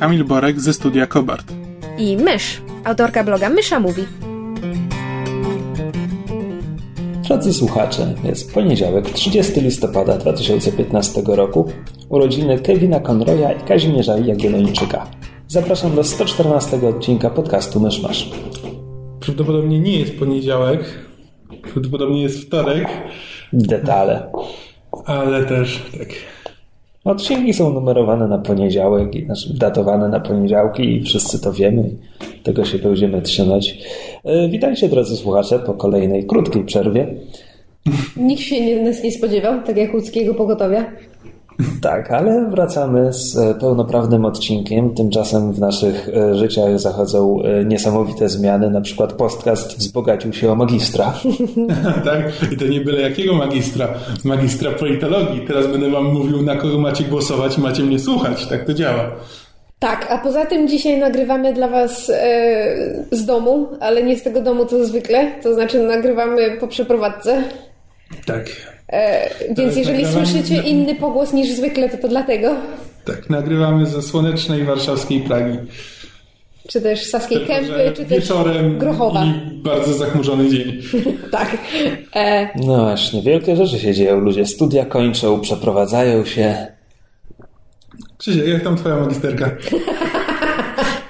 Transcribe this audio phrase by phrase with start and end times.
[0.00, 1.52] Kamil Borek ze studia Kobart.
[1.98, 4.02] i Mysz, autorka bloga Mysza Mówi.
[7.28, 11.72] Drodzy słuchacze, jest poniedziałek, 30 listopada 2015 roku,
[12.08, 15.06] urodziny Kevina Conroya i Kazimierza Jagiellończyka.
[15.48, 18.30] Zapraszam do 114 odcinka podcastu Myszmasz.
[19.20, 20.84] Prawdopodobnie nie jest poniedziałek,
[21.62, 22.88] prawdopodobnie jest wtorek,
[23.52, 24.32] Detale.
[25.06, 26.08] ale też tak.
[27.04, 31.90] Odcinki są numerowane na poniedziałek, znaczy datowane na poniedziałki i wszyscy to wiemy
[32.42, 33.78] tego się będziemy trzymać.
[34.24, 37.14] E, Witajcie drodzy słuchacze po kolejnej krótkiej przerwie.
[38.16, 40.92] Nikt się nie, nas nie spodziewał, tak jak łódzkiego pogotowia.
[41.82, 44.94] Tak, ale wracamy z e, pełnoprawnym odcinkiem.
[44.94, 48.70] Tymczasem w naszych e, życiach zachodzą e, niesamowite zmiany.
[48.70, 51.14] Na przykład podcast wzbogacił się o magistra.
[52.04, 52.52] tak?
[52.52, 53.88] I to nie byle jakiego magistra,
[54.24, 55.46] magistra politologii.
[55.46, 58.46] Teraz będę wam mówił, na kogo macie głosować i macie mnie słuchać.
[58.46, 59.10] Tak to działa.
[59.78, 64.42] Tak, a poza tym dzisiaj nagrywamy dla Was e, z domu, ale nie z tego
[64.42, 67.42] domu co zwykle, to znaczy nagrywamy po przeprowadzce.
[68.26, 68.46] Tak.
[68.92, 72.54] E, więc jest jeżeli nagrywamy- słyszycie inny pogłos niż zwykle, to to dlatego.
[73.04, 75.58] Tak, nagrywamy ze słonecznej warszawskiej Pragi.
[76.68, 79.24] Czy też Saskiej Kępy, czy też wieczorem Grochowa.
[79.24, 80.82] i bardzo zachmurzony dzień.
[81.30, 81.56] Tak.
[82.16, 84.20] E, No właśnie, wielkie rzeczy się dzieją.
[84.20, 86.66] Ludzie studia kończą, przeprowadzają się.
[88.18, 89.50] Krzysiek, jak tam twoja magisterka?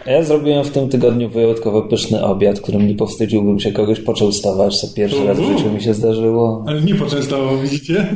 [0.06, 4.80] A ja zrobiłem w tym tygodniu wyjątkowo pyszny obiad, którym nie powstydziłbym się kogoś poczęstować,
[4.80, 6.64] co pierwszy raz w życiu mi się zdarzyło.
[6.68, 8.06] Ale nie poczęstował, widzicie?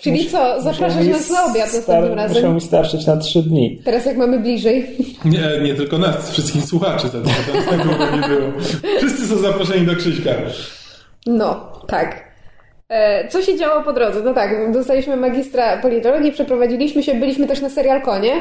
[0.00, 2.54] czyli co, zapraszasz nas na obiad następnym Musiał razem?
[2.54, 3.80] mi starczyć na trzy dni.
[3.84, 4.86] Teraz jak mamy bliżej.
[5.24, 7.08] Nie, nie tylko nas, wszystkich słuchaczy.
[7.08, 8.52] To, to, to, tego nie było.
[8.98, 10.30] Wszyscy są zaproszeni do Krzyśka.
[11.26, 12.27] No, tak.
[12.88, 14.20] E, Co się działo po drodze?
[14.24, 18.32] No tak, dostaliśmy magistra politologii, przeprowadziliśmy się, byliśmy też na serial Konie,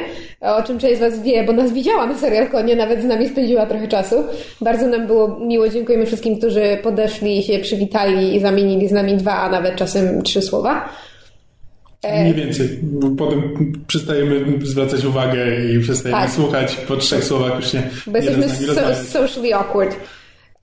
[0.41, 3.29] o czym część z Was wie, bo nas widziała na serial Konie, nawet z nami
[3.29, 4.15] spędziła trochę czasu.
[4.61, 9.33] Bardzo nam było miło, dziękujemy wszystkim, którzy podeszli, się przywitali i zamienili z nami dwa,
[9.33, 10.89] a nawet czasem trzy słowa.
[12.21, 12.79] Mniej więcej.
[12.83, 13.41] Bo Potem
[13.87, 16.31] przestajemy zwracać uwagę i przestajemy Tak.
[16.31, 16.75] słuchać.
[16.75, 19.95] Po trzech słowach już się Bo nie jesteśmy so, socially awkward.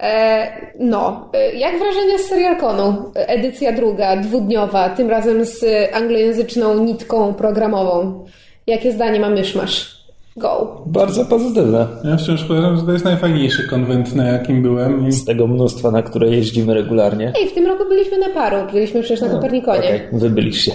[0.03, 0.47] E,
[0.81, 3.13] no, e, jak wrażenia z serialkonu?
[3.17, 8.25] E, Edycja druga, dwudniowa, tym razem z anglojęzyczną nitką programową.
[8.67, 9.95] Jakie zdanie ma myszmasz?
[10.37, 10.83] Go.
[10.87, 11.87] Bardzo pozytywne.
[12.05, 15.09] Ja wciąż uważam, że to jest najfajniejszy konwent, na jakim byłem.
[15.09, 17.33] I Z tego mnóstwa, na które jeździmy regularnie.
[17.41, 19.79] Ej, w tym roku byliśmy na paru, byliśmy przecież na Kopernikonie.
[19.79, 20.73] Okej, wy byliście.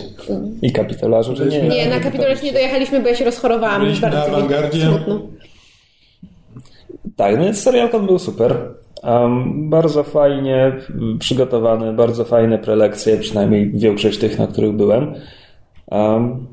[0.61, 1.61] I kapitolarzu, że nie?
[1.61, 3.81] Nie, na kapitolacie nie dojechaliśmy, bo ja się rozchorowałam.
[3.81, 4.81] Byliśmy Bardzo na awangardzie.
[4.87, 5.19] smutno.
[7.15, 8.57] Tak, no więc serialkon był super.
[9.03, 10.77] Um, bardzo fajnie
[11.19, 15.13] przygotowany, bardzo fajne prelekcje, przynajmniej większość tych, na których byłem.
[15.91, 16.47] Um,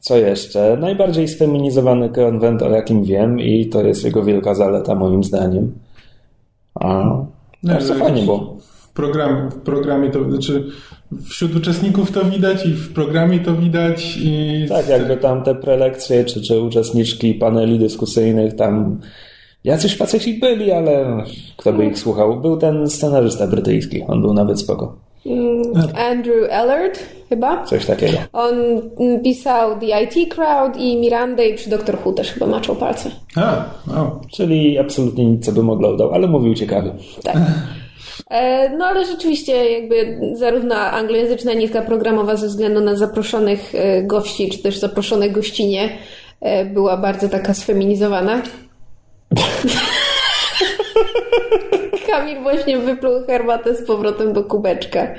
[0.00, 0.76] co jeszcze?
[0.80, 5.72] Najbardziej sfeminizowany konwent, o jakim wiem, i to jest jego wielka zaleta, moim zdaniem.
[6.74, 7.16] A,
[7.62, 8.56] bardzo że fajnie było.
[8.60, 10.64] W, program, w programie to, znaczy
[11.28, 14.18] wśród uczestników to widać i w programie to widać.
[14.20, 19.00] I Tak, jakby tam te prelekcje, czy, czy uczestniczki paneli dyskusyjnych, tam
[19.64, 21.24] jacyś faceci byli, ale
[21.56, 22.40] kto by ich słuchał?
[22.40, 24.96] Był ten scenarzysta brytyjski, on był nawet spoko.
[26.10, 26.98] Andrew Ellard,
[27.28, 27.64] chyba.
[27.64, 28.18] Coś takiego.
[28.32, 28.54] On
[29.00, 33.10] mm, pisał The IT Crowd i Mirandę i przy Doctor Who też chyba maczał palce.
[33.36, 33.64] A,
[33.96, 34.20] o.
[34.32, 36.92] Czyli absolutnie nic, co bym oglądał, ale mówił ciekawie.
[37.22, 37.36] Tak.
[38.30, 44.50] E, No ale rzeczywiście jakby zarówno anglojęzyczna nitka programowa ze względu na zaproszonych e, gości,
[44.50, 45.88] czy też zaproszone gościnie
[46.40, 48.42] e, była bardzo taka sfeminizowana.
[52.06, 55.14] Kamil właśnie wypluł herbatę z powrotem do kubeczka.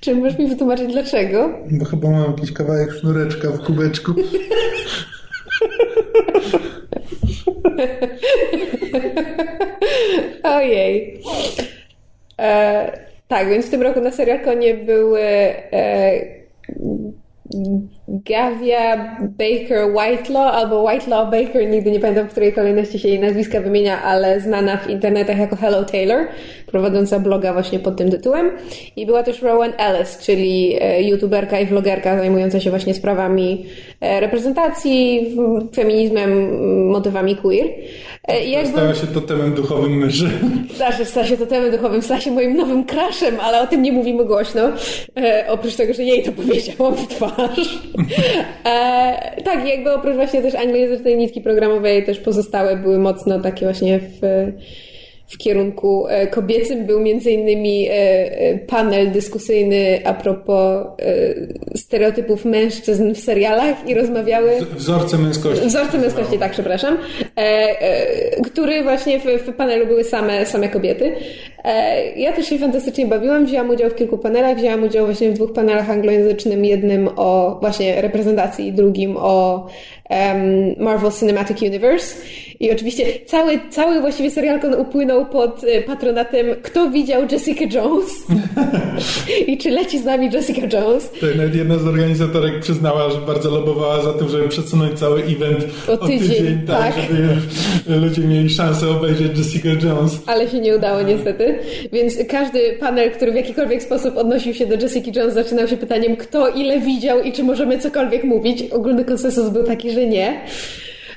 [0.00, 1.58] Czy możesz mi wytłumaczyć dlaczego?
[1.70, 4.14] Bo chyba mam jakiś kawałek sznureczka w kubeczku.
[10.42, 11.20] Ojej.
[12.38, 12.98] E,
[13.28, 16.20] tak, więc w tym roku na serialkonie były e,
[18.08, 23.60] Gavia Baker Whitelaw albo Whitelaw Baker, nigdy nie pamiętam, w której kolejności się jej nazwiska
[23.60, 26.26] wymienia, ale znana w internetach jako Hello Taylor,
[26.66, 28.50] prowadząca bloga właśnie pod tym tytułem.
[28.96, 33.66] I była też Rowan Ellis, czyli e, youtuberka i vlogerka zajmująca się właśnie sprawami
[34.00, 35.26] e, reprezentacji,
[35.74, 36.58] feminizmem,
[36.90, 37.66] motywami queer.
[38.28, 38.72] E, jakby...
[38.72, 40.30] Stała się totemem duchowym myszy.
[40.76, 44.24] Zawsze stała się totemem duchowym, stała się moim nowym crashem, ale o tym nie mówimy
[44.24, 44.62] głośno.
[45.48, 47.78] Oprócz tego, że jej to powiedziałam w twarz.
[48.64, 54.00] E, tak, jakby oprócz właśnie też anglojęzycznej nitki programowej też pozostałe były mocno takie właśnie
[54.00, 54.52] w
[55.32, 56.86] w kierunku e, kobiecym.
[56.86, 60.86] Był między innymi e, e, panel dyskusyjny a propos
[61.76, 64.50] stereotypów mężczyzn w serialach i rozmawiały...
[64.76, 65.66] Wzorce męskości.
[65.66, 66.98] Wzorce męskości, tak, przepraszam.
[68.44, 71.12] Który właśnie w, w panelu były same, same kobiety.
[72.16, 75.52] Ja też się fantastycznie bawiłam, wzięłam udział w kilku panelach, wzięłam udział właśnie w dwóch
[75.52, 79.66] panelach anglojęzycznym, jednym o właśnie reprezentacji, drugim o
[80.78, 82.16] Marvel Cinematic Universe.
[82.62, 88.26] I oczywiście cały, cały właściwie serial upłynął pod e, patronatem Kto widział Jessica Jones?
[89.46, 91.10] I czy leci z nami Jessica Jones?
[91.20, 95.64] Tak, nawet jedna z organizatorek przyznała, że bardzo lobowała za tym, żeby przesunąć cały event
[95.88, 97.04] o tydzień, o tydzień tak, tak,
[97.88, 100.18] żeby ludzie mieli szansę obejrzeć Jessica Jones.
[100.26, 101.58] Ale się nie udało niestety.
[101.92, 106.16] Więc każdy panel, który w jakikolwiek sposób odnosił się do Jessica Jones, zaczynał się pytaniem,
[106.16, 108.62] kto ile widział i czy możemy cokolwiek mówić.
[108.62, 110.40] Ogólny konsensus był taki, że nie.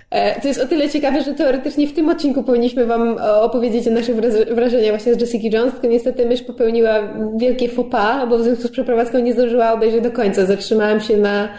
[0.09, 3.87] E, to jest o tyle ciekawe, że teoretycznie w tym odcinku powinniśmy Wam e, opowiedzieć
[3.87, 4.15] o naszych
[4.55, 6.93] wrażeniach właśnie z Jessica Jones, tylko niestety mysz popełniła
[7.37, 10.45] wielkie faux pas, bo w związku z przeprowadzką nie zdążyła obejrzeć do końca.
[10.45, 11.49] Zatrzymałam się na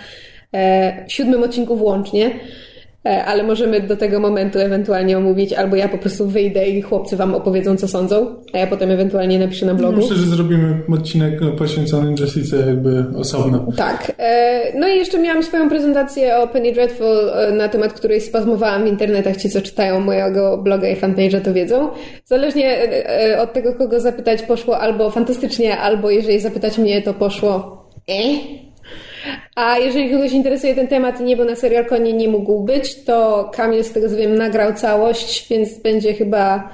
[0.55, 2.31] e, siódmym odcinku włącznie.
[3.07, 7.17] E, ale możemy do tego momentu ewentualnie omówić, albo ja po prostu wyjdę i chłopcy
[7.17, 9.97] wam opowiedzą, co sądzą, a ja potem ewentualnie napiszę na blogu.
[9.97, 13.67] Myślę, że zrobimy odcinek poświęcony Jessice jakby osobno.
[13.77, 14.13] Tak.
[14.19, 18.85] E, no i jeszcze miałam swoją prezentację o Penny Dreadful, e, na temat której spazmowałam
[18.85, 19.37] w internetach.
[19.37, 21.89] Ci, co czytają mojego bloga i fanpage'a, to wiedzą.
[22.25, 22.77] Zależnie
[23.39, 28.66] od tego, kogo zapytać, poszło albo fantastycznie, albo jeżeli zapytać mnie, to poszło eh?
[29.55, 33.05] A jeżeli kogoś interesuje ten temat i nie był na serial konie nie mógł być,
[33.05, 36.71] to Kamil z tego co wiem nagrał całość, więc będzie chyba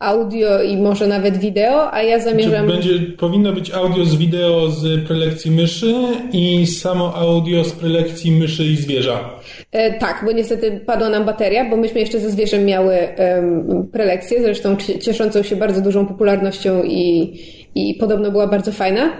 [0.00, 2.66] audio i może nawet wideo, a ja zamierzam...
[2.66, 5.94] Znaczy, będzie, powinno być audio z wideo z prelekcji myszy
[6.32, 9.30] i samo audio z prelekcji myszy i zwierza.
[9.72, 14.42] E, tak, bo niestety padła nam bateria, bo myśmy jeszcze ze zwierzem miały um, prelekcję,
[14.42, 17.32] zresztą cieszącą się bardzo dużą popularnością i,
[17.74, 19.12] i podobno była bardzo fajna.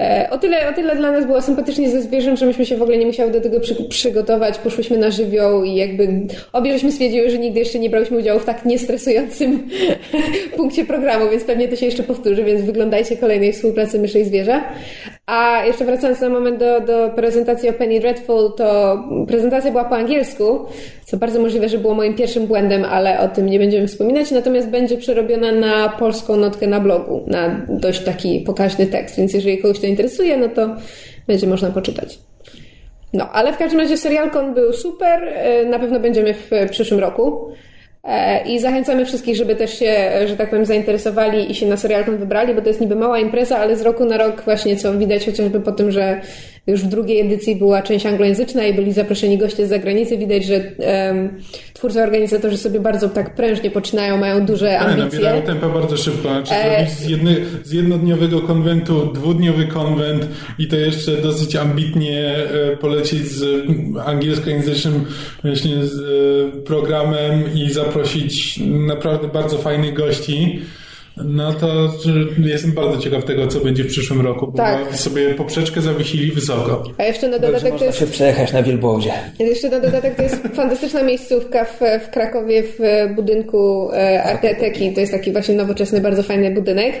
[0.00, 2.82] E, o tyle, o tyle dla nas było sympatycznie ze zwierzę, że myśmy się w
[2.82, 4.58] ogóle nie musiały do tego przy, przygotować.
[4.58, 6.08] Poszłyśmy na żywioł i jakby
[6.52, 9.68] obie żeśmy stwierdziły, że nigdy jeszcze nie brałyśmy udziału w tak niestresującym
[10.56, 14.64] punkcie programu, więc pewnie to się jeszcze powtórzy, więc wyglądajcie kolejnej współpracy myszy i zwierza.
[15.28, 19.96] A jeszcze wracając na moment do, do prezentacji o Penny Dreadful, to prezentacja była po
[19.96, 20.66] angielsku,
[21.04, 24.30] co bardzo możliwe, że było moim pierwszym błędem, ale o tym nie będziemy wspominać.
[24.30, 29.58] Natomiast będzie przerobiona na polską notkę na blogu, na dość taki pokaźny tekst, więc jeżeli
[29.58, 30.76] kogoś to interesuje, no to
[31.26, 32.18] będzie można poczytać.
[33.12, 37.48] No, ale w każdym razie serialkon był super, e, na pewno będziemy w przyszłym roku.
[38.08, 42.16] E, I zachęcamy wszystkich, żeby też się, że tak powiem, zainteresowali i się na serialkon
[42.16, 45.26] wybrali, bo to jest niby mała impreza, ale z roku na rok właśnie co widać
[45.26, 46.20] chociażby po tym, że
[46.68, 50.18] już w drugiej edycji była część anglojęzyczna i byli zaproszeni goście z zagranicy.
[50.18, 51.42] Widać, że um,
[51.74, 55.04] twórcy organizatorzy sobie bardzo tak prężnie poczynają, mają duże tak, ambicje.
[55.04, 56.28] Nabierają tempo bardzo szybko.
[56.28, 56.86] Znaczy e...
[56.90, 60.28] z, jedny, z jednodniowego konwentu dwudniowy konwent
[60.58, 63.64] i to jeszcze dosyć ambitnie e, polecieć z
[64.06, 65.04] angielskojęzycznym
[65.42, 70.60] właśnie z e, programem i zaprosić naprawdę bardzo fajnych gości.
[71.24, 71.92] No to
[72.38, 74.96] jestem bardzo ciekaw tego, co będzie w przyszłym roku, bo tak.
[74.96, 76.84] sobie poprzeczkę zawiesili wysoko.
[76.98, 77.98] A jeszcze na dodatek Dobrze, to jest...
[77.98, 79.10] się przejechać na wielbłądzie.
[79.38, 82.78] Jeszcze na dodatek to jest fantastyczna miejscówka w, w Krakowie w
[83.14, 84.92] budynku e, Arteteki.
[84.92, 86.94] To jest taki właśnie nowoczesny, bardzo fajny budynek.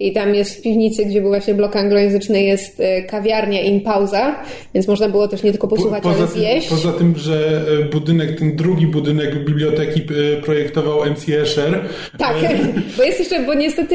[0.00, 4.42] I tam jest w piwnicy, gdzie był właśnie blok anglojęzyczny, jest e, kawiarnia in pauza,
[4.74, 6.68] więc można było też nie tylko posłuchać, po, ale zjeść.
[6.68, 10.02] Tym, poza tym, że e, budynek, ten drugi budynek biblioteki
[10.44, 11.80] projektował MC Escher.
[12.18, 12.36] Tak,
[12.96, 13.94] bo jest jeszcze, bo niestety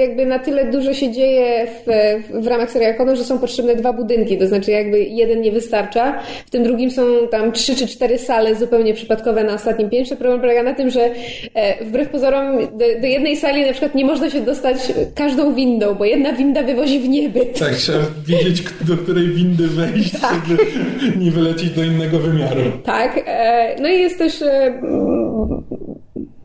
[0.00, 4.38] jakby na tyle dużo się dzieje w, w ramach serialkonu, że są potrzebne dwa budynki,
[4.38, 8.54] to znaczy jakby jeden nie wystarcza, w tym drugim są tam trzy czy cztery sale
[8.54, 10.16] zupełnie przypadkowe na ostatnim piętrze.
[10.16, 11.10] Problem polega na tym, że
[11.54, 14.76] e, wbrew pozorom do, do jednej sali na przykład nie można się dostać
[15.14, 17.58] każdą windą, bo jedna winda wywozi w niebyt.
[17.58, 20.44] Tak, trzeba wiedzieć, do której windy wejść, tak.
[20.48, 20.66] żeby
[21.16, 22.60] nie wylecieć do innego wymiaru.
[22.84, 24.82] Tak, e, no i jest też e,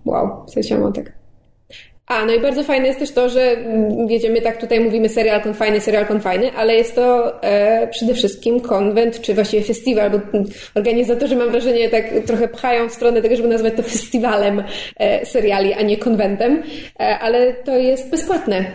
[0.05, 1.24] wow, w sensie tak
[2.07, 5.09] A, no i bardzo fajne jest też to, że mm, wiecie, my tak tutaj mówimy
[5.09, 10.17] serial konfajny, serial konfajny, ale jest to e, przede wszystkim konwent, czy właściwie festiwal, bo
[10.17, 10.45] mm,
[10.75, 14.63] organizatorzy mam wrażenie tak trochę pchają w stronę tego, żeby nazwać to festiwalem
[14.97, 16.63] e, seriali, a nie konwentem,
[16.99, 18.65] e, ale to jest bezpłatne.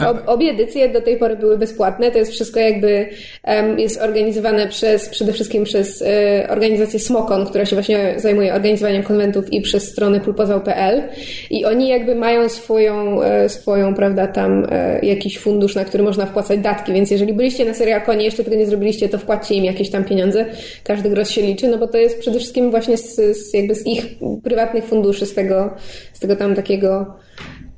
[0.00, 2.10] Ob, obie edycje do tej pory były bezpłatne.
[2.10, 3.08] To jest wszystko jakby
[3.46, 9.02] um, jest organizowane przez, przede wszystkim przez e, organizację Smokon, która się właśnie zajmuje organizowaniem
[9.02, 11.02] konwentów i przez stronę pulpozał.pl
[11.50, 16.26] i oni jakby mają swoją, e, swoją, prawda, tam e, jakiś fundusz, na który można
[16.26, 19.90] wpłacać datki, więc jeżeli byliście na seriakonie, jeszcze tego nie zrobiliście, to wpłaccie im jakieś
[19.90, 20.46] tam pieniądze.
[20.84, 23.86] Każdy grosz się liczy, no bo to jest przede wszystkim właśnie z, z jakby z
[23.86, 24.06] ich
[24.44, 25.74] prywatnych funduszy, z tego,
[26.12, 27.14] z tego tam takiego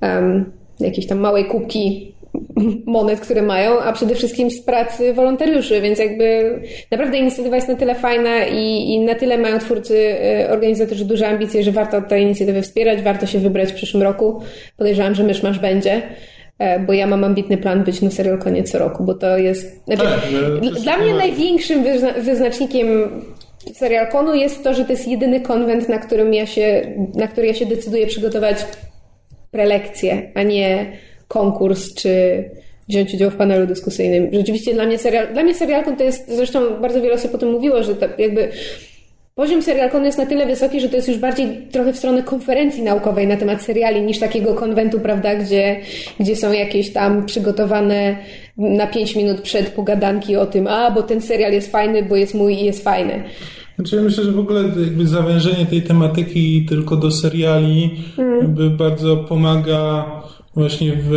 [0.02, 2.16] um, jakiejś tam małej kubki
[2.87, 6.59] monet, które mają, a przede wszystkim z pracy wolontariuszy, więc jakby
[6.90, 11.28] naprawdę inicjatywa jest na tyle fajna i, i na tyle mają twórcy, e, organizatorzy duże
[11.28, 14.42] ambicje, że warto tej inicjatywy wspierać, warto się wybrać w przyszłym roku.
[14.76, 16.02] Podejrzewam, że Myszmasz będzie
[16.59, 19.85] e, bo ja mam ambitny plan być na serial koniec co roku, bo to jest...
[19.85, 22.87] Znaczy, tak, dla mnie największym wyzna wyznacznikiem
[23.75, 27.54] serialkonu jest to, że to jest jedyny konwent, na którym ja się, na który ja
[27.54, 28.56] się decyduję przygotować
[29.50, 30.92] prelekcje, a nie
[31.28, 32.44] konkurs, czy
[32.88, 34.28] wziąć udział w panelu dyskusyjnym.
[34.32, 37.50] Rzeczywiście dla mnie serial, dla mnie serialką to jest, zresztą bardzo wiele osób o tym
[37.50, 38.48] mówiło, że to jakby
[39.34, 42.82] poziom serialkonu jest na tyle wysoki, że to jest już bardziej trochę w stronę konferencji
[42.82, 45.80] naukowej na temat seriali niż takiego konwentu, prawda, gdzie,
[46.20, 48.16] gdzie są jakieś tam przygotowane
[48.56, 52.34] na pięć minut przed pogadanki o tym, a bo ten serial jest fajny, bo jest
[52.34, 53.24] mój i jest fajny.
[53.76, 58.40] Znaczy ja myślę, że w ogóle jakby zawężenie tej tematyki tylko do seriali mm.
[58.40, 60.04] jakby bardzo pomaga
[60.54, 61.11] właśnie w,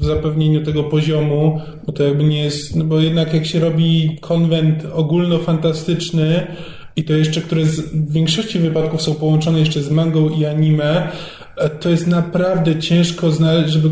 [0.00, 4.18] w, zapewnieniu tego poziomu, bo to jakby nie jest, no bo jednak jak się robi
[4.20, 6.46] konwent ogólnofantastyczny
[6.96, 11.08] i to jeszcze, które w większości wypadków są połączone jeszcze z mangą i anime,
[11.80, 13.90] to jest naprawdę ciężko znaleźć, żeby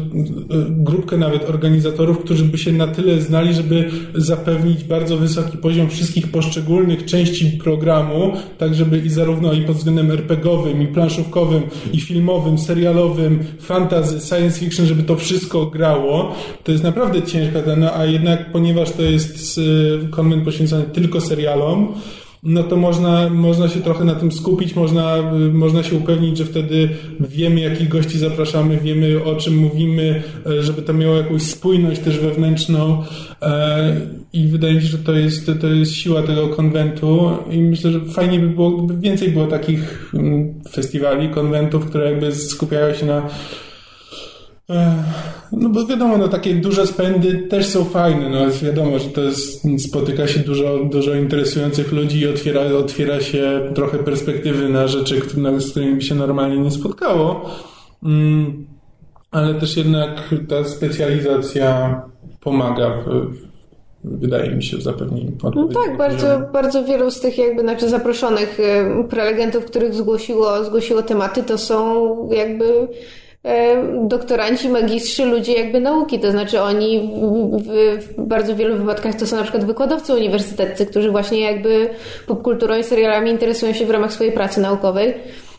[0.68, 6.30] grupkę nawet organizatorów, którzy by się na tyle znali, żeby zapewnić bardzo wysoki poziom wszystkich
[6.30, 12.58] poszczególnych części programu, tak żeby i zarówno i pod względem RPGowym, i planszówkowym, i filmowym,
[12.58, 16.34] serialowym, fantasy, science fiction, żeby to wszystko grało.
[16.64, 19.60] To jest naprawdę ciężka cena, a jednak ponieważ to jest
[20.10, 21.94] konwent poświęcony tylko serialom,
[22.46, 25.16] no to można, można się trochę na tym skupić, można,
[25.52, 26.88] można się upewnić, że wtedy
[27.20, 32.18] wiemy, jakich gości zapraszamy, wiemy, o czym mówimy, e, żeby to miało jakąś spójność też
[32.18, 33.02] wewnętrzną
[33.42, 34.00] e,
[34.32, 38.00] i wydaje mi się, że to jest, to jest siła tego konwentu i myślę, że
[38.00, 43.28] fajnie by było, gdyby więcej było takich mm, festiwali, konwentów, które jakby skupiają się na
[45.52, 49.62] no bo wiadomo, no takie duże spędy też są fajne, no wiadomo, że to jest,
[49.78, 55.20] spotyka się dużo, dużo interesujących ludzi i otwiera, otwiera się trochę perspektywy na rzeczy,
[55.58, 57.50] z którymi się normalnie nie spotkało.
[58.02, 58.66] Mm,
[59.30, 62.02] ale też jednak ta specjalizacja
[62.40, 63.30] pomaga w,
[64.04, 68.58] wydaje mi się, w zapewnieniu No tak, bardzo, bardzo wielu z tych jakby znaczy zaproszonych
[69.10, 72.88] prelegentów, których zgłosiło, zgłosiło tematy, to są jakby
[74.02, 77.10] doktoranci, magistrzy, ludzie jakby nauki, to znaczy oni
[77.98, 81.90] w, bardzo wielu wypadkach to są na przykład wykładowcy uniwersyteccy, którzy właśnie jakby
[82.26, 85.14] popkulturą i serialami interesują się w ramach swojej pracy naukowej.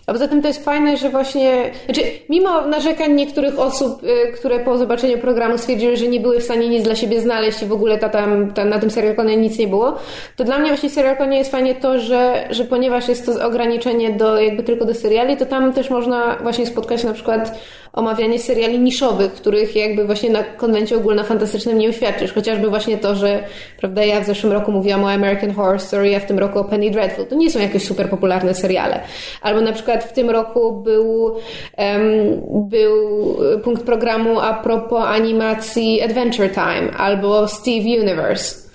[0.08, 4.60] A poza tym to jest fajne, że właśnie, znaczy, mimo narzekań niektórych osób, y, które
[4.60, 7.72] po zobaczeniu programu stwierdziły, że nie były w stanie nic dla siebie znaleźć i w
[7.72, 9.96] ogóle ta, tam, ta, na tym serialkonie nic nie było,
[10.36, 14.42] to dla mnie właśnie serialkonie jest fajnie to, że, że ponieważ jest to ograniczenie do,
[14.42, 17.60] jakby tylko do seriali, to tam też można właśnie spotkać na przykład
[17.94, 22.34] omawianie seriali niszowych, których jakby właśnie na konwencie ogólnofantastycznym nie uświadczysz.
[22.34, 23.44] Chociażby właśnie to, że
[23.80, 26.64] prawda, ja w zeszłym roku mówiłam o American Horror Story, a w tym roku o
[26.64, 27.26] Penny Dreadful.
[27.26, 29.00] To nie są jakieś super popularne seriale.
[29.42, 31.40] Albo na przykład w tym roku był, um,
[32.70, 38.67] był punkt programu a propos animacji Adventure Time albo Steve Universe.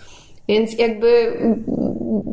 [0.48, 1.32] Więc jakby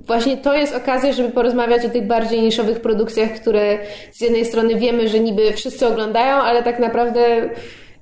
[0.07, 3.77] właśnie to jest okazja, żeby porozmawiać o tych bardziej niszowych produkcjach, które
[4.11, 7.49] z jednej strony wiemy, że niby wszyscy oglądają, ale tak naprawdę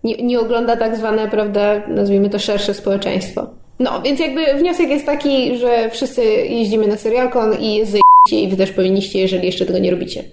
[0.03, 3.49] nie, nie ogląda tak zwane, prawda, nazwijmy to szersze społeczeństwo.
[3.79, 7.97] No, więc jakby wniosek jest taki, że wszyscy jeździmy na serialkon i jest
[8.31, 10.23] i wy też powinniście, jeżeli jeszcze tego nie robicie.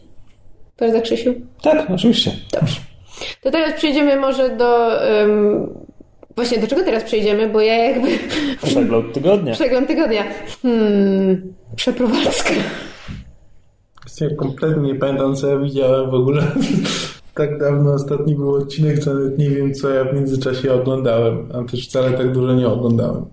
[0.77, 1.35] Prawda, Krzysiu?
[1.63, 2.31] Tak, oczywiście.
[2.53, 2.81] Dobrze.
[3.41, 4.89] To teraz przejdziemy może do
[5.21, 5.75] um,
[6.37, 8.09] Właśnie do czego teraz przejdziemy, bo ja jakby...
[8.67, 9.53] Przegląd tygodnia.
[9.53, 10.25] Przegląd tygodnia.
[10.63, 12.55] Hmm, przeprowadzka.
[14.21, 16.43] Ja kompletnie nie pamiętam, co ja widziałem w ogóle.
[17.35, 21.71] tak dawno ostatni był odcinek, że nawet nie wiem, co ja w międzyczasie oglądałem, a
[21.71, 23.25] też wcale tak dużo nie oglądałem.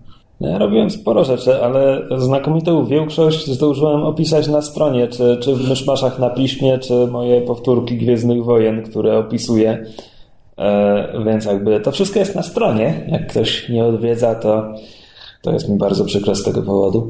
[0.42, 6.20] Ja robiłem sporo rzeczy, ale znakomitą większość zdążyłem opisać na stronie, czy, czy w myszmaszach
[6.20, 9.86] na piśmie, czy moje powtórki Gwiezdnych Wojen, które opisuję.
[10.58, 13.06] E, więc jakby to wszystko jest na stronie.
[13.08, 14.74] Jak ktoś nie odwiedza, to,
[15.42, 17.10] to jest mi bardzo przykro z tego powodu.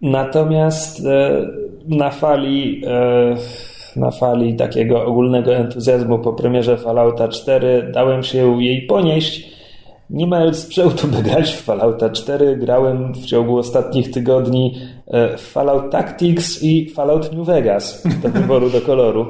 [0.00, 1.46] Natomiast e,
[1.88, 3.36] na fali, e,
[3.96, 9.60] na fali takiego ogólnego entuzjazmu po premierze Fallouta 4 dałem się jej ponieść.
[10.10, 14.78] Nie mając sprzętu, by grać w Fallouta 4, grałem w ciągu ostatnich tygodni
[15.38, 19.26] w Fallout Tactics i Fallout New Vegas do wyboru do koloru.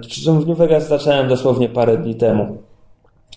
[0.00, 2.56] Przy czym w New Vegas zacząłem dosłownie parę dni temu,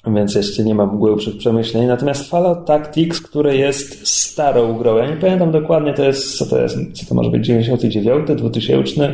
[0.08, 1.88] więc jeszcze nie mam głębszych przemyśleń.
[1.88, 6.62] Natomiast Fallout Tactics, które jest starą grą, ja nie pamiętam dokładnie, to jest, co to
[6.62, 9.14] jest, co to może być, 99, 2000?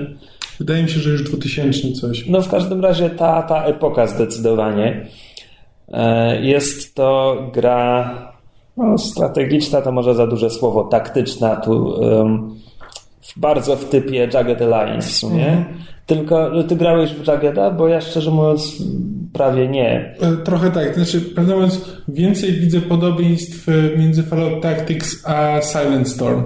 [0.59, 2.29] Wydaje mi się, że już 2000 coś.
[2.29, 5.07] No w każdym razie ta, ta epoka zdecydowanie.
[5.93, 8.13] E, jest to gra
[8.77, 12.55] no, strategiczna, to może za duże słowo, taktyczna, tu um,
[13.35, 15.47] bardzo w typie Jagged Alliance w sumie.
[15.47, 15.65] Mm.
[16.05, 18.83] Tylko ty grałeś w Jaggeda, bo ja szczerze mówiąc
[19.33, 20.15] prawie nie.
[20.21, 26.09] E, trochę tak, znaczy prawdę mówiąc więcej widzę podobieństw e, między Fallout Tactics a Silent
[26.09, 26.43] Storm.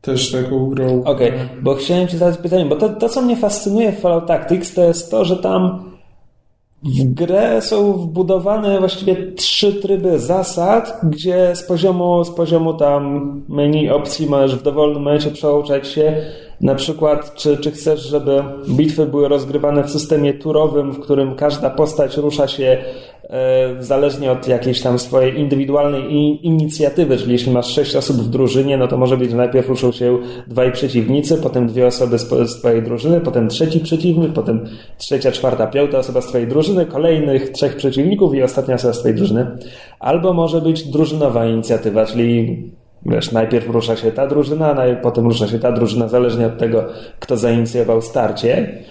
[0.00, 1.02] Też taką grą.
[1.04, 4.26] Okej, okay, bo chciałem ci zadać pytanie, bo to, to co mnie fascynuje w Fallout
[4.26, 5.91] Tactics to jest to, że tam
[6.84, 13.90] w grę są wbudowane właściwie trzy tryby zasad, gdzie z poziomu, z poziomu tam menu
[13.90, 16.22] opcji możesz w dowolnym momencie przełączać się
[16.62, 21.70] na przykład, czy, czy chcesz, żeby bitwy były rozgrywane w systemie turowym, w którym każda
[21.70, 22.78] postać rusza się
[23.24, 26.12] e, zależnie od jakiejś tam swojej indywidualnej
[26.46, 29.92] inicjatywy, czyli jeśli masz sześć osób w drużynie, no to może być, że najpierw ruszą
[29.92, 34.64] się dwaj przeciwnicy, potem dwie osoby z, z twojej drużyny, potem trzeci przeciwnik, potem
[34.98, 39.16] trzecia, czwarta, piąta osoba z twojej drużyny, kolejnych trzech przeciwników i ostatnia osoba z twojej
[39.16, 39.46] drużyny.
[40.00, 42.62] Albo może być drużynowa inicjatywa, czyli
[43.06, 46.84] Wiesz, najpierw rusza się ta drużyna, potem rusza się ta drużyna, zależnie od tego,
[47.20, 48.82] kto zainicjował starcie.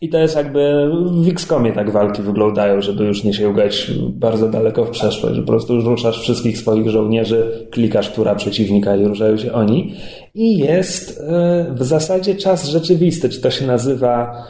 [0.00, 4.48] I to jest jakby w XCOMie tak walki wyglądają, żeby już nie się ugać bardzo
[4.48, 9.52] daleko w przeszłość, po prostu ruszasz wszystkich swoich żołnierzy, klikasz która przeciwnika i ruszają się
[9.52, 9.94] oni.
[10.34, 14.44] I jest e, w zasadzie czas rzeczywisty, czy to się nazywa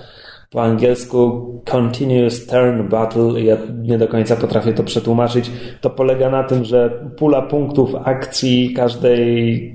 [0.54, 6.44] po angielsku Continuous Turn Battle, ja nie do końca potrafię to przetłumaczyć, to polega na
[6.44, 9.75] tym, że pula punktów akcji każdej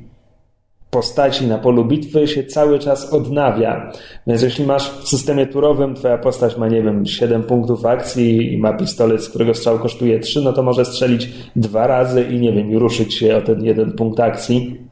[0.90, 3.92] postaci na polu bitwy się cały czas odnawia.
[4.28, 8.58] Więc jeśli masz w systemie turowym, twoja postać ma, nie wiem, 7 punktów akcji i
[8.58, 12.54] ma pistolet, z którego strzał kosztuje 3, no to może strzelić dwa razy i nie
[12.54, 14.90] wiem, ruszyć się o ten jeden punkt akcji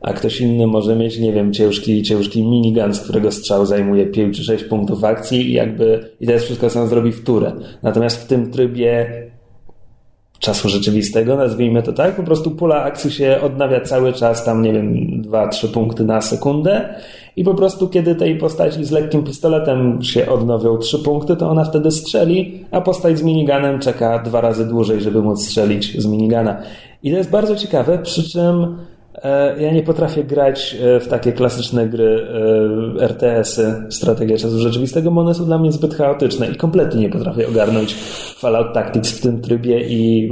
[0.00, 4.36] a ktoś inny może mieć, nie wiem, ciężki, ciężki minigun, z którego strzał zajmuje 5
[4.36, 7.52] czy 6 punktów akcji i jakby, i to jest wszystko, co on zrobi w turę.
[7.82, 9.06] Natomiast w tym trybie
[10.38, 14.72] czasu rzeczywistego, nazwijmy to tak, po prostu pula akcji się odnawia cały czas, tam nie
[14.72, 16.94] wiem, 2-3 punkty na sekundę
[17.36, 21.64] i po prostu kiedy tej postaci z lekkim pistoletem się odnowią 3 punkty, to ona
[21.64, 26.62] wtedy strzeli, a postać z miniganem czeka dwa razy dłużej, żeby móc strzelić z minigana.
[27.02, 28.76] I to jest bardzo ciekawe, przy czym
[29.58, 32.26] ja nie potrafię grać e, w takie klasyczne gry
[33.00, 37.08] e, RTS-y, strategia czasu rzeczywistego, bo one są dla mnie zbyt chaotyczne i kompletnie nie
[37.08, 37.94] potrafię ogarnąć
[38.38, 40.30] Fallout Tactics w tym trybie i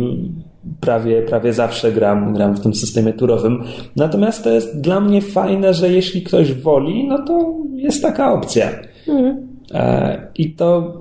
[0.80, 3.64] prawie, prawie zawsze gram, gram w tym systemie turowym.
[3.96, 8.70] Natomiast to jest dla mnie fajne, że jeśli ktoś woli, no to jest taka opcja.
[9.08, 9.48] Mhm.
[10.34, 11.00] I to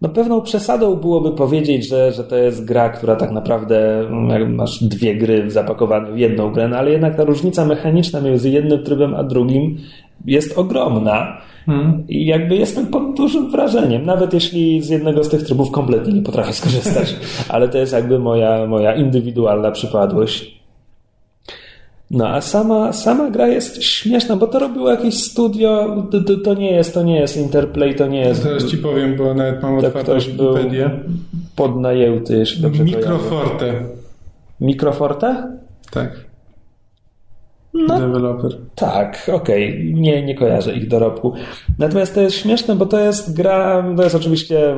[0.00, 4.84] no pewną przesadą byłoby powiedzieć, że, że to jest gra, która tak naprawdę mm, masz
[4.84, 9.14] dwie gry zapakowane w jedną grę, no ale jednak ta różnica mechaniczna między jednym trybem
[9.14, 9.78] a drugim
[10.26, 11.38] jest ogromna.
[11.66, 12.04] Hmm.
[12.08, 16.22] I jakby jestem pod dużym wrażeniem, nawet jeśli z jednego z tych trybów kompletnie nie
[16.22, 17.16] potrafię skorzystać,
[17.48, 20.57] ale to jest jakby moja, moja indywidualna przypadłość.
[22.10, 26.70] No a sama, sama gra jest śmieszna, bo to robiło jakieś studio, to, to, nie
[26.70, 28.42] jest, to nie jest Interplay, to nie jest...
[28.42, 30.90] Teraz ci powiem, bo nawet mam otwartą Wikipedię.
[31.56, 33.74] Podnajęty, jeśli dobrze Microforte.
[34.60, 35.58] Microforte?
[35.90, 36.28] Tak.
[37.74, 38.58] No, Developer.
[38.74, 39.68] Tak, okej.
[39.68, 39.92] Okay.
[39.92, 41.32] Nie, nie kojarzę ich dorobku.
[41.78, 44.76] Natomiast to jest śmieszne, bo to jest gra, to jest oczywiście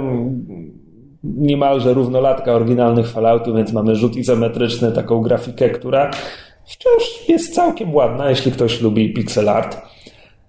[1.25, 6.11] niemalże równolatka oryginalnych Falloutów, więc mamy rzut izometryczny, taką grafikę, która
[6.71, 9.77] wciąż jest całkiem ładna, jeśli ktoś lubi pixel art.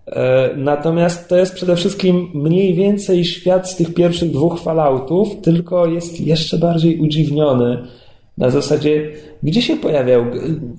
[0.07, 5.85] E, natomiast to jest przede wszystkim mniej więcej świat z tych pierwszych dwóch Falloutów, tylko
[5.85, 7.87] jest jeszcze bardziej udziwniony.
[8.37, 9.11] Na zasadzie,
[9.43, 10.25] gdzie się pojawiał.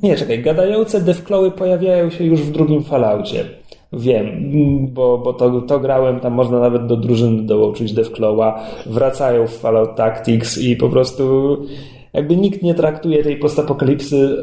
[0.02, 3.44] Nie, czekaj, gadające devclawy pojawiają się już w drugim Falloutie.
[3.92, 4.48] Wiem,
[4.92, 9.96] bo, bo to, to grałem, tam można nawet do drużyny dołączyć devclawa, wracają w Fallout
[9.96, 11.56] Tactics i po prostu
[12.12, 14.38] jakby nikt nie traktuje tej postapokalipsy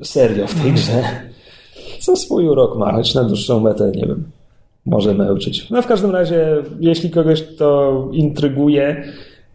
[0.00, 1.02] e, serio w tej grze.
[2.00, 4.24] Co swój urok ma, choć na dłuższą metę, nie wiem.
[4.86, 5.70] może męczyć.
[5.70, 9.04] No w każdym razie, jeśli kogoś to intryguje,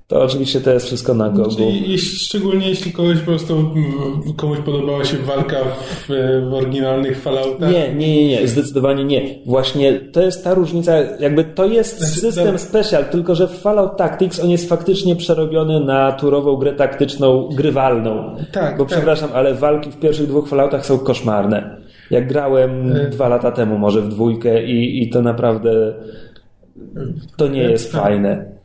[0.08, 1.56] to oczywiście to jest wszystko na gogu.
[1.56, 6.08] Czyli, szczególnie jeśli kogoś po prostu mm, komuś podobała się walka w,
[6.50, 7.72] w oryginalnych Falloutach.
[7.72, 9.40] Nie, nie, nie, nie, zdecydowanie nie.
[9.46, 12.58] Właśnie to jest ta różnica, jakby to jest znaczy, system to...
[12.58, 18.36] special, tylko że w Fallout Tactics on jest faktycznie przerobiony na turową grę taktyczną, grywalną.
[18.52, 18.78] Tak.
[18.78, 18.94] Bo tak.
[18.94, 21.78] przepraszam, ale walki w pierwszych dwóch Falloutach są koszmarne.
[22.12, 25.94] Jak grałem y dwa lata temu może w dwójkę i, i to naprawdę
[27.38, 28.02] to nie jest tak.
[28.02, 28.57] fajne.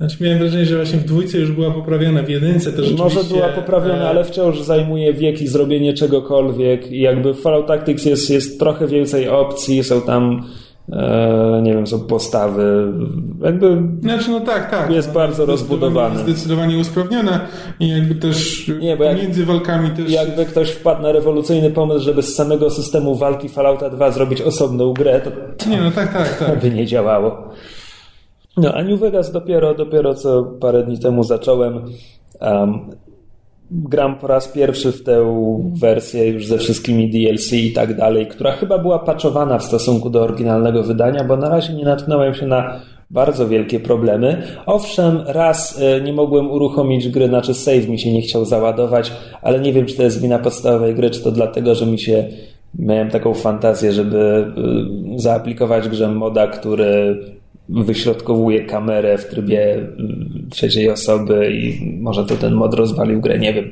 [0.00, 3.02] Znaczy miałem wrażenie, że właśnie w dwójce już była poprawiona, w jedynce rzeczywiście...
[3.02, 8.04] Może była poprawiona, e, ale wciąż zajmuje wieki zrobienie czegokolwiek i jakby w Fallout Tactics
[8.04, 10.42] jest, jest trochę więcej opcji, są tam
[10.92, 12.92] e, nie wiem, są postawy,
[13.42, 14.90] jakby znaczy, no tak, tak.
[14.90, 16.18] jest bardzo rozbudowane.
[16.18, 17.40] Zdecydowanie usprawnione
[17.80, 20.10] i jakby też nie, bo jak, między walkami też...
[20.10, 24.92] Jakby ktoś wpadł na rewolucyjny pomysł, żeby z samego systemu walki Fallouta 2 zrobić osobną
[24.92, 25.30] grę, to,
[25.64, 26.58] to nie, no tak, tak, tak.
[26.62, 27.50] by nie działało.
[28.56, 31.84] No, a New Vegas dopiero, dopiero co parę dni temu zacząłem.
[32.40, 32.90] Um,
[33.70, 35.36] gram po raz pierwszy w tę
[35.80, 40.22] wersję już ze wszystkimi DLC i tak dalej, która chyba była patchowana w stosunku do
[40.22, 44.42] oryginalnego wydania, bo na razie nie natknąłem się na bardzo wielkie problemy.
[44.66, 49.60] Owszem, raz e, nie mogłem uruchomić gry, znaczy save mi się nie chciał załadować, ale
[49.60, 52.28] nie wiem, czy to jest wina podstawowej gry, czy to dlatego, że mi się
[52.78, 54.18] miałem taką fantazję, żeby
[55.16, 57.18] e, zaaplikować grze moda, który
[57.68, 63.54] wyśrodkowuje kamerę w trybie mm, trzeciej osoby i może to ten mod rozwalił grę, nie
[63.54, 63.70] wiem.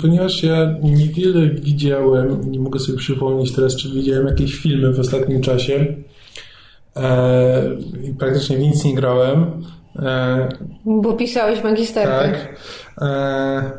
[0.00, 5.40] Ponieważ ja niewiele widziałem, nie mogę sobie przypomnieć teraz, czy widziałem jakieś filmy w ostatnim
[5.40, 5.86] czasie
[6.96, 7.62] e,
[8.04, 9.64] i praktycznie nic nie grałem.
[9.96, 10.48] E,
[10.84, 12.32] Bo pisałeś magisterkę.
[12.32, 12.56] Tak.
[13.00, 13.70] E,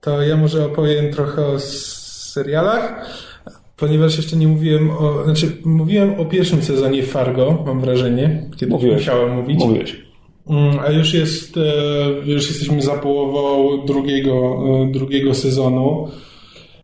[0.00, 3.06] to ja może opowiem trochę o serialach
[3.80, 8.96] ponieważ jeszcze nie mówiłem o, znaczy mówiłem o pierwszym sezonie Fargo, mam wrażenie, kiedy Mówiłeś.
[8.96, 9.60] musiałem mówić.
[9.60, 9.96] Mówiłeś.
[10.48, 16.08] Mm, a już jest, e, już jesteśmy za połową drugiego, e, drugiego sezonu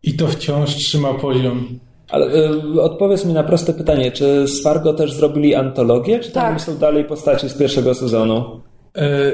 [0.03, 1.79] i to wciąż trzyma poziom.
[2.09, 2.27] Ale
[2.75, 6.61] y, odpowiedz mi na proste pytanie, czy z Fargo też zrobili antologię, czy tam tak.
[6.61, 8.61] są dalej postaci z pierwszego sezonu?
[8.97, 9.31] E,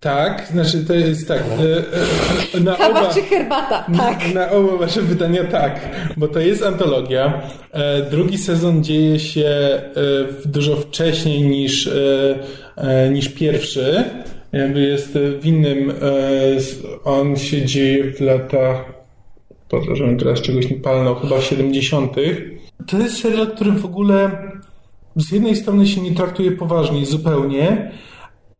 [0.00, 1.42] tak, znaczy to jest tak.
[1.42, 3.86] E, e, na Kawa oba, czy herbata?
[3.96, 4.34] Tak.
[4.34, 5.80] Na, oba wasze pytania tak,
[6.16, 7.42] bo to jest antologia.
[7.72, 9.80] E, drugi sezon dzieje się
[10.44, 11.90] dużo wcześniej niż,
[13.12, 14.04] niż pierwszy.
[14.52, 15.92] Jakby jest w innym.
[17.04, 18.84] On się dzieje w latach.
[19.68, 22.12] Po to, żebym teraz czegoś nie palnął, chyba w 70.
[22.86, 24.30] To jest serial, który w ogóle
[25.16, 27.92] z jednej strony się nie traktuje poważnie zupełnie,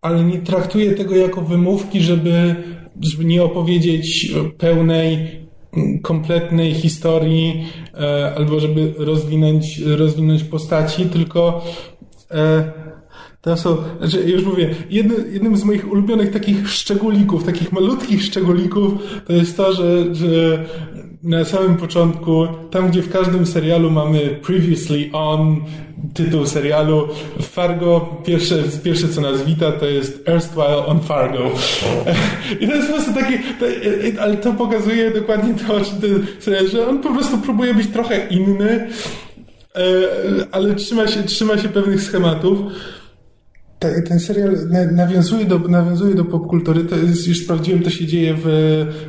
[0.01, 2.57] ale nie traktuję tego jako wymówki, żeby,
[3.01, 5.39] żeby nie opowiedzieć pełnej,
[6.03, 11.65] kompletnej historii e, albo żeby rozwinąć, rozwinąć postaci, tylko
[12.31, 12.73] e,
[13.41, 18.93] to są, znaczy już mówię, jedny, jednym z moich ulubionych takich szczególików, takich malutkich szczególików,
[19.27, 20.65] to jest to, że, że
[21.23, 25.61] na samym początku, tam gdzie w każdym serialu mamy previously on,
[26.15, 27.09] tytuł serialu,
[27.43, 31.51] Fargo, pierwsze, pierwsze co nas wita to jest Erstwhile on Fargo.
[32.61, 33.67] I to jest po prostu takie, to,
[34.23, 35.81] ale to pokazuje dokładnie to,
[36.73, 38.89] że on po prostu próbuje być trochę inny,
[39.75, 39.81] e,
[40.53, 42.59] ale trzyma się, trzyma się pewnych schematów
[43.79, 44.57] ten serial
[44.93, 46.85] nawiązuje do, nawiązuje do popkultury.
[46.85, 48.47] To jest, już sprawdziłem, to się dzieje w,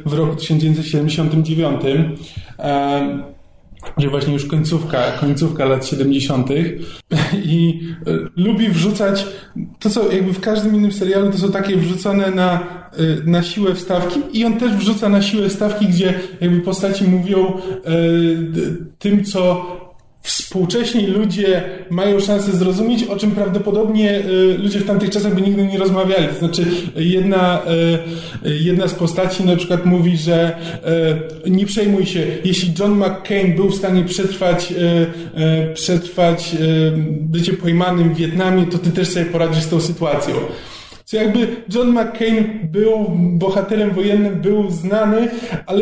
[0.06, 1.82] w roku 1979,
[2.60, 3.24] e,
[3.98, 6.50] gdzie właśnie już końcówka, końcówka lat 70.
[7.34, 9.26] I e, lubi wrzucać
[9.80, 12.60] to, co jakby w każdym innym serialu, to są takie wrzucone na, e,
[13.26, 17.54] na siłę wstawki i on też wrzuca na siłę wstawki, gdzie jakby postaci mówią
[19.00, 19.66] tym, co
[20.22, 25.68] współcześni ludzie mają szansę zrozumieć, o czym prawdopodobnie y, ludzie w tamtych czasach by nigdy
[25.68, 26.28] nie rozmawiali.
[26.28, 27.62] To znaczy, jedna,
[28.46, 30.58] y, jedna z postaci na przykład mówi, że
[31.46, 34.74] y, nie przejmuj się, jeśli John McCain był w stanie przetrwać,
[35.74, 36.56] przetrwać
[37.22, 40.34] bycie pojmanym w Wietnamie, to ty też sobie poradzisz z tą sytuacją.
[41.10, 45.30] Co jakby John McCain był bohaterem wojennym, był znany,
[45.66, 45.82] ale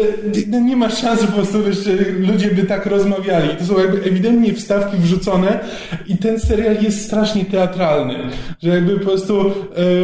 [0.61, 3.49] nie ma szans po prostu, że ludzie by tak rozmawiali.
[3.59, 5.59] To są jakby ewidentnie wstawki wrzucone
[6.07, 8.15] i ten serial jest strasznie teatralny.
[8.63, 9.51] Że jakby po prostu e,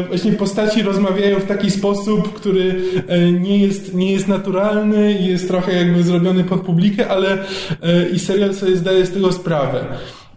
[0.07, 2.75] właśnie postaci rozmawiają w taki sposób, który
[3.07, 7.33] e, nie jest, nie jest naturalny, jest trochę jakby zrobiony pod publikę, ale
[7.81, 9.86] e, i serial sobie zdaje z tego sprawę.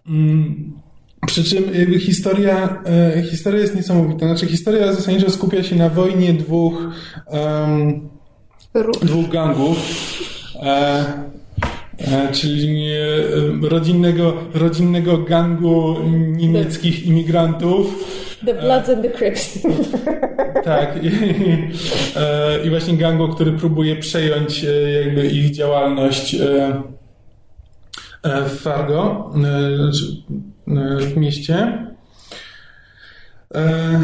[0.08, 0.85] Mm.
[1.26, 2.82] Przy czym jakby historia,
[3.16, 4.26] e, historia jest niesamowita.
[4.26, 6.74] Znaczy historia zasadniczo skupia się na wojnie dwóch,
[7.26, 8.08] um,
[9.02, 9.78] dwóch gangów.
[10.62, 11.04] E,
[11.98, 12.86] E, czyli
[13.64, 15.96] e, rodzinnego, rodzinnego gangu
[16.36, 18.04] niemieckich imigrantów.
[18.46, 19.58] The Bloods and the Crips.
[20.64, 21.04] Tak.
[21.04, 21.10] I,
[22.66, 24.66] i właśnie gangu, który próbuje przejąć
[25.04, 26.36] jakby ich działalność
[28.24, 29.30] w Fargo,
[29.76, 30.22] znaczy,
[31.00, 31.86] w mieście.
[33.54, 34.00] E,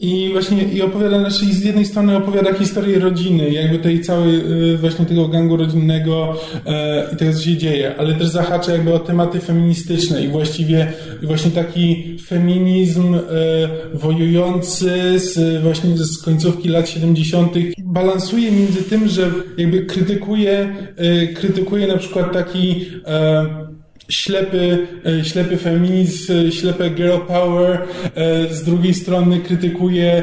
[0.00, 4.76] I właśnie i opowiada, znaczy z jednej strony opowiada historię rodziny, jakby tej całej e,
[4.76, 8.98] właśnie tego gangu rodzinnego e, i tego, co się dzieje, ale też zahacza jakby o
[8.98, 13.16] tematy feministyczne i właściwie właśnie taki feminizm
[13.94, 17.54] wojujący z właśnie z końcówki lat 70.
[17.84, 20.76] balansuje między tym, że jakby krytykuje,
[21.34, 22.86] krytykuje na przykład taki
[24.08, 27.82] ślepy, e, ślepy feminizm, e, ślepe girl power,
[28.14, 30.22] e, z drugiej strony krytykuje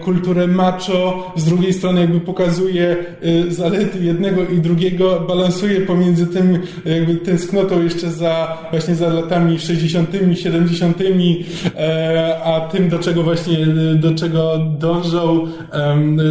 [0.00, 2.96] kulturę macho, z drugiej strony jakby pokazuje
[3.48, 10.10] zalety jednego i drugiego, balansuje pomiędzy tym jakby tęsknotą jeszcze za właśnie za latami 60.,
[10.34, 10.98] 70.,
[12.44, 15.48] a tym do czego właśnie do czego dążą,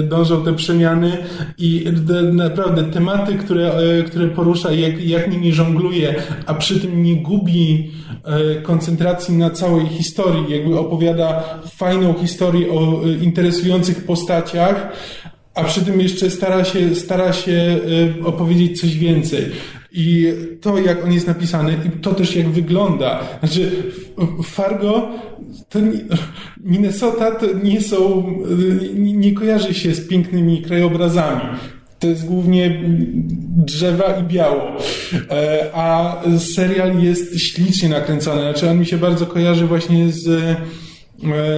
[0.04, 1.18] dążą te przemiany
[1.58, 1.86] i
[2.32, 3.72] naprawdę tematy, które,
[4.08, 6.16] które porusza, jak, jak nimi żongluje,
[6.46, 7.92] a przy przy tym nie gubi
[8.24, 14.92] e, koncentracji na całej historii, jakby opowiada fajną historię o e, interesujących postaciach,
[15.56, 17.80] a przy tym jeszcze stara się, stara się
[18.22, 19.46] e, opowiedzieć coś więcej.
[19.92, 23.24] I to, jak on jest napisany, i to też jak wygląda.
[23.40, 23.72] Znaczy,
[24.44, 25.10] Fargo,
[25.70, 25.80] to
[26.64, 28.34] Minnesota to nie są,
[28.96, 31.42] nie kojarzy się z pięknymi krajobrazami
[32.04, 32.82] to jest głównie
[33.58, 34.78] drzewa i biało.
[35.32, 38.42] E, a serial jest ślicznie nakręcony.
[38.42, 40.58] Znaczy on mi się bardzo kojarzy właśnie z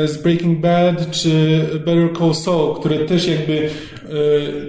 [0.06, 3.70] z Breaking Bad czy Better Call Saul, które też jakby e,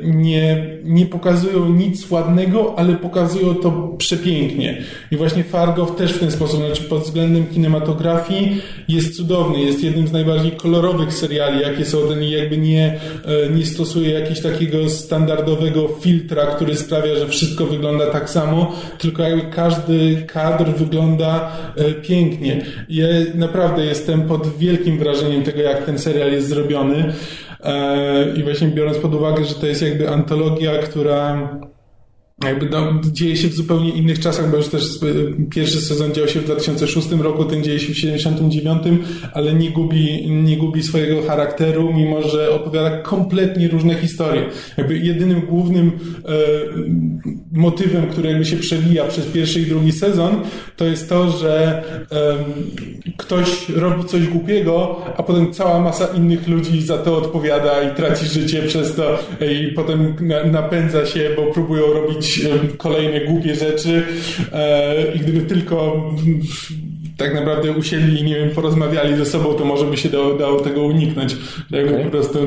[0.02, 4.82] nie, nie pokazują nic ładnego, ale pokazują to przepięknie.
[5.10, 10.08] I właśnie Fargo też w ten sposób, znaczy pod względem kinematografii jest cudowny, jest jednym
[10.08, 15.88] z najbardziej kolorowych seriali, jakie są, ten jakby nie, e, nie stosuje jakiegoś takiego standardowego
[16.00, 21.52] filtra, który sprawia, że wszystko wygląda tak samo, tylko jakby każdy kadr wygląda
[22.02, 22.64] pięknie.
[22.88, 27.12] Ja naprawdę jestem pod wielkim wielkim wrażeniem tego, jak ten serial jest zrobiony.
[27.64, 31.48] E, I właśnie biorąc pod uwagę, że to jest jakby antologia, która
[32.44, 34.84] jakby no, dzieje się w zupełnie innych czasach, bo już też
[35.50, 38.82] pierwszy sezon dział się w 2006 roku, ten dzieje się w 79,
[39.32, 44.42] ale nie gubi, nie gubi swojego charakteru, mimo że opowiada kompletnie różne historie.
[44.76, 46.32] Jakby jedynym głównym e,
[47.52, 50.40] motywem, który jakby się przewija przez pierwszy i drugi sezon,
[50.76, 52.36] to jest to, że e,
[53.16, 58.26] ktoś robi coś głupiego, a potem cała masa innych ludzi za to odpowiada i traci
[58.26, 60.16] życie przez to i potem
[60.52, 64.02] napędza się, bo próbują robić robić kolejne głupie rzeczy
[64.52, 66.10] e, i gdyby tylko
[67.16, 70.60] tak naprawdę usiedli i nie wiem, porozmawiali ze sobą, to może by się dało, dało
[70.60, 71.36] tego uniknąć.
[71.70, 72.04] Jakby okay.
[72.04, 72.38] po prostu...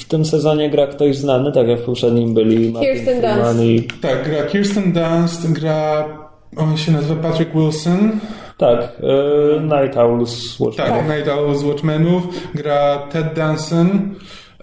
[0.00, 3.62] W tym sezonie gra ktoś znany, tak jak w poprzednim byli Kirsten Dunst.
[3.62, 3.88] I...
[4.00, 6.08] Tak, gra Kirsten Dunst, gra
[6.56, 8.20] on się nazywa Patrick Wilson.
[8.58, 10.88] Tak, e, Night Owls Watchmen.
[10.88, 12.22] Tak, Night Owls Watchmenów.
[12.54, 14.14] Gra Ted Danson.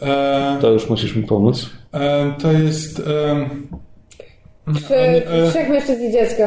[0.02, 1.70] E, to już musisz mi pomóc.
[1.94, 3.00] E, to jest...
[3.00, 3.50] E,
[5.50, 6.44] trzech mężczyzn i dziecko.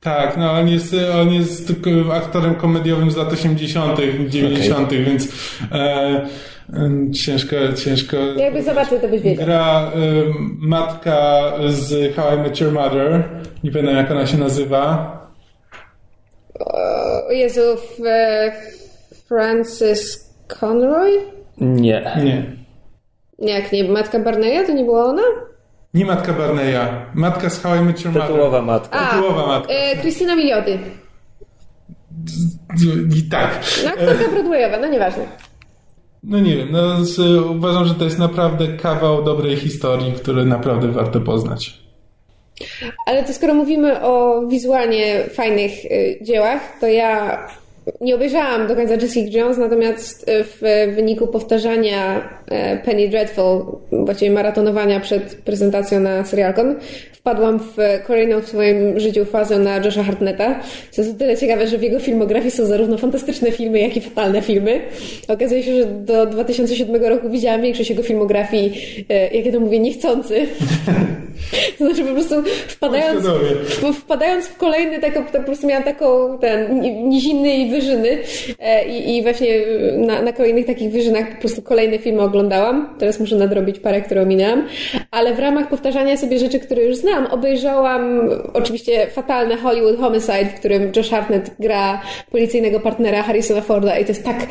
[0.00, 1.72] Tak, no on jest, on jest
[2.12, 5.04] aktorem komediowym z lat 80., 90., okay.
[5.04, 5.28] więc
[5.72, 6.26] e,
[7.12, 8.16] ciężko, ciężko.
[8.36, 9.44] Jakby zobaczył, to byś wiedział.
[9.44, 9.90] Gra e,
[10.58, 13.24] matka z How I Met Your Mother.
[13.64, 15.14] Nie pamiętam, jak ona się nazywa.
[17.28, 17.60] O Jezu,
[19.28, 20.30] Francis
[20.60, 21.10] Conroy?
[21.58, 22.12] Nie.
[22.24, 22.63] Nie.
[23.38, 23.84] Jak nie?
[23.84, 25.22] Matka Barneya to nie była ona?
[25.94, 27.06] Nie matka Barneya.
[27.14, 28.98] Matka z How I Met Your Tytułowa matka.
[28.98, 29.72] A, Tytułowa matka.
[29.72, 30.78] E, Krystyna Miliody.
[33.16, 33.60] I tak.
[33.84, 35.26] No aktorka Broadwayowa, no nieważne.
[36.22, 40.88] No nie wiem, no, z, uważam, że to jest naprawdę kawał dobrej historii, który naprawdę
[40.88, 41.78] warto poznać.
[43.06, 47.38] Ale to skoro mówimy o wizualnie fajnych y, dziełach, to ja
[48.00, 54.30] nie obejrzałam do końca Jessica Jones, natomiast e, w wyniku powtarzania e, Penny Dreadful, właściwie
[54.30, 56.74] maratonowania przed prezentacją na Serialcon,
[57.24, 60.60] wpadłam w kolejną w swoim życiu fazę na Josha Hartnetta.
[60.90, 64.00] Co jest o tyle ciekawe, że w jego filmografii są zarówno fantastyczne filmy, jak i
[64.00, 64.80] fatalne filmy.
[65.28, 68.72] Okazuje się, że do 2007 roku widziałam większość jego filmografii,
[69.08, 70.34] e, jak ja to mówię, niechcący.
[71.78, 72.34] To znaczy po prostu
[72.68, 73.26] wpadając,
[73.94, 78.18] wpadając w kolejny, tak, po prostu miałam taką ten nizinny i wyżyny
[78.58, 79.48] e, i, i właśnie
[79.96, 82.94] na, na kolejnych takich wyżynach po prostu kolejne filmy oglądałam.
[82.98, 84.66] Teraz muszę nadrobić parę, które ominęłam.
[85.10, 90.58] Ale w ramach powtarzania sobie rzeczy, które już znam, obejrzałam oczywiście fatalne Hollywood Homicide, w
[90.58, 94.46] którym Josh Hartnett gra policyjnego partnera Harrisona Forda i to jest tak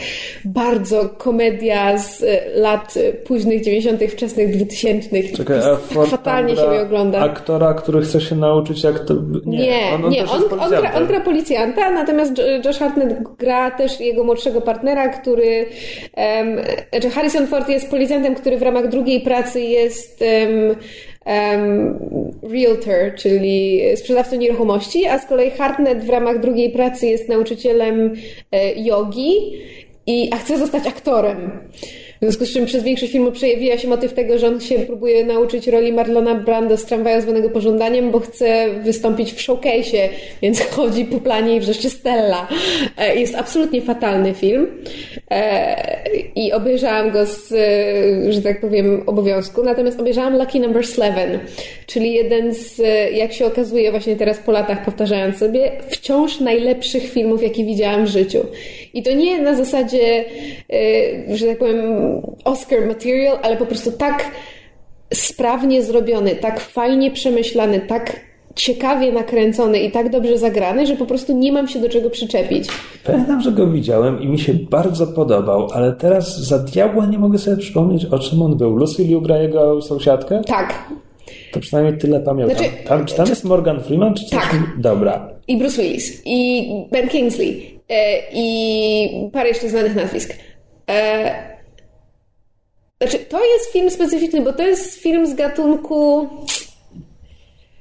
[0.46, 2.94] bardzo komedia z lat
[3.26, 5.10] późnych 90., wczesnych 2000.
[5.38, 7.20] Czekaj, a Ford fatalnie się ogląda.
[7.20, 9.14] Aktora, który chce się nauczyć jak to...
[9.46, 13.72] Nie, nie, on, on, nie, on, on, gra, on gra policjanta, natomiast Josh Hartnett gra
[13.72, 15.66] też jego młodszego partnera, który...
[16.18, 20.22] Um, znaczy Harrison Ford jest policjantem, który w ramach drugiej pracy jest...
[20.22, 20.76] Um,
[21.26, 22.00] um,
[22.44, 28.14] realtor, czyli sprzedawcą nieruchomości, a z kolei Hartnett w ramach drugiej pracy jest nauczycielem
[28.52, 29.62] e, jogi
[30.08, 31.52] i a chce zostać aktorem.
[32.24, 35.26] W związku z czym przez większość filmu przejawia się motyw tego, że on się próbuje
[35.26, 40.10] nauczyć roli Marlona Brando z tramwaju zwanego pożądaniem, bo chce wystąpić w showcase'ie,
[40.42, 42.48] więc chodzi po planie i wrzeszczy Stella.
[42.98, 44.68] E, jest absolutnie fatalny film
[45.32, 45.76] e,
[46.36, 47.54] i obejrzałam go z,
[48.30, 49.64] że tak powiem, obowiązku.
[49.64, 51.40] Natomiast obejrzałam Lucky Number 11,
[51.88, 52.82] czyli jeden z,
[53.14, 58.10] jak się okazuje właśnie teraz po latach powtarzając sobie, wciąż najlepszych filmów, jakie widziałam w
[58.10, 58.40] życiu.
[58.94, 60.26] I to nie na zasadzie,
[60.74, 62.13] e, że tak powiem,
[62.44, 64.32] Oscar material, ale po prostu tak
[65.14, 68.20] sprawnie zrobiony, tak fajnie przemyślany, tak
[68.56, 72.68] ciekawie nakręcony i tak dobrze zagrany, że po prostu nie mam się do czego przyczepić.
[73.04, 77.38] Pamiętam, że go widziałem i mi się bardzo podobał, ale teraz za diabła nie mogę
[77.38, 78.76] sobie przypomnieć, o czym on był.
[78.76, 80.42] Lucy Liu gra jego sąsiadkę?
[80.46, 80.90] Tak.
[81.52, 82.58] To przynajmniej tyle pamiętam.
[82.58, 84.14] Znaczy, tam, czy tam jest Morgan Freeman?
[84.14, 84.32] Czy coś?
[84.32, 84.60] Tak.
[84.78, 85.30] Dobra.
[85.48, 90.34] I Bruce Willis, i Ben Kingsley, e, i parę jeszcze znanych nazwisk.
[90.90, 91.53] E,
[93.04, 96.28] znaczy, to jest film specyficzny, bo to jest film z gatunku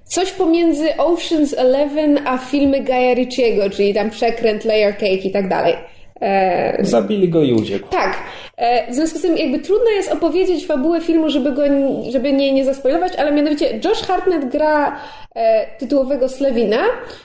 [0.04, 5.48] coś pomiędzy Ocean's Eleven a filmy Gaia Ricciego, czyli tam przekręt, layer cake i tak
[5.48, 5.74] dalej.
[6.22, 6.84] E...
[6.84, 7.88] Zabili go i uciekł.
[7.88, 8.18] Tak.
[8.56, 11.62] E, w związku z tym jakby trudno jest opowiedzieć fabułę filmu, żeby go
[12.10, 15.00] żeby nie, nie zaspoilować, ale mianowicie Josh Hartnett gra
[15.34, 16.82] e, tytułowego Slewina,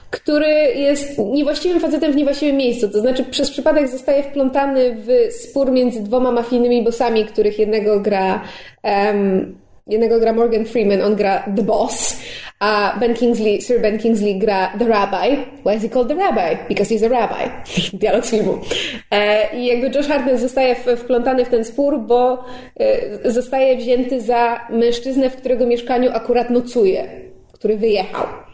[0.09, 2.89] który jest niewłaściwym facetem w niewłaściwym miejscu.
[2.89, 8.41] To znaczy przez przypadek zostaje wplątany w spór między dwoma mafijnymi bossami, których jednego gra
[8.83, 12.19] um, jednego gra Morgan Freeman, on gra The Boss,
[12.59, 15.35] a Ben Kingsley, Sir Ben Kingsley gra The Rabbi.
[15.63, 16.67] Why is he called The Rabbi?
[16.69, 17.49] Because he's a rabbi.
[17.93, 18.59] Dialog z filmu.
[19.11, 22.45] E, I jakby Josh Hartnett zostaje wplątany w ten spór, bo
[22.79, 27.09] e, zostaje wzięty za mężczyznę, w którego mieszkaniu akurat nocuje,
[27.53, 28.46] który wyjechał.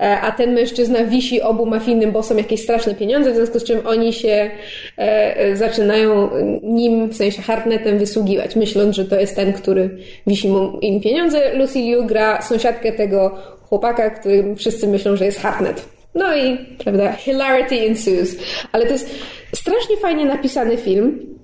[0.00, 3.86] E, a ten mężczyzna wisi obu mafijnym bosom jakieś straszne pieniądze, w związku z czym
[3.86, 4.50] oni się
[4.96, 6.30] e, zaczynają
[6.62, 10.48] nim, w sensie Hartnetem, wysługiwać, myśląc, że to jest ten, który wisi
[10.80, 11.54] im pieniądze.
[11.54, 15.88] Lucy Liu gra sąsiadkę tego chłopaka, którym wszyscy myślą, że jest Hartnet.
[16.14, 18.36] No i, prawda, hilarity ensues.
[18.72, 19.10] Ale to jest
[19.54, 21.36] strasznie fajnie napisany film,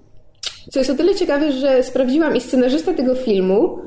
[0.70, 3.78] co jest o tyle ciekawe, że sprawdziłam i scenarzysta tego filmu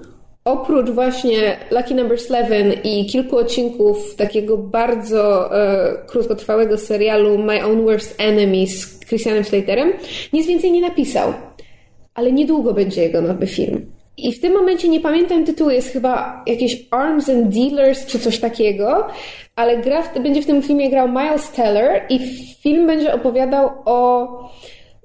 [0.48, 7.86] oprócz właśnie Lucky Number 11 i kilku odcinków takiego bardzo e, krótkotrwałego serialu My Own
[7.86, 9.94] Worst Enemy z Christianem Slaterem,
[10.34, 11.34] nic więcej nie napisał.
[12.14, 13.92] Ale niedługo będzie jego nowy film.
[14.18, 18.40] I w tym momencie nie pamiętam tytułu, jest chyba jakieś Arms and Dealers czy coś
[18.40, 19.08] takiego,
[19.56, 22.20] ale gra w, będzie w tym filmie grał Miles Teller i
[22.64, 24.28] film będzie opowiadał o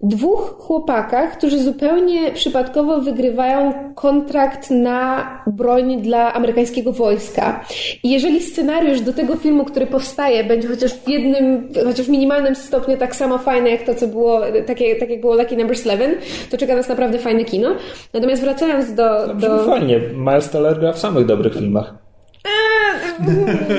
[0.03, 7.65] dwóch chłopakach, którzy zupełnie przypadkowo wygrywają kontrakt na broń dla amerykańskiego wojska.
[8.03, 12.55] I jeżeli scenariusz do tego filmu, który powstaje, będzie chociaż w jednym, chociaż w minimalnym
[12.55, 16.19] stopniu tak samo fajny, jak to, co było, takie, tak jak było Lucky Number 11,
[16.51, 17.69] to czeka nas naprawdę fajne kino.
[18.13, 19.35] Natomiast wracając do...
[19.35, 19.65] do...
[19.65, 22.12] Fajnie, Miles Teller gra w samych dobrych filmach.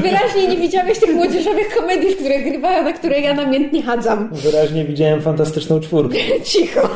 [0.02, 4.30] Wyraźnie nie widziałeś tych młodzieżowych komedii, które grywają, na które ja namiętnie chadzam.
[4.32, 6.18] Wyraźnie widziałem fantastyczną czwórkę.
[6.52, 6.90] Cicho.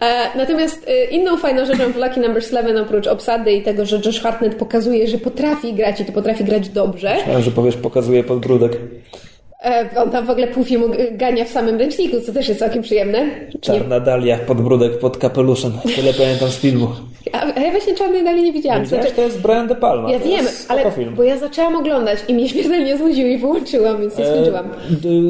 [0.00, 4.00] E, natomiast e, inną fajną rzeczą w Lucky Number 11 oprócz obsady i tego, że
[4.06, 7.14] Josh Hartnett pokazuje, że potrafi grać i to potrafi grać dobrze.
[7.16, 8.72] Myślałem, że powiesz, pokazuje podbródek.
[9.64, 12.82] E, on tam w ogóle pół filmu gania w samym ręczniku, co też jest całkiem
[12.82, 13.30] przyjemne.
[13.60, 15.72] Czarna dalia, podbródek pod kapeluszem.
[15.96, 16.88] Tyle pamiętam z filmu.
[17.32, 18.80] A, ja właśnie czarnej dali nie widziałam.
[18.80, 20.10] Nie znaczy, to jest Brian De Palma.
[20.10, 21.14] Ja wiem, ale film.
[21.14, 24.66] bo ja zaczęłam oglądać i mnie śmiertelnie znudził i wyłączyłam, więc nie e, skończyłam.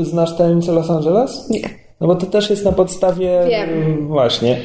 [0.01, 1.51] E, znasz tajemnicę Los Angeles?
[1.51, 1.69] Nie.
[2.01, 3.41] No bo to też jest na podstawie...
[3.49, 4.07] Wiem.
[4.09, 4.57] Właśnie.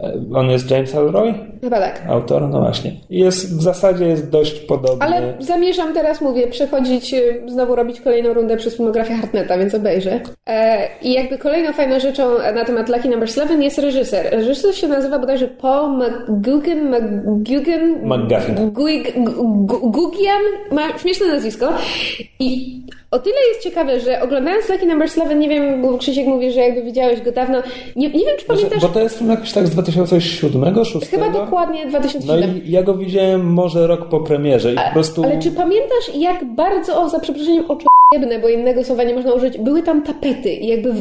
[0.00, 1.34] E, on jest James Elroy?
[1.60, 2.02] Chyba tak.
[2.08, 2.48] Autor?
[2.48, 2.92] No właśnie.
[3.10, 5.04] Jest, w zasadzie jest dość podobny.
[5.04, 10.20] Ale zamierzam teraz, mówię, przechodzić, y, znowu robić kolejną rundę przez filmografię Hartnetta, więc obejrzę.
[10.48, 12.22] E, I jakby kolejną fajną rzeczą
[12.54, 14.32] na temat Lucky Number 7 jest reżyser.
[14.32, 17.92] Reżyser się nazywa bodajże Paul McGugan, McGugan...
[18.04, 18.70] McGuffin.
[19.82, 21.72] Gugian, ma śmieszne nazwisko.
[22.40, 22.82] I
[23.12, 26.60] o tyle jest ciekawe, że oglądając Lucky Number 7, nie wiem, bo Krzysiek mówi, że
[26.60, 27.62] jakby widziałeś go dawno,
[27.96, 28.82] nie, nie wiem, czy pamiętasz...
[28.82, 31.10] Bo to jest film jakoś tak z 2007, 2006?
[31.10, 32.40] Chyba dokładnie 2007.
[32.40, 35.24] No i ja go widziałem może rok po premierze i A, po prostu...
[35.24, 37.64] Ale czy pamiętasz, jak bardzo, o, za przeproszeniem,
[38.12, 40.92] oczojebne, bo innego słowa nie można użyć, były tam tapety i jakby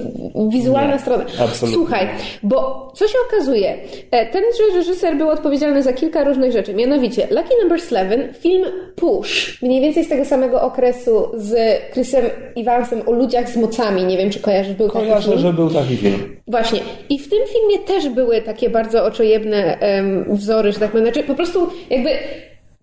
[0.49, 1.23] wizualna nie, strona.
[1.39, 1.73] Absolutnie.
[1.73, 2.07] Słuchaj,
[2.43, 3.75] bo co się okazuje?
[4.11, 9.61] E, Tenże reżyser był odpowiedzialny za kilka różnych rzeczy, mianowicie Lucky Number 11, film Push,
[9.61, 12.25] mniej więcej z tego samego okresu z Chrisem
[12.57, 15.41] Evansem o ludziach z mocami, nie wiem czy kojarzysz, był taki Kojarzę, film.
[15.41, 16.37] że był taki film.
[16.47, 16.79] Właśnie.
[17.09, 21.05] I w tym filmie też były takie bardzo oczojebne um, wzory, że tak powiem.
[21.05, 22.09] Znaczy, po prostu jakby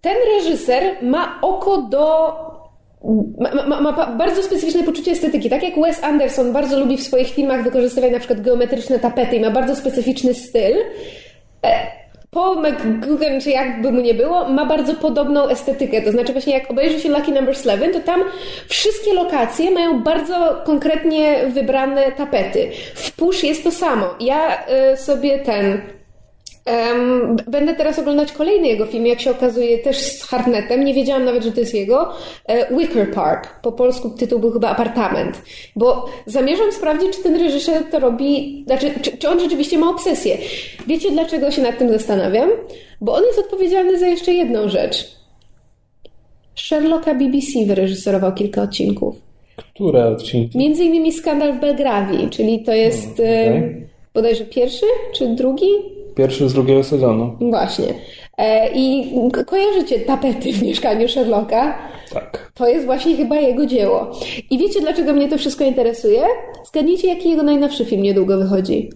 [0.01, 2.33] ten reżyser ma oko do
[3.39, 5.51] ma, ma, ma, bardzo specyficzne poczucie estetyki.
[5.51, 9.41] Tak jak Wes Anderson bardzo lubi w swoich filmach wykorzystywać na przykład geometryczne tapety i
[9.41, 10.77] ma bardzo specyficzny styl.
[11.65, 11.99] E,
[12.31, 16.03] Paul McGugan, czy jakby mu nie było, ma bardzo podobną estetykę.
[16.03, 18.21] To znaczy właśnie jak obejrzy się Lucky Number 11, to tam
[18.69, 22.71] wszystkie lokacje mają bardzo konkretnie wybrane tapety.
[22.95, 24.07] W Push jest to samo.
[24.21, 25.81] Ja y, sobie ten
[26.67, 30.85] Um, będę teraz oglądać kolejny jego film, jak się okazuje, też z Hartnetem.
[30.85, 32.13] Nie wiedziałam nawet, że to jest jego.
[32.47, 33.61] E, Wicker Park.
[33.61, 35.43] Po polsku tytuł był chyba Apartament.
[35.77, 40.39] Bo zamierzam sprawdzić, czy ten reżyser to robi, znaczy, czy, czy on rzeczywiście ma obsesję.
[40.87, 42.51] Wiecie, dlaczego się nad tym zastanawiam?
[43.01, 45.19] Bo on jest odpowiedzialny za jeszcze jedną rzecz.
[46.55, 49.17] Sherlocka BBC wyreżyserował kilka odcinków.
[49.75, 50.59] Które odcinki?
[50.59, 53.89] Między innymi Skandal w Belgrawii, czyli to jest hmm, okay.
[54.15, 55.98] bodajże pierwszy czy drugi?
[56.19, 57.37] Pierwszy z drugiego sezonu.
[57.41, 57.87] Właśnie.
[58.39, 59.13] E, I
[59.47, 61.79] kojarzycie tapety w mieszkaniu Sherlocka?
[62.13, 62.53] Tak.
[62.55, 64.11] To jest właśnie chyba jego dzieło.
[64.51, 66.23] I wiecie, dlaczego mnie to wszystko interesuje?
[66.67, 68.91] Zgadnijcie, jaki jego najnowszy film niedługo wychodzi.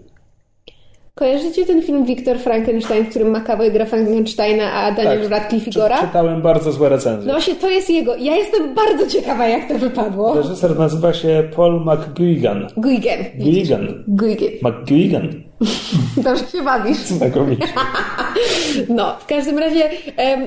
[1.14, 5.30] Kojarzycie ten film Viktor Frankenstein, w którym McAvoy gra Frankensteina, a Daniel tak.
[5.30, 6.00] Radcliffe Igora?
[6.00, 7.26] Czy, czytałem bardzo złe recenzje.
[7.26, 8.16] No właśnie, to jest jego.
[8.16, 10.34] Ja jestem bardzo ciekawa, jak to wypadło.
[10.34, 12.66] Reżyser nazywa się Paul McGuigan.
[12.76, 13.18] Guigan.
[13.38, 14.04] Guigan.
[14.08, 14.48] Guigan.
[14.62, 15.42] McGuigan.
[16.24, 16.98] Dobrze się bawisz.
[16.98, 17.68] Znakomicie.
[18.88, 19.90] No, w każdym razie,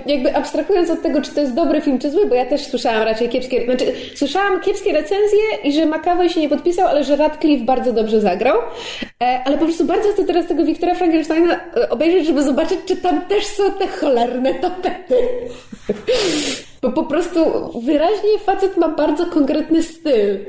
[0.05, 3.03] jakby abstrahując od tego, czy to jest dobry film, czy zły, bo ja też słyszałam
[3.03, 7.66] raczej kiepskie, znaczy słyszałam kiepskie recenzje i że McAvoy się nie podpisał, ale że Radcliffe
[7.66, 8.57] bardzo dobrze zagrał,
[9.24, 12.95] e, ale po prostu bardzo chcę teraz tego Wiktora Frankensteina e, obejrzeć, żeby zobaczyć, czy
[12.97, 15.16] tam też są te cholerne tapety.
[16.82, 20.39] Bo po prostu wyraźnie facet ma bardzo konkretny styl.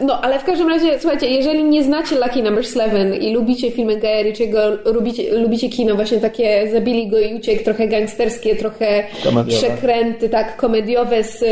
[0.00, 3.96] No, ale w każdym razie, słuchajcie, jeżeli nie znacie Lucky Number 11 i lubicie filmy
[3.96, 9.58] Guy Ritchiego, lubicie, lubicie kino właśnie takie zabili go i uciek, trochę gangsterskie, trochę komediowe.
[9.58, 11.44] przekręty, tak, komediowe z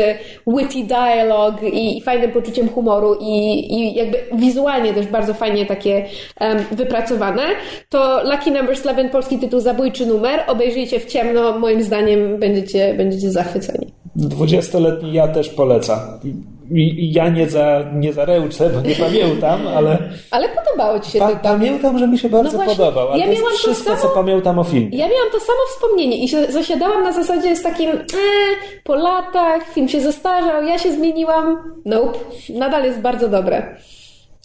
[0.47, 6.05] witty dialogue i, i fajnym poczuciem humoru i, i jakby wizualnie też bardzo fajnie takie
[6.41, 7.43] um, wypracowane,
[7.89, 13.31] to Lucky Number 11, polski tytuł Zabójczy numer, obejrzyjcie w ciemno, moim zdaniem będziecie, będziecie
[13.31, 14.00] zachwyceni.
[14.29, 15.99] 20-letni ja też polecam.
[16.73, 19.97] I ja nie za, nie za ręce, bo nie pamiętam, ale...
[20.31, 21.35] Ale podobało Ci się pa, to?
[21.43, 24.09] Pamiętam, że mi się bardzo no właśnie, podobał, ale ja to miałam wszystko, to samo,
[24.09, 24.97] co pamiętam o filmie.
[24.97, 27.97] Ja miałam to samo wspomnienie i zasiadałam na zasadzie z takim e,
[28.83, 31.73] po latach, film się zestarzał, ja się zmieniłam.
[31.85, 32.19] Nope.
[32.49, 33.75] Nadal jest bardzo dobre.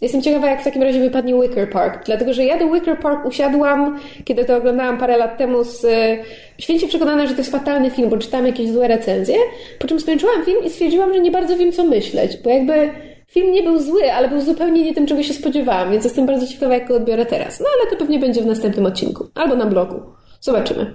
[0.00, 3.26] Jestem ciekawa, jak w takim razie wypadnie Wicker Park, dlatego że ja do Wicker Park
[3.26, 6.18] usiadłam, kiedy to oglądałam parę lat temu, z e,
[6.58, 9.36] święcie przekonana, że to jest fatalny film, bo czytałam jakieś złe recenzje,
[9.78, 12.90] po czym skończyłam film i stwierdziłam, że nie bardzo wiem, co myśleć, bo jakby
[13.28, 16.46] film nie był zły, ale był zupełnie nie tym, czego się spodziewałam, więc jestem bardzo
[16.46, 17.60] ciekawa, jak go odbiorę teraz.
[17.60, 20.02] No ale to pewnie będzie w następnym odcinku, albo na blogu.
[20.40, 20.94] Zobaczymy.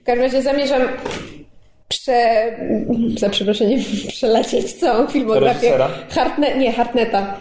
[0.00, 0.82] W każdym razie zamierzam
[1.88, 2.56] prze...
[3.18, 5.78] za przeproszeniem przelecieć całą filmografię
[6.10, 6.58] Hartne...
[6.58, 7.40] nie, Hartneta.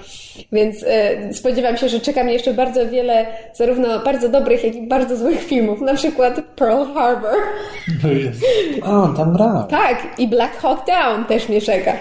[0.52, 4.88] Więc e, spodziewam się, że czeka mnie jeszcze bardzo wiele zarówno bardzo dobrych, jak i
[4.88, 5.82] bardzo złych filmów.
[5.82, 7.36] Na przykład Pearl Harbor.
[8.04, 8.42] No jest.
[8.84, 9.68] A, tam brał.
[9.68, 11.94] Tak, i Black Hawk Down też mnie czeka.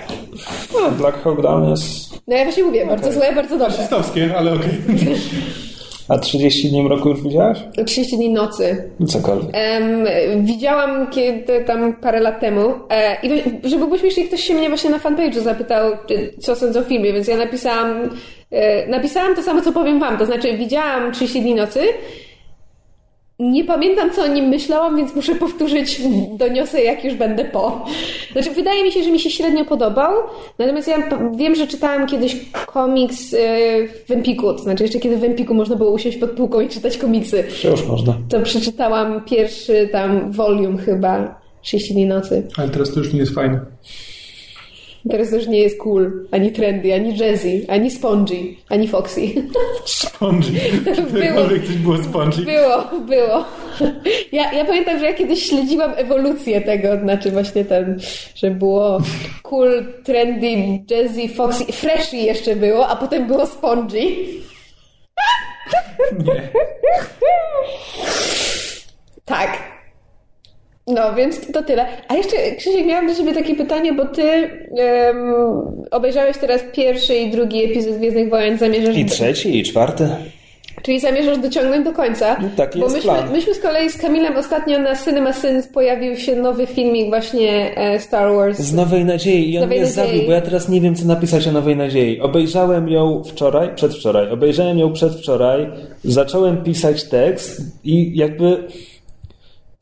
[0.72, 2.14] No, Black Hawk Down jest...
[2.28, 3.72] No ja właśnie mówię, bardzo złe, bardzo dobre.
[3.72, 4.70] Fascystowskie, ale okej.
[4.84, 5.16] Okay.
[6.08, 7.58] A 30 dni mroku już widziałaś?
[7.86, 8.90] 30 dni nocy.
[9.08, 9.56] Cokolwiek.
[9.80, 10.06] Um,
[10.44, 14.90] widziałam kiedy tam parę lat temu e, i żeby było śmiesznie, ktoś się mnie właśnie
[14.90, 15.92] na fanpage'u zapytał,
[16.40, 18.10] co sądzę o filmie, więc ja napisałam
[18.50, 21.80] e, napisałam to samo, co powiem wam, to znaczy widziałam 30 dni nocy
[23.38, 26.00] nie pamiętam, co o nim myślałam, więc muszę powtórzyć,
[26.38, 27.84] doniosę jak już będę po.
[28.32, 30.12] Znaczy, wydaje mi się, że mi się średnio podobał,
[30.58, 30.98] natomiast ja
[31.36, 33.38] wiem, że czytałam kiedyś komiks y,
[34.06, 36.98] w Empiku, to znaczy jeszcze kiedy w Empiku można było usiąść pod półką i czytać
[36.98, 37.44] komiksy.
[37.64, 38.16] Już można.
[38.28, 42.48] To przeczytałam pierwszy tam volume chyba, 30 dni nocy.
[42.56, 43.60] Ale teraz to już nie jest fajne.
[45.10, 49.20] Teraz już nie jest cool, ani trendy, ani jazzy, ani spongy, ani foxy.
[49.84, 50.52] Spongy.
[51.12, 51.48] Było.
[51.48, 52.42] coś było spongy.
[52.42, 53.44] Było, było.
[54.32, 58.00] Ja, ja pamiętam, że ja kiedyś śledziłam ewolucję tego, znaczy właśnie ten,
[58.34, 58.98] że było
[59.42, 60.56] cool, trendy,
[60.90, 64.00] jazzy, foxy, freshy jeszcze było, a potem było spongy.
[66.24, 66.48] Nie.
[69.24, 69.73] Tak.
[70.86, 71.86] No, więc to tyle.
[72.08, 75.34] A jeszcze, Krzysiek, miałam do Ciebie takie pytanie, bo Ty um,
[75.90, 78.96] obejrzałeś teraz pierwszy i drugi epizod Gwiezdnych Wojen, zamierzasz...
[78.96, 80.08] I trzeci, i czwarty.
[80.82, 82.36] Czyli zamierzasz dociągnąć do końca?
[82.42, 83.32] No, taki Bo jest myśmy, plan.
[83.32, 88.00] myśmy z kolei z Kamilem ostatnio na Cinema Sins pojawił się nowy filmik właśnie e,
[88.00, 88.58] Star Wars.
[88.58, 90.06] Z Nowej Nadziei i on Nowej mnie Nadziei.
[90.06, 92.20] zabił, bo ja teraz nie wiem, co napisać o Nowej Nadziei.
[92.20, 95.66] Obejrzałem ją wczoraj, przedwczoraj, obejrzałem ją przedwczoraj,
[96.04, 98.68] zacząłem pisać tekst i jakby...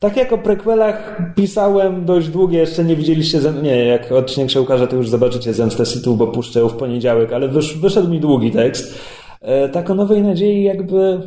[0.03, 4.87] Tak jak o prequelach pisałem dość długie, jeszcze nie widzieliście, nie, jak odcinek się ukaże,
[4.87, 7.77] to już zobaczycie Zemstę Sithów, bo puszczę w poniedziałek, ale wysz...
[7.77, 8.99] wyszedł mi długi tekst.
[9.41, 11.21] E, tak o Nowej Nadziei jakby...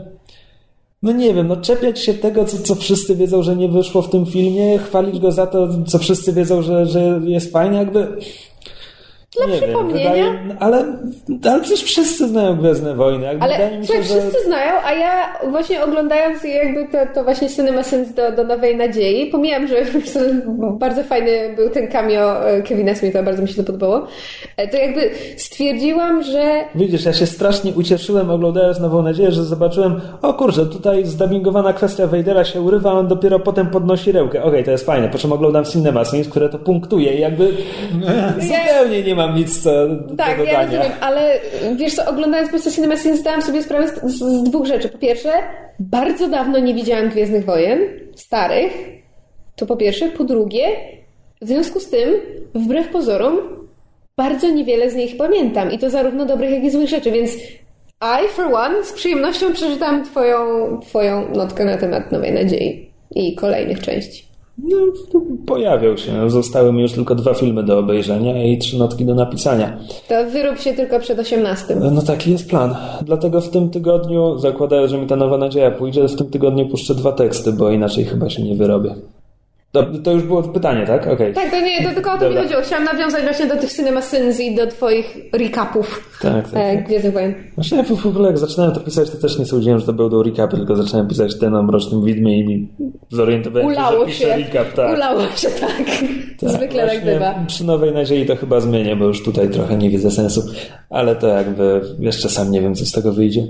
[1.03, 4.11] No nie wiem, no czepiać się tego, co, co wszyscy wiedzą, że nie wyszło w
[4.11, 8.07] tym filmie, chwalić go za to, co wszyscy wiedzą, że, że jest fajnie, jakby...
[9.37, 10.15] Dla nie przypomnienia.
[10.15, 10.85] Wiem, wydaje, ale,
[11.45, 13.25] ale przecież wszyscy znają Gwiezdne Wojny.
[13.25, 14.03] Jakby Ale mi się, że...
[14.03, 18.77] wszyscy znają, a ja właśnie oglądając jakby to, to właśnie Cinema Sins do, do Nowej
[18.77, 19.77] Nadziei, pomijam, że
[20.79, 24.07] bardzo fajny był ten cameo e, Kevina Smitha, bardzo mi się to podobało,
[24.57, 30.01] e, to jakby stwierdziłam, że Widzisz, ja się strasznie ucieszyłem oglądając Nową Nadzieję, że zobaczyłem,
[30.23, 34.43] o kurczę, tutaj zdubbingowana kwestia Vadera się urywa, a on dopiero potem podnosi rękę.
[34.43, 37.53] Okej, to jest fajne, po czym oglądam Cinema Sins, które to punktuje i jakby
[38.41, 39.71] zupełnie nie mam nic co
[40.17, 40.79] Tak, do ja dodania.
[40.79, 41.41] rozumiem, ale
[41.77, 44.89] wiesz co, oglądając prostu Cinema Sins zdałam sobie sprawę z, z, z dwóch rzeczy.
[44.89, 45.31] Po pierwsze,
[45.79, 47.79] bardzo dawno nie widziałam Gwiezdnych Wojen,
[48.15, 48.73] starych,
[49.57, 50.09] to po pierwsze.
[50.09, 50.67] Po drugie,
[51.43, 52.11] w związku z tym,
[52.55, 53.39] wbrew pozorom,
[54.17, 55.73] bardzo niewiele z nich pamiętam.
[55.73, 57.31] I to zarówno dobrych, jak i złych rzeczy, więc
[58.25, 60.37] I, for one, z przyjemnością przeczytam twoją,
[60.81, 64.25] twoją notkę na temat Nowej Nadziei i kolejnych części.
[64.59, 64.77] No,
[65.13, 66.31] to pojawią się.
[66.31, 69.79] Zostały mi już tylko dwa filmy do obejrzenia i trzy notki do napisania.
[70.09, 71.77] To wyrób się tylko przed 18.
[71.93, 72.75] No taki jest plan.
[73.03, 76.95] Dlatego w tym tygodniu, zakładając, że mi ta nowa nadzieja pójdzie, w tym tygodniu puszczę
[76.95, 78.95] dwa teksty, bo inaczej chyba się nie wyrobię.
[79.73, 81.07] To, to już było pytanie, tak?
[81.07, 81.35] Okej.
[81.35, 82.61] Tak, to nie, to tylko o to mi chodziło.
[82.63, 86.63] Chciałam nawiązać właśnie do tych Cinema Sins i do twoich recapów Tak, tak.
[86.63, 87.35] e, Gwiezdnych Wojen.
[87.55, 90.23] Właśnie ja w ogóle jak zaczynałem to pisać, to też nie sądziłem, że to będą
[90.23, 92.69] recapy, tylko zacząłem pisać ten o Mrocznym Widmie i mi
[93.11, 94.27] zorientowałem się, Ulało że się.
[94.37, 94.97] recap, tak.
[94.97, 95.83] Ulało się, tak.
[96.41, 97.35] Tak, Zwykle tak bywa.
[97.47, 100.43] Przy Nowej Nadziei to chyba zmienię, bo już tutaj trochę nie widzę sensu,
[100.91, 103.43] ale to jakby jeszcze sam nie wiem, co z tego wyjdzie.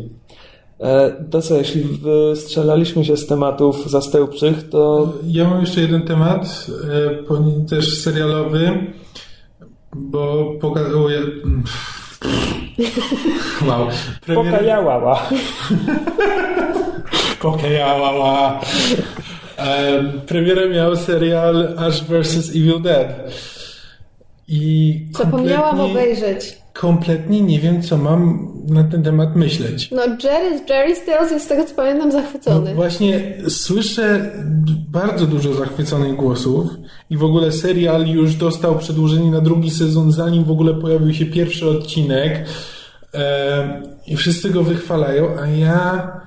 [0.80, 1.84] E, To co, jeśli
[2.34, 6.66] strzelaliśmy się z tematów zastępczych, to Ja mam jeszcze jeden temat,
[7.60, 8.86] e, też serialowy,
[9.94, 11.20] bo pokazuje...
[13.68, 13.88] Wow.
[14.26, 14.52] Premier...
[14.52, 15.22] pokajałała.
[17.40, 18.60] Pokajała.
[19.58, 22.50] E, premierę miał serial Ash vs.
[22.50, 23.08] Evil Dead.
[24.48, 26.58] I Zapomniałam obejrzeć.
[26.72, 29.90] Kompletnie nie wiem, co mam na ten temat myśleć.
[29.90, 32.74] No, Jerry, Jerry Stills jest z tego, co pamiętam, No zachwycony.
[32.74, 34.30] właśnie słyszę
[34.90, 36.66] bardzo dużo zachwyconych głosów
[37.10, 41.26] i w ogóle serial już dostał przedłużenie na drugi sezon, zanim w ogóle pojawił się
[41.26, 42.44] pierwszy odcinek
[43.14, 46.25] e, i wszyscy go wychwalają, a ja...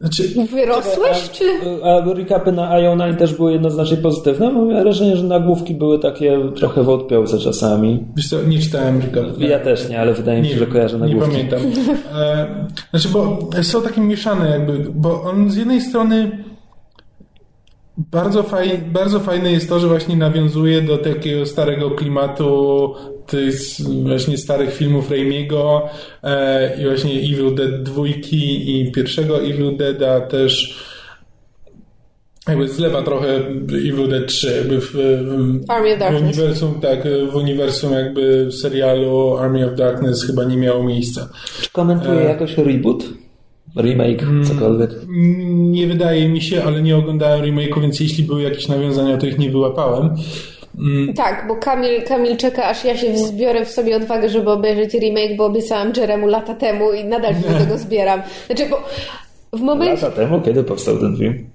[0.00, 1.44] Znaczy, Wyrosłeś, czy...
[1.84, 4.52] A recapy na IO9 też były jednoznacznie pozytywne?
[4.52, 8.04] Miałem wrażenie, że nagłówki były takie trochę wątpiące czasami.
[8.16, 9.40] wiesz co, nie czytałem recapów.
[9.40, 11.30] Ja też nie, ale wydaje mi się, że kojarzę nie nagłówki.
[11.30, 11.60] pamiętam.
[12.14, 12.46] E,
[12.90, 16.44] znaczy, bo są takie mieszane jakby, bo on z jednej strony
[17.98, 22.94] bardzo, faj, bardzo fajne jest to, że właśnie nawiązuje do takiego starego klimatu
[23.26, 23.54] tych
[24.02, 25.88] właśnie starych filmów Raimiego
[26.22, 30.86] e, i właśnie Evil Dead dwójki i pierwszego Evil Deada też
[32.48, 33.36] jakby zlewa trochę
[33.68, 36.22] Evil Dead 3 jakby w, w, Army of w Darkness.
[36.22, 36.98] uniwersum, tak,
[37.32, 41.28] w uniwersum jakby serialu Army of Darkness chyba nie miało miejsca.
[41.62, 42.24] Czy komentuje E.
[42.24, 43.04] jakoś reboot?
[43.76, 44.90] Remake, cokolwiek?
[45.56, 49.38] Nie wydaje mi się, ale nie oglądałem remake'u, więc jeśli były jakieś nawiązania, to ich
[49.38, 50.14] nie wyłapałem.
[51.16, 55.36] Tak, bo Kamil, Kamil czeka, aż ja się zbiorę w sobie odwagę, żeby obejrzeć remake,
[55.36, 58.22] bo obiecałam Jeremu lata temu i nadal się do tego zbieram.
[58.46, 58.82] Znaczy, bo
[59.58, 60.06] w momencie...
[60.06, 60.40] Lata temu?
[60.40, 61.46] Kiedy powstał ten film?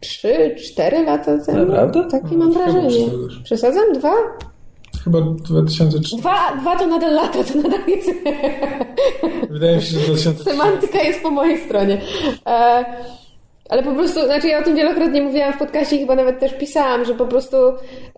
[0.00, 1.58] Trzy, cztery lata temu.
[1.58, 2.04] Naprawdę?
[2.10, 3.06] Takie mam wrażenie.
[3.44, 3.92] Przesadzam?
[3.92, 4.12] Dwa?
[5.04, 6.16] Chyba 2003.
[6.16, 8.10] Dwa, dwa to nadal lata, to nadal jest...
[9.50, 10.44] Wydaje mi się, że 2003.
[10.44, 12.00] Semantyka jest po mojej stronie.
[12.46, 12.84] E,
[13.74, 16.54] ale po prostu, znaczy ja o tym wielokrotnie mówiłam w podcaście i chyba nawet też
[16.54, 17.56] pisałam, że po prostu,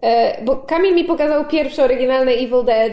[0.02, 2.92] e, bo Kamil mi pokazał pierwsze oryginalne Evil Dead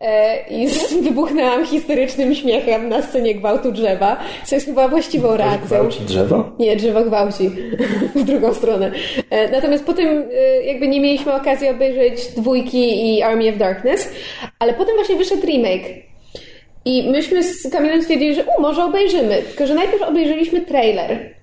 [0.00, 0.68] e, i
[1.04, 5.78] wybuchnęłam historycznym śmiechem na scenie gwałtu drzewa, co jest chyba właściwą reakcją.
[5.78, 6.52] Gwałci drzewo?
[6.58, 7.50] Nie, drzewo gwałci
[8.16, 8.90] w drugą stronę.
[9.30, 14.12] E, natomiast potem e, jakby nie mieliśmy okazji obejrzeć dwójki i Army of Darkness,
[14.58, 15.84] ale potem właśnie wyszedł remake.
[16.84, 19.42] I myśmy z Kamilem stwierdzili, że u, może obejrzymy.
[19.42, 21.34] Tylko, że najpierw obejrzeliśmy trailer.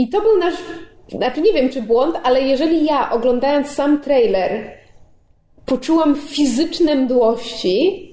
[0.00, 0.54] I to był nasz,
[1.08, 4.70] znaczy nie wiem czy błąd, ale jeżeli ja oglądając sam trailer
[5.66, 8.06] poczułam fizyczne mdłości,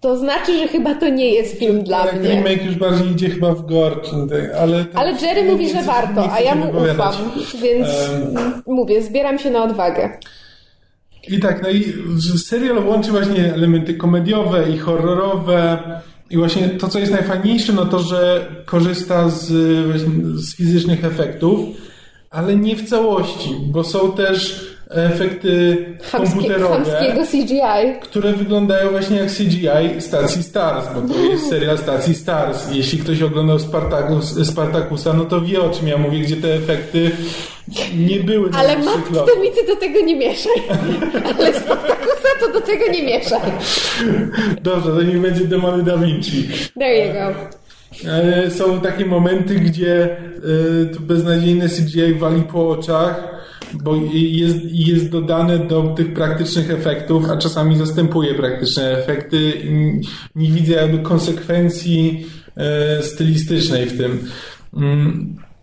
[0.00, 2.28] to znaczy, że chyba to nie jest film dla Tak, mnie.
[2.30, 3.96] remake już bardziej idzie chyba w gore,
[4.60, 4.84] ale...
[4.94, 7.14] Ale Jerry mówi, że warto, a ja mu ufam,
[7.62, 7.88] więc
[8.66, 10.18] mówię, zbieram się na odwagę.
[11.28, 11.92] I tak, no i
[12.38, 15.78] serial łączy właśnie elementy komediowe i horrorowe.
[16.30, 19.46] I właśnie to, co jest najfajniejsze, no to, że korzysta z,
[20.40, 21.60] z fizycznych efektów,
[22.30, 25.76] ale nie w całości, bo są też efekty
[26.12, 26.84] komputerowe,
[28.02, 32.68] które wyglądają właśnie jak CGI stacji Stars, bo to jest serial stacji Stars.
[32.72, 37.10] Jeśli ktoś oglądał Spartacus, Spartakusa, no to wie o czym ja mówię, gdzie te efekty
[37.96, 40.52] nie były Ale matki, to mi ty do tego nie mieszaj.
[41.38, 43.40] Ale Spartakusa to do tego nie mieszaj.
[44.62, 46.48] Dobrze, to niech będzie Demony Da Vinci.
[46.78, 47.34] There you go.
[48.12, 50.16] Ale są takie momenty, gdzie
[50.94, 53.39] to beznadziejne CGI wali po oczach,
[53.74, 59.52] bo jest, jest dodane do tych praktycznych efektów, a czasami zastępuje praktyczne efekty.
[60.34, 62.26] Nie widzę jakby konsekwencji
[63.00, 64.12] y, stylistycznej w tym.
[64.12, 64.80] Y,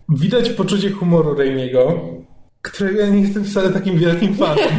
[0.08, 2.00] widać poczucie humoru Raimiego,
[2.62, 4.70] którego ja nie jestem wcale takim wielkim fanem.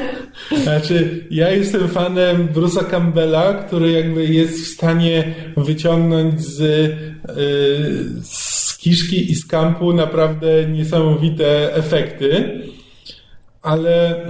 [0.62, 8.51] Znaczy, ja jestem fanem Bruce'a Campbella, który jakby jest w stanie wyciągnąć z, yy, z
[8.82, 12.60] kiszki i z kampu naprawdę niesamowite efekty.
[13.62, 14.26] Ale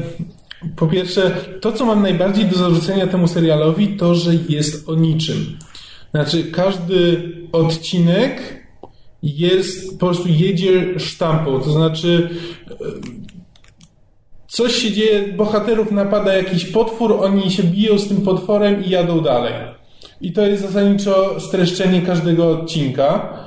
[0.77, 1.31] po pierwsze,
[1.61, 5.59] to co mam najbardziej do zarzucenia temu serialowi, to że jest o niczym.
[6.11, 7.23] Znaczy, każdy
[7.53, 8.67] odcinek
[9.23, 12.29] jest, po prostu jedzie sztampą, to znaczy
[14.49, 19.21] coś się dzieje, bohaterów napada jakiś potwór, oni się biją z tym potworem i jadą
[19.21, 19.55] dalej.
[20.21, 23.39] I to jest zasadniczo streszczenie każdego odcinka,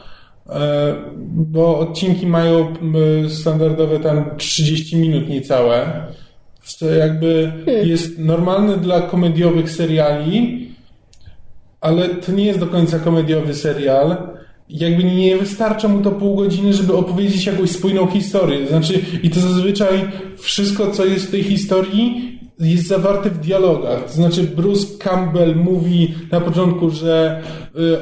[1.22, 2.74] bo odcinki mają
[3.30, 6.08] standardowe tam 30 minut niecałe,
[6.64, 10.70] co jakby jest normalne dla komediowych seriali,
[11.82, 14.18] ale to nie jest do końca komediowy serial
[14.70, 18.68] jakby nie wystarcza mu to pół godziny, żeby opowiedzieć jakąś spójną historię.
[18.68, 24.06] Znaczy, i to zazwyczaj wszystko, co jest w tej historii, jest zawarte w dialogach.
[24.06, 27.42] To znaczy, Bruce Campbell mówi na początku, że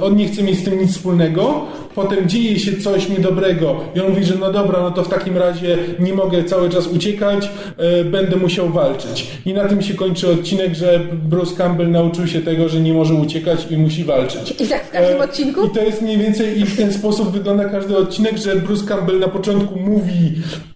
[0.02, 4.10] on nie chce mieć z tym nic wspólnego, potem dzieje się coś niedobrego i on
[4.10, 7.50] mówi, że no dobra, no to w takim razie nie mogę cały czas uciekać,
[8.02, 9.28] y, będę musiał walczyć.
[9.46, 13.14] I na tym się kończy odcinek, że Bruce Campbell nauczył się tego, że nie może
[13.14, 14.52] uciekać i musi walczyć.
[14.62, 15.66] I tak w każdym E, odcinku?
[15.66, 19.20] I to jest mniej więcej i w ten sposób wygląda każdy odcinek, że Bruce Campbell
[19.20, 20.32] na początku mówi,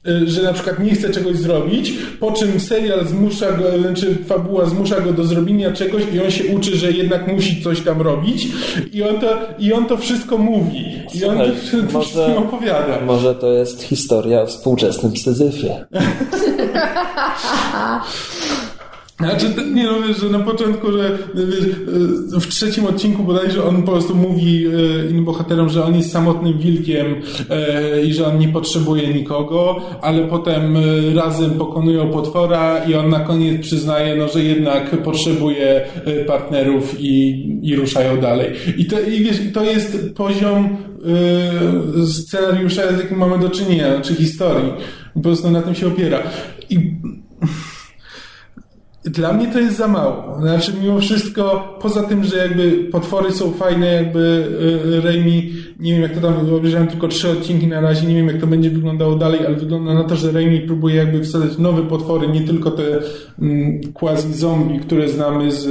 [0.07, 3.63] y, że na przykład nie chce czegoś zrobić, po czym serial zmusza go,
[3.95, 7.81] czy fabuła zmusza go do zrobienia czegoś i on się uczy, że jednak musi coś
[7.81, 8.47] tam robić
[8.93, 9.27] i on to,
[9.59, 10.85] i on to wszystko mówi.
[11.13, 12.99] I on Słuchaj, to wszystko może- opowiada.
[13.05, 15.85] Może to jest historia o współczesnym Syzyfie.
[19.19, 21.65] Znaczy, nie no wiesz, że na początku, że wiesz,
[22.35, 26.11] y, w trzecim odcinku bodajże on po prostu mówi y, innym bohaterom, że on jest
[26.11, 30.77] samotnym wilkiem y, i że on nie potrzebuje nikogo, ale potem
[31.15, 35.85] razem pokonują potwora i on na koniec przyznaje, no, że jednak potrzebuje
[36.27, 38.51] partnerów i, i ruszają dalej.
[38.77, 40.77] I to, i wiesz, to jest poziom
[42.07, 44.71] scenariusza, z jakim mamy do czynienia, czy historii.
[45.13, 46.19] Po prostu na tym się opiera.
[46.69, 46.91] I
[49.09, 50.37] dla mnie to jest za mało.
[50.41, 54.47] Znaczy, mimo wszystko, poza tym, że jakby potwory są fajne, jakby
[54.95, 58.27] y, Raimi, nie wiem jak to tam, obejrzałem tylko trzy odcinki na razie, nie wiem
[58.27, 61.83] jak to będzie wyglądało dalej, ale wygląda na to, że Raimi próbuje jakby wsadzać nowe
[61.83, 62.83] potwory, nie tylko te
[63.41, 65.67] mm, quasi zombie, które znamy z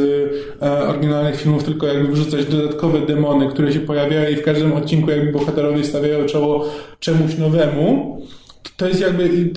[0.63, 5.11] e, oryginalnych filmów, tylko jakby wrzucać dodatkowe demony, które się pojawiają i w każdym odcinku
[5.11, 6.69] jakby bohaterowie stawiają czoło
[7.01, 8.17] czemuś nowemu.
[8.77, 9.51] To jest jakby,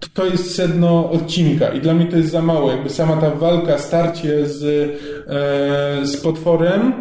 [0.00, 2.70] to- jest sedno odcinka i dla mnie to jest za mało.
[2.70, 4.62] Jakby sama ta walka, starcie z,
[5.28, 6.92] e, z potworem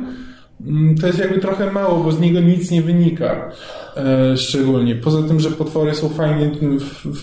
[0.67, 3.51] mm, to jest jakby trochę mało, bo z niego nic nie wynika
[3.97, 4.95] e, szczególnie.
[4.95, 6.51] Poza tym, że potwory są fajnie,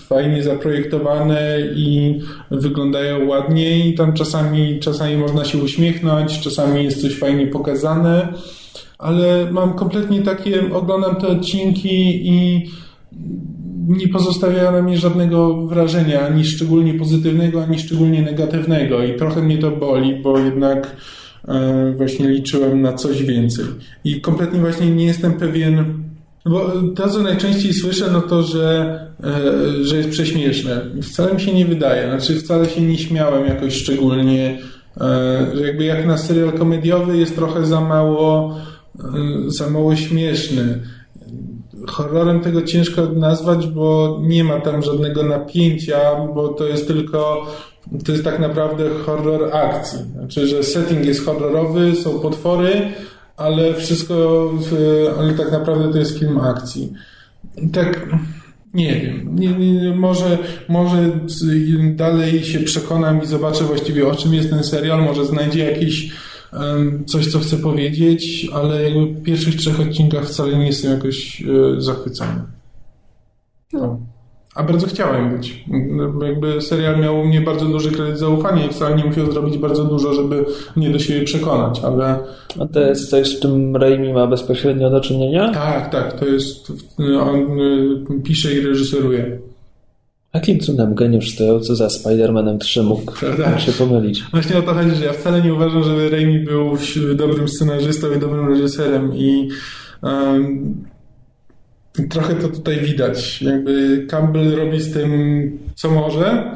[0.09, 2.19] fajnie zaprojektowane i
[2.51, 8.33] wyglądają ładnie i tam czasami, czasami można się uśmiechnąć, czasami jest coś fajnie pokazane,
[8.97, 12.69] ale mam kompletnie takie, oglądam te odcinki i
[13.87, 19.57] nie pozostawiają na mnie żadnego wrażenia, ani szczególnie pozytywnego, ani szczególnie negatywnego i trochę mnie
[19.57, 20.95] to boli, bo jednak
[21.47, 23.65] e, właśnie liczyłem na coś więcej.
[24.03, 26.03] I kompletnie właśnie nie jestem pewien,
[26.45, 30.81] bo to, co najczęściej słyszę, no to, że, e, że jest prześmieszne.
[31.01, 34.57] Wcale mi się nie wydaje, znaczy wcale się nie śmiałem jakoś szczególnie,
[35.01, 38.57] e, że jakby jak na serial komediowy jest trochę za mało,
[39.47, 40.79] za mało śmieszny
[41.87, 45.99] horrorem tego ciężko nazwać, bo nie ma tam żadnego napięcia,
[46.35, 47.47] bo to jest tylko
[48.05, 49.99] to jest tak naprawdę horror akcji.
[50.13, 52.81] Znaczy, że setting jest horrorowy, są potwory,
[53.37, 54.49] ale wszystko,
[55.19, 56.93] ale tak naprawdę to jest film akcji.
[57.73, 58.07] Tak,
[58.73, 59.35] nie wiem.
[59.35, 60.37] Nie, nie, może,
[60.69, 61.19] może
[61.95, 65.03] dalej się przekonam i zobaczę właściwie o czym jest ten serial.
[65.03, 66.11] Może znajdzie jakiś
[67.05, 71.81] coś, co chcę powiedzieć, ale jakby w pierwszych trzech odcinkach wcale nie jestem jakoś e,
[71.81, 72.41] zachwycony.
[73.73, 73.99] No.
[74.55, 75.65] A bardzo chciałem być.
[76.27, 79.83] Jakby serial miał u mnie bardzo duży kredyt zaufania i wcale nie musiał zrobić bardzo
[79.83, 80.45] dużo, żeby
[80.75, 82.19] mnie do siebie przekonać, ale...
[82.59, 85.51] A to jest coś, z czym Raimi ma bezpośrednio do czynienia?
[85.51, 86.19] Tak, tak.
[86.19, 86.71] To jest...
[87.21, 87.59] On
[88.17, 89.39] e, pisze i reżyseruje.
[90.33, 93.13] Jakim cudem geniusz stojący za Spider-Manem 3 mógł
[93.43, 93.59] tak.
[93.59, 94.23] się pomylić?
[94.31, 96.77] Właśnie o to chodzi, że ja wcale nie uważam, żeby Raimi był
[97.15, 99.49] dobrym scenarzystą i dobrym reżyserem i
[100.01, 100.83] um,
[102.09, 103.41] trochę to tutaj widać.
[103.41, 105.11] Jakby Campbell robi z tym
[105.75, 106.55] co może,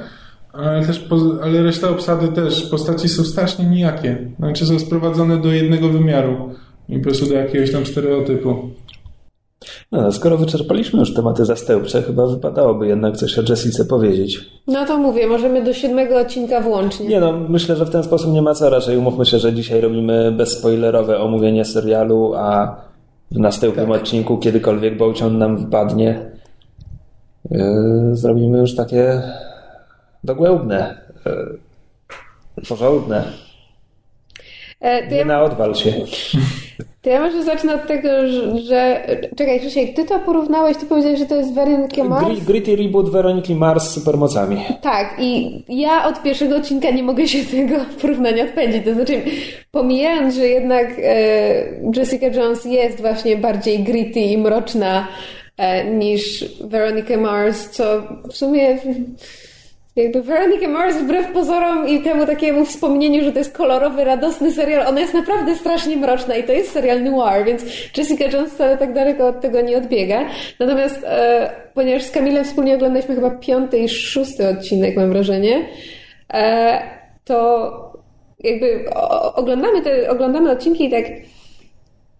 [0.53, 1.05] ale, też,
[1.43, 2.61] ale reszta obsady też.
[2.71, 4.17] Postaci są strasznie nijakie.
[4.39, 6.55] Znaczy są sprowadzone do jednego wymiaru
[6.89, 8.69] i po prostu do jakiegoś tam stereotypu.
[9.91, 14.49] No, skoro wyczerpaliśmy już tematy zastępcze, chyba wypadałoby jednak coś o Jessice powiedzieć.
[14.67, 17.07] No to mówię, możemy do siódmego odcinka włącznie.
[17.07, 18.69] Nie no, myślę, że w ten sposób nie ma co.
[18.69, 22.75] Raczej umówmy się, że dzisiaj robimy bezspoilerowe omówienie serialu, a
[23.31, 24.01] w następnym tak.
[24.01, 26.31] odcinku, kiedykolwiek Bołcion nam wypadnie,
[27.51, 27.59] yy,
[28.15, 29.21] zrobimy już takie
[30.23, 33.46] dogłębne, yy, porządne.
[34.79, 35.25] E, nie ja...
[35.25, 35.93] na odwal się.
[37.01, 38.59] To ja może zacznę od tego, że...
[38.59, 39.07] że...
[39.37, 42.39] Czekaj, Krzysiek, ty to porównałeś, ty powiedziałeś, że to jest Weronika Mars?
[42.39, 44.65] Gritty reboot Weroniki Mars z supermocami.
[44.81, 48.85] Tak, i ja od pierwszego odcinka nie mogę się tego porównania odpędzić.
[48.85, 49.21] To znaczy,
[49.71, 51.63] pomijając, że jednak e,
[51.95, 55.07] Jessica Jones jest właśnie bardziej gritty i mroczna
[55.57, 57.83] e, niż Veronica Mars, co
[58.29, 58.77] w sumie
[59.97, 64.87] jakby Veronica Mars wbrew pozorom i temu takiemu wspomnieniu, że to jest kolorowy, radosny serial,
[64.87, 67.63] ona jest naprawdę strasznie mroczna i to jest serial noir, więc
[67.97, 70.25] Jessica Jones wcale tak daleko od tego nie odbiega.
[70.59, 75.65] Natomiast e, ponieważ z Kamilem wspólnie oglądaliśmy chyba piąty i szósty odcinek, mam wrażenie,
[76.33, 76.81] e,
[77.25, 77.71] to
[78.39, 81.05] jakby o, oglądamy te oglądamy odcinki i tak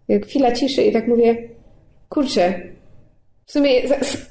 [0.08, 1.36] jak chwila ciszy i tak mówię,
[2.10, 2.54] kurczę,
[3.48, 3.70] w sumie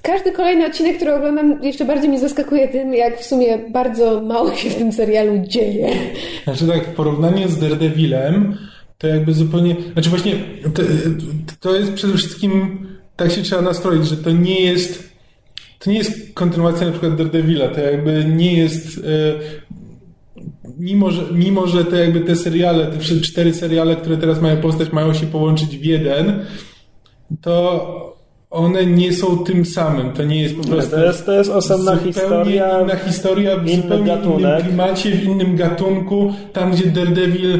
[0.03, 4.55] każdy kolejny odcinek, który oglądam, jeszcze bardziej mnie zaskakuje tym, jak w sumie bardzo mało
[4.55, 5.89] się w tym serialu dzieje.
[6.45, 8.57] Znaczy tak, w porównaniu z Daredevilem,
[8.99, 9.77] to jakby zupełnie...
[9.93, 10.33] Znaczy właśnie,
[10.75, 10.83] to,
[11.61, 12.87] to jest przede wszystkim...
[13.17, 15.13] Tak się trzeba nastroić, że to nie jest...
[15.79, 18.99] To nie jest kontynuacja na przykład Daredevila, to jakby nie jest...
[18.99, 19.03] E,
[20.79, 24.93] mimo, że, mimo, że te jakby te seriale, te cztery seriale, które teraz mają powstać,
[24.93, 26.45] mają się połączyć w jeden,
[27.41, 28.16] to
[28.57, 30.13] one nie są tym samym.
[30.13, 30.91] To nie jest po prostu.
[30.91, 32.81] To jest, to jest osobna historia.
[32.83, 34.41] Inna historia w zupełnie gatunek.
[34.41, 36.33] innym klimacie, w innym gatunku.
[36.53, 37.59] Tam, gdzie Daredevil e,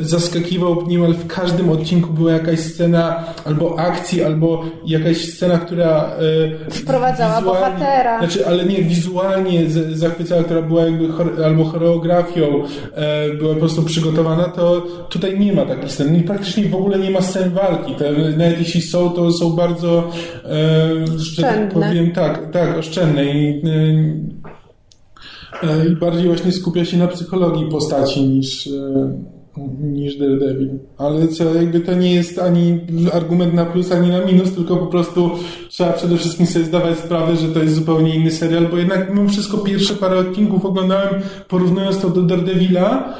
[0.00, 6.10] zaskakiwał niemal w każdym odcinku była jakaś scena albo akcji, albo jakaś scena, która
[6.68, 8.18] e, wprowadzała bohatera.
[8.18, 11.08] Znaczy, ale nie wizualnie z, zachwycała, która była jakby
[11.44, 12.62] albo choreografią
[12.94, 16.22] e, była po prostu przygotowana, to tutaj nie ma takich scen.
[16.22, 17.94] Praktycznie w ogóle nie ma scen walki.
[17.94, 20.10] Te, nawet jeśli są, to są bardzo
[21.16, 23.70] że tak powiem, tak, tak, oszczędne i, e,
[25.68, 29.12] e, i bardziej właśnie skupia się na psychologii postaci niż, e,
[29.80, 30.68] niż Daredevil.
[30.98, 32.80] Ale co, jakby to nie jest ani
[33.12, 35.30] argument na plus, ani na minus, tylko po prostu
[35.68, 39.28] trzeba przede wszystkim sobie zdawać sprawę, że to jest zupełnie inny serial, bo jednak mimo
[39.28, 43.14] wszystko pierwsze parę odcinków oglądałem porównując to do Daredevila,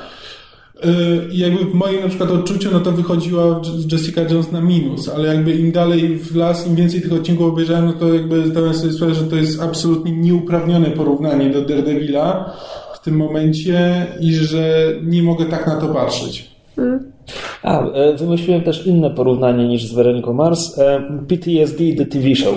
[1.33, 3.61] i jakby w moim na przykład odczuciu, no to wychodziła
[3.93, 7.87] Jessica Jones na minus, ale jakby im dalej w las, im więcej tych odcinków obejrzałem,
[7.87, 12.57] no to jakby zdałem sobie sprawę, że to jest absolutnie nieuprawnione porównanie do Daredevila
[12.95, 16.51] w tym momencie i że nie mogę tak na to patrzeć.
[16.77, 17.14] Hmm.
[17.63, 20.79] A, e, wymyśliłem też inne porównanie niż z Weroniką Mars.
[20.79, 22.55] E, PTSD The TV Show.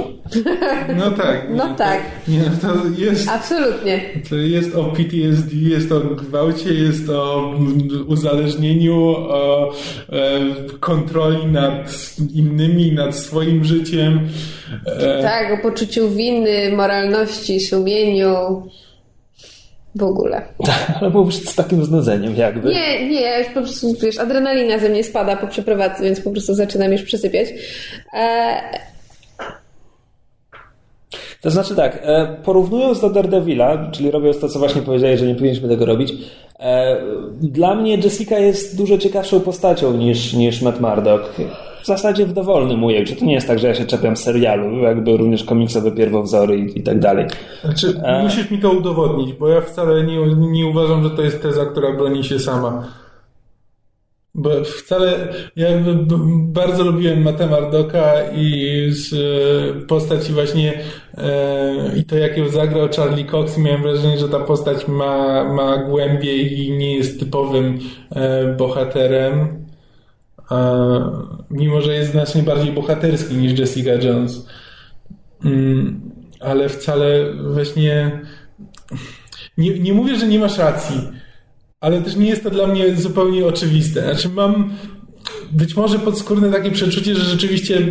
[0.98, 1.48] No tak.
[1.56, 2.02] No tak.
[2.28, 3.30] Nie, to jest...
[3.30, 4.02] Absolutnie.
[4.30, 7.54] To jest o PTSD, jest o gwałcie, jest o
[8.08, 9.72] uzależnieniu, o
[10.10, 10.40] e,
[10.80, 11.94] kontroli nad
[12.34, 14.30] innymi, nad swoim życiem.
[15.22, 18.64] Tak, o poczuciu winy, moralności, sumieniu.
[19.96, 20.42] W ogóle.
[21.02, 22.74] Ale mówisz z takim znudzeniem jakby.
[22.74, 26.92] Nie, nie, po prostu, wiesz, adrenalina ze mnie spada po przeprowadzce, więc po prostu zaczynam
[26.92, 27.48] już przysypiać.
[28.14, 28.88] E...
[31.42, 35.36] To znaczy tak, e, porównując do Daredevila, czyli robiąc to, co właśnie powiedziałeś, że nie
[35.36, 36.14] powinniśmy tego robić,
[36.60, 36.98] e,
[37.42, 41.34] dla mnie Jessica jest dużo ciekawszą postacią niż, niż Matt Murdock.
[41.82, 43.16] W zasadzie w dowolnym ujęciu.
[43.16, 46.84] To nie jest tak, że ja się czepiam serialu, jakby również komiksowe pierwowzory i, i
[46.84, 47.26] tak dalej.
[47.64, 48.24] Znaczy, e...
[48.24, 51.94] musisz mi to udowodnić, bo ja wcale nie, nie uważam, że to jest teza, która
[51.94, 52.88] broni się sama.
[54.38, 55.68] Bo wcale, ja
[56.38, 60.74] bardzo lubiłem Matta Mardoka i z e, postaci właśnie
[61.18, 65.78] e, i to jak ją zagrał Charlie Cox miałem wrażenie, że ta postać ma, ma
[65.78, 67.80] głębię i nie jest typowym
[68.10, 69.66] e, bohaterem.
[71.50, 74.48] Mimo, że jest znacznie bardziej bohaterski niż Jessica Jones.
[75.46, 76.02] Mm,
[76.40, 78.22] ale wcale właśnie
[79.58, 80.98] nie, nie mówię, że nie masz racji
[81.80, 84.02] ale też nie jest to dla mnie zupełnie oczywiste.
[84.02, 84.74] Znaczy mam
[85.52, 87.88] być może podskórne takie przeczucie, że rzeczywiście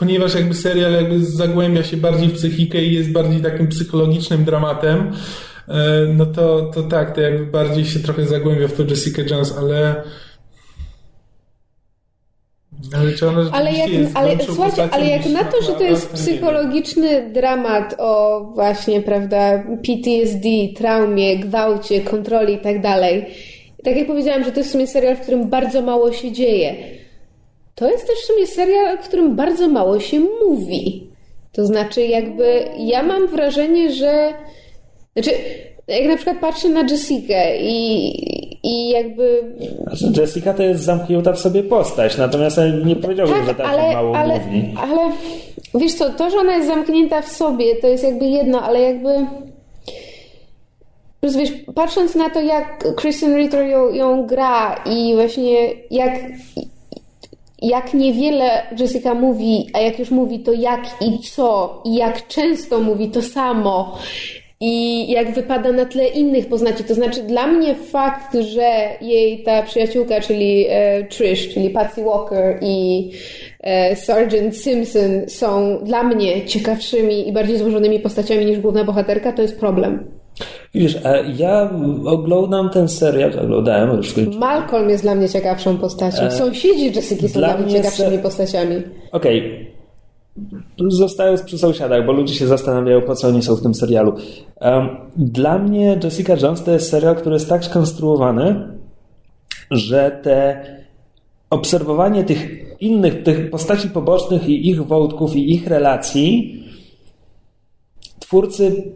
[0.00, 5.12] ponieważ jakby serial jakby zagłębia się bardziej w psychikę i jest bardziej takim psychologicznym dramatem,
[5.68, 9.58] e, no to, to tak, to jakby bardziej się trochę zagłębia w to Jessica Jones,
[9.58, 10.02] ale
[12.96, 17.94] ale, czy ale jak, ale, słuchajcie, ale jak na to, że to jest psychologiczny dramat
[17.98, 23.26] o właśnie, prawda, PTSD, traumie, gwałcie, kontroli i tak dalej.
[23.84, 26.74] Tak jak powiedziałam, że to jest w sumie serial, w którym bardzo mało się dzieje.
[27.74, 31.10] To jest też w sumie serial, w którym bardzo mało się mówi.
[31.52, 34.34] To znaczy, jakby ja mam wrażenie, że.
[35.12, 35.30] Znaczy,
[35.90, 38.12] jak na przykład patrzę na Jessica i,
[38.62, 39.54] i jakby...
[39.86, 43.66] Znaczy Jessica to jest zamknięta w sobie postać, natomiast ja nie powiedziałbym, tak, że tak
[43.66, 44.74] ale, mało ale, mówi.
[44.78, 45.12] Ale
[45.74, 49.26] wiesz co, to, że ona jest zamknięta w sobie, to jest jakby jedno, ale jakby...
[51.20, 56.18] Plus wiesz, patrząc na to, jak Kristen Ritter ją, ją gra i właśnie jak,
[57.62, 62.80] jak niewiele Jessica mówi, a jak już mówi, to jak i co, i jak często
[62.80, 63.98] mówi to samo,
[64.60, 66.84] i jak wypada na tle innych postaci.
[66.84, 72.58] To znaczy, dla mnie fakt, że jej ta przyjaciółka, czyli e, Trish, czyli Patsy Walker
[72.62, 73.10] i
[73.60, 79.42] e, Sergeant Simpson są dla mnie ciekawszymi i bardziej złożonymi postaciami niż główna bohaterka, to
[79.42, 80.04] jest problem.
[80.74, 80.96] Widzisz,
[81.36, 81.70] ja
[82.06, 86.22] oglądam ten serial, oglądałem już Malcolm jest dla mnie ciekawszą postacią.
[86.22, 88.22] E, Sąsiedzi Jessica są dla, dla mnie ciekawszymi se...
[88.22, 88.76] postaciami.
[89.12, 89.69] Okej, okay
[90.88, 94.14] zostając przy sąsiadach, bo ludzie się zastanawiają, po co oni są w tym serialu.
[95.16, 98.78] Dla mnie Jessica Jones to jest serial, który jest tak skonstruowany,
[99.70, 100.64] że te
[101.50, 106.56] obserwowanie tych innych, tych postaci pobocznych i ich wątków i ich relacji
[108.18, 108.92] twórcy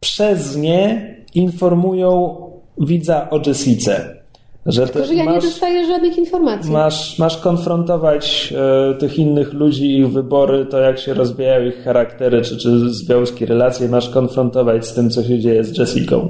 [0.00, 2.36] przez nie informują
[2.78, 4.21] widza o Jessice.
[4.66, 6.72] Że Tylko, że ja masz, nie dostaję żadnych informacji.
[6.72, 8.54] Masz, masz konfrontować
[8.90, 13.46] e, tych innych ludzi, ich wybory, to jak się rozwijają ich charaktery, czy, czy związki,
[13.46, 16.28] relacje, masz konfrontować z tym, co się dzieje z Jessiką.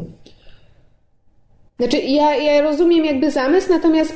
[1.79, 4.15] Znaczy, ja, ja rozumiem jakby zamysł, natomiast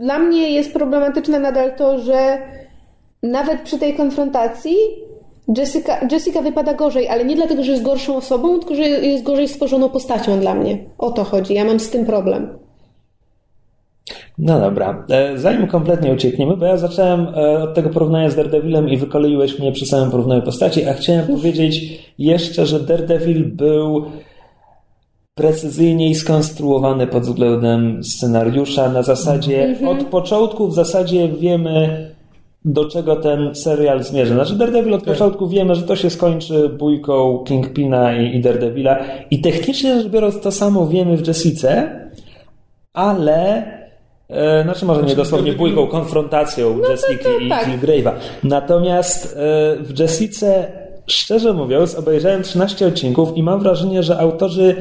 [0.00, 2.38] dla mnie jest problematyczne nadal to, że
[3.22, 4.76] nawet przy tej konfrontacji
[5.56, 9.48] Jessica, Jessica wypada gorzej, ale nie dlatego, że jest gorszą osobą, tylko że jest gorzej
[9.48, 10.78] stworzoną postacią dla mnie.
[10.98, 11.54] O to chodzi.
[11.54, 12.58] Ja mam z tym problem.
[14.38, 15.04] No dobra.
[15.10, 19.58] E, zanim kompletnie uciekniemy, bo ja zacząłem e, od tego porównania z Daredevilem i wykoleiłeś
[19.58, 24.04] mnie przy samym porównaniu postaci, a chciałem powiedzieć jeszcze, że Daredevil był
[25.34, 28.88] precyzyjniej skonstruowany pod względem scenariusza.
[28.88, 29.98] Na zasadzie mhm.
[29.98, 32.08] od początku w zasadzie wiemy,
[32.64, 34.34] do czego ten serial zmierza.
[34.34, 35.14] Znaczy Daredevil od tak.
[35.14, 38.98] początku wiemy, że to się skończy bójką Kingpina i, i Daredevila
[39.30, 41.90] i technicznie rzecz biorąc to samo wiemy w Jessice,
[42.92, 43.64] ale
[44.28, 47.80] E, znaczy może nie dosłownie bójką, konfrontacją no Jessica i tak.
[47.80, 48.12] Grave'a.
[48.44, 50.72] Natomiast e, w Jessice,
[51.06, 54.76] szczerze mówiąc, obejrzałem 13 odcinków i mam wrażenie, że autorzy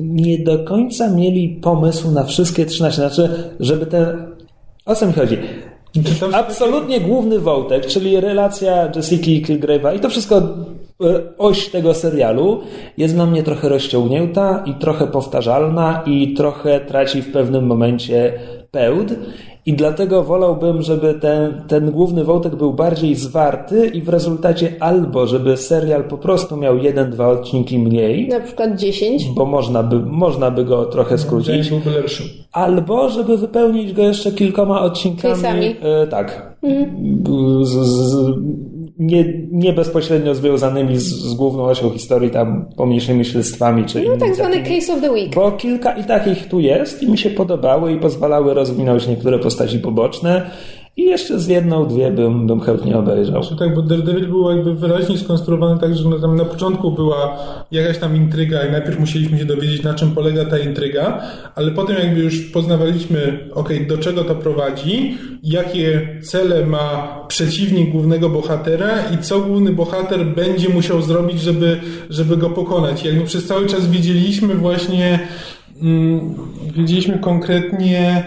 [0.00, 2.96] nie do końca mieli pomysł na wszystkie 13.
[2.96, 4.32] Znaczy, żeby ten...
[4.86, 5.38] O co mi chodzi?
[6.32, 10.42] Absolutnie główny wątek, czyli relacja Jessica i Kilgrave'a i to wszystko e,
[11.38, 12.60] oś tego serialu
[12.96, 18.32] jest dla mnie trochę rozciągnięta i trochę powtarzalna i trochę traci w pewnym momencie
[18.72, 19.14] pełd
[19.66, 25.26] i dlatego wolałbym, żeby ten, ten główny wątek był bardziej zwarty i w rezultacie albo,
[25.26, 28.28] żeby serial po prostu miał jeden, dwa odcinki mniej.
[28.28, 29.24] Na przykład 10.
[29.24, 31.72] Bo można by, można by go trochę skrócić.
[32.52, 35.34] Albo, żeby wypełnić go jeszcze kilkoma odcinkami.
[35.82, 36.56] E, tak.
[36.62, 37.24] Mhm.
[37.64, 38.34] Z, z,
[38.98, 43.84] nie, nie bezpośrednio związanymi z, z główną osią historii, tam pomniejszymi śledztwami.
[43.84, 45.34] Czy no tak zwany case of the week.
[45.34, 49.78] Bo kilka i takich tu jest i mi się podobały i pozwalały rozwinąć niektóre postaci
[49.78, 50.50] poboczne.
[50.96, 53.42] I jeszcze z jedną, dwie bym, bym chętnie obejrzał.
[53.42, 57.38] Znaczy, tak, bo Daredevil był jakby wyraźnie skonstruowany tak, że tam na początku była
[57.70, 61.22] jakaś tam intryga i najpierw musieliśmy się dowiedzieć, na czym polega ta intryga,
[61.54, 68.30] ale potem jakby już poznawaliśmy, ok, do czego to prowadzi, jakie cele ma przeciwnik głównego
[68.30, 71.80] bohatera i co główny bohater będzie musiał zrobić, żeby,
[72.10, 73.04] żeby go pokonać.
[73.04, 75.20] Jakby przez cały czas wiedzieliśmy właśnie,
[75.82, 76.34] mm,
[76.76, 78.24] wiedzieliśmy konkretnie,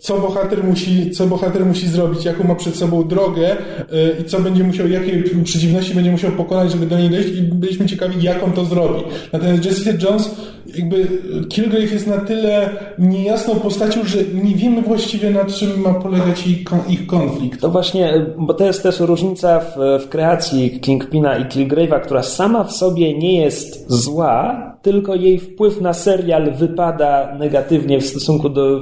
[0.00, 4.40] co bohater musi, co bohater musi zrobić, jaką ma przed sobą drogę e, i co
[4.40, 8.42] będzie musiał, jakie przeciwności będzie musiał pokonać, żeby do niej dojść i byliśmy ciekawi, jak
[8.42, 9.00] on to zrobi.
[9.32, 10.30] Natomiast Jessica Jones,
[10.74, 11.06] jakby
[11.48, 16.46] Kilgrave jest na tyle niejasną postacią, że nie wiemy właściwie na czym ma polegać
[16.88, 17.60] ich konflikt.
[17.60, 22.64] To właśnie, bo to jest też różnica w, w kreacji Kingpina i Kilgrave'a, która sama
[22.64, 28.80] w sobie nie jest zła, tylko jej wpływ na serial wypada negatywnie w stosunku do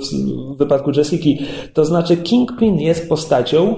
[0.54, 1.38] w wypadku Jessiki.
[1.74, 3.76] To znaczy Kingpin jest postacią,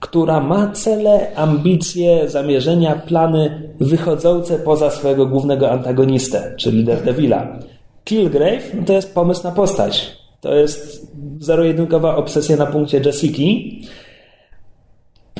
[0.00, 7.58] która ma cele, ambicje, zamierzenia, plany wychodzące poza swojego głównego antagonistę, czyli Daredevila.
[8.04, 10.16] Killgrave no to jest pomysł na postać.
[10.40, 13.80] To jest zero-jedynkowa obsesja na punkcie Jessiki.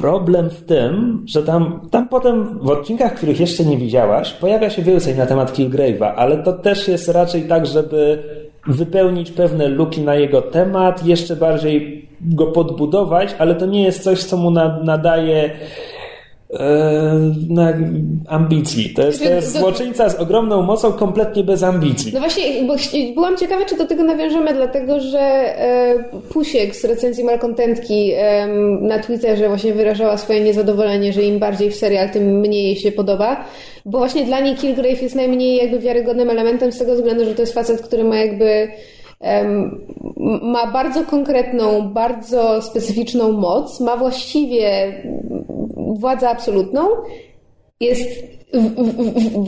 [0.03, 4.83] Problem w tym, że tam, tam potem w odcinkach, których jeszcze nie widziałaś, pojawia się
[4.83, 8.23] więcej na temat Killgrave'a, ale to też jest raczej tak, żeby
[8.67, 14.25] wypełnić pewne luki na jego temat, jeszcze bardziej go podbudować, ale to nie jest coś,
[14.25, 14.51] co mu
[14.85, 15.51] nadaje
[17.49, 17.73] na
[18.29, 18.95] ambicji.
[18.95, 22.13] To jest, to jest złoczyńca z ogromną mocą, kompletnie bez ambicji.
[22.15, 22.75] No właśnie, bo
[23.15, 28.13] byłam ciekawa, czy do tego nawiążemy, dlatego że e, Pusiek z recenzji Malkontentki
[28.81, 32.93] na Twitterze właśnie wyrażała swoje niezadowolenie, że im bardziej w serial, tym mniej jej się
[32.93, 33.45] podoba,
[33.87, 37.43] bo właśnie dla niej Kilgrave jest najmniej jakby wiarygodnym elementem z tego względu, że to
[37.43, 38.69] jest facet, który ma jakby
[40.43, 44.93] ma bardzo konkretną, bardzo specyficzną moc, ma właściwie
[45.99, 46.89] władzę absolutną,
[47.81, 48.33] jest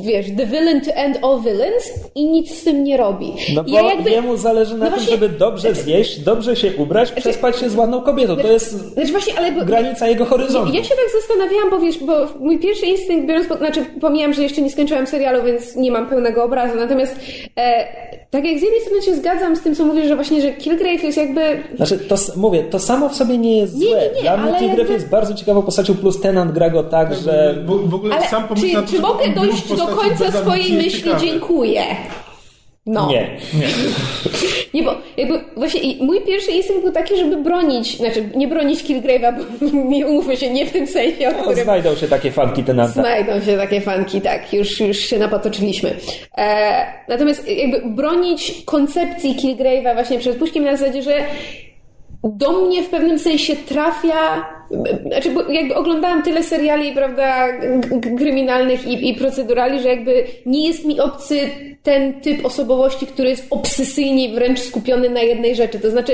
[0.03, 3.33] wiesz, the villain to end all villains i nic z tym nie robi.
[3.55, 6.73] No bo ja jakby, jemu zależy na no tym, właśnie, żeby dobrze zjeść, dobrze się
[6.77, 8.37] ubrać, znaczy, przespać się z ładną kobietą.
[8.37, 10.75] To jest znaczy właśnie, ale bo, granica jego horyzontu.
[10.75, 14.43] Ja się tak zastanawiałam, bo wiesz, bo mój pierwszy instynkt, biorąc po, znaczy pomijam, że
[14.43, 17.17] jeszcze nie skończyłam serialu, więc nie mam pełnego obrazu, natomiast
[17.57, 17.87] e,
[18.35, 21.03] tak jak z jednej strony się zgadzam z tym, co mówisz, że właśnie, że Kilgrave
[21.03, 21.63] jest jakby...
[21.77, 24.01] Znaczy, to mówię, to samo w sobie nie jest nie, złe.
[24.01, 24.93] Nie, nie, Dla mnie Kilgrave jakby...
[24.93, 27.65] jest bardzo ciekawą postacią, plus Tenant gra go tak, tak że...
[27.67, 30.73] W, w ogóle ale sam pomysł czy, na to, czy mogę dojść do końca swojej
[30.73, 31.03] myśli?
[31.03, 31.21] Ciekawe.
[31.21, 31.83] Dziękuję.
[32.87, 33.09] No.
[33.09, 33.39] Nie.
[33.55, 33.67] Nie.
[34.75, 39.33] nie, bo jakby właśnie mój pierwszy instynkt był taki, żeby bronić, znaczy nie bronić Killgrave'a,
[39.33, 41.65] bo nie umówmy się, nie w tym sensie, o no, którym...
[41.65, 42.93] Znajdą się takie fanki Tenanta.
[42.93, 45.97] Znajdą się takie fanki, tak, już, już się napatoczyliśmy.
[46.39, 51.25] E, natomiast jakby bronić koncepcji Killgrave'a właśnie przed Puszkiem na zasadzie, że
[52.25, 54.45] do mnie w pewnym sensie trafia
[55.07, 57.49] znaczy, bo jakby oglądałam tyle seriali, prawda,
[58.19, 61.51] kryminalnych i, i procedurali, że jakby nie jest mi obcy
[61.85, 65.79] ten typ osobowości, który jest obsesyjnie wręcz skupiony na jednej rzeczy.
[65.79, 66.13] To znaczy,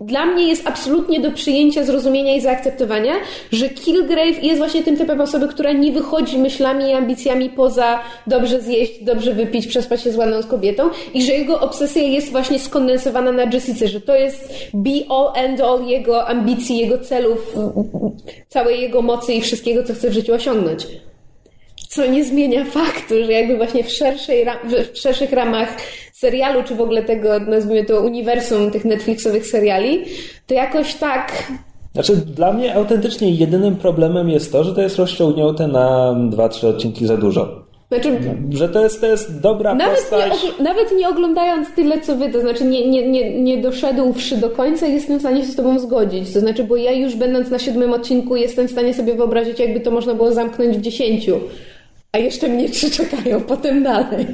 [0.00, 3.12] dla mnie jest absolutnie do przyjęcia, zrozumienia i zaakceptowania,
[3.52, 8.60] że Kilgrave jest właśnie tym typem osoby, która nie wychodzi myślami i ambicjami poza dobrze
[8.60, 13.32] zjeść, dobrze wypić, przespać się z ładną kobietą i że jego obsesja jest właśnie skondensowana
[13.32, 17.56] na Jessice, że to jest be all and all jego ambicji, jego celów,
[18.48, 20.86] całej jego mocy i wszystkiego, co chce w życiu osiągnąć.
[21.88, 24.46] Co nie zmienia faktu, że jakby właśnie w, szerszej,
[24.92, 25.68] w szerszych ramach
[26.12, 30.04] serialu, czy w ogóle tego, nazwijmy to, uniwersum tych Netflixowych seriali,
[30.46, 31.32] to jakoś tak
[31.96, 36.68] znaczy, dla mnie autentycznie jedynym problemem jest to, że to jest rozciągnięte na dwa, trzy
[36.68, 37.65] odcinki za dużo.
[37.88, 38.18] Znaczy,
[38.50, 40.32] że to jest, to jest dobra nawet postać.
[40.42, 44.50] Nie, nawet nie oglądając tyle, co wy, to znaczy nie, nie, nie, nie doszedłszy do
[44.50, 46.32] końca, jestem w stanie się z tobą zgodzić.
[46.32, 49.80] To znaczy, bo ja już będąc na siódmym odcinku, jestem w stanie sobie wyobrazić, jakby
[49.80, 51.40] to można było zamknąć w dziesięciu.
[52.12, 54.26] A jeszcze mnie trzy czekają potem dalej.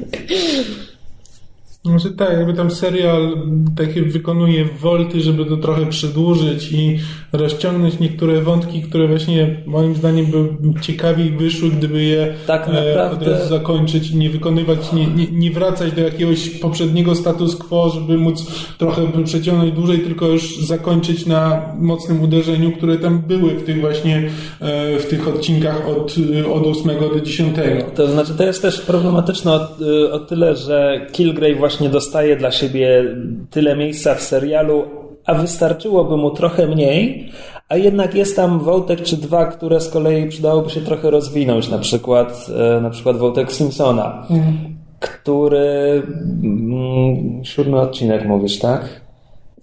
[1.85, 3.37] Może tak, jakby tam serial
[3.77, 6.99] takie wykonuje wolty, żeby to trochę przedłużyć i
[7.33, 13.25] rozciągnąć niektóre wątki, które właśnie moim zdaniem by ciekawiej wyszły, gdyby je tak naprawdę...
[13.25, 17.89] od razu zakończyć i nie wykonywać, nie, nie, nie wracać do jakiegoś poprzedniego status quo,
[17.89, 18.45] żeby móc
[18.77, 24.29] trochę przeciągnąć dłużej, tylko już zakończyć na mocnym uderzeniu, które tam były w tych właśnie
[24.59, 26.15] e, w tych odcinkach od,
[26.53, 27.55] od 8 do 10.
[27.95, 29.67] To znaczy, to jest też problematyczne o,
[30.11, 33.15] o tyle, że Kilgrave właśnie dostaje dla siebie
[33.51, 37.31] tyle miejsca w serialu, a wystarczyłoby mu trochę mniej,
[37.69, 41.77] a jednak jest tam wątek czy dwa, które z kolei przydałoby się trochę rozwinąć, na
[41.77, 42.47] przykład,
[42.77, 44.75] e, na przykład wątek Simpsona, mhm.
[44.99, 46.03] który
[46.43, 49.01] mm, siódmy odcinek mówisz, tak?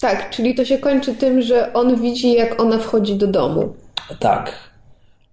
[0.00, 3.72] Tak, czyli to się kończy tym, że on widzi, jak ona wchodzi do domu.
[4.18, 4.70] Tak.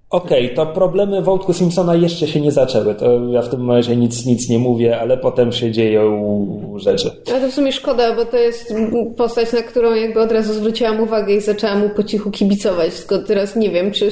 [0.10, 2.96] Okej, okay, to problemy wątku Simpsona jeszcze się nie zaczęły.
[2.96, 6.28] To ja w tym momencie nic, nic nie mówię, ale potem się dzieją
[6.76, 7.12] rzeczy.
[7.32, 8.74] Ale to w sumie szkoda, bo to jest
[9.18, 12.96] postać, na którą jakby od razu zwróciłam uwagę i zaczęłam mu po cichu kibicować.
[12.96, 14.12] Tylko teraz nie wiem, czy.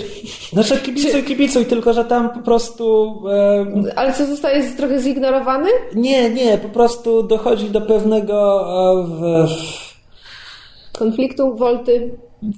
[0.53, 1.23] Znaczy, kibicuj, czy...
[1.23, 3.15] kibicuj, tylko że tam po prostu.
[3.95, 5.69] Ale co zostaje trochę zignorowany?
[5.95, 8.65] Nie, nie, po prostu dochodzi do pewnego.
[9.43, 9.47] E...
[10.97, 12.11] Konfliktu, wolty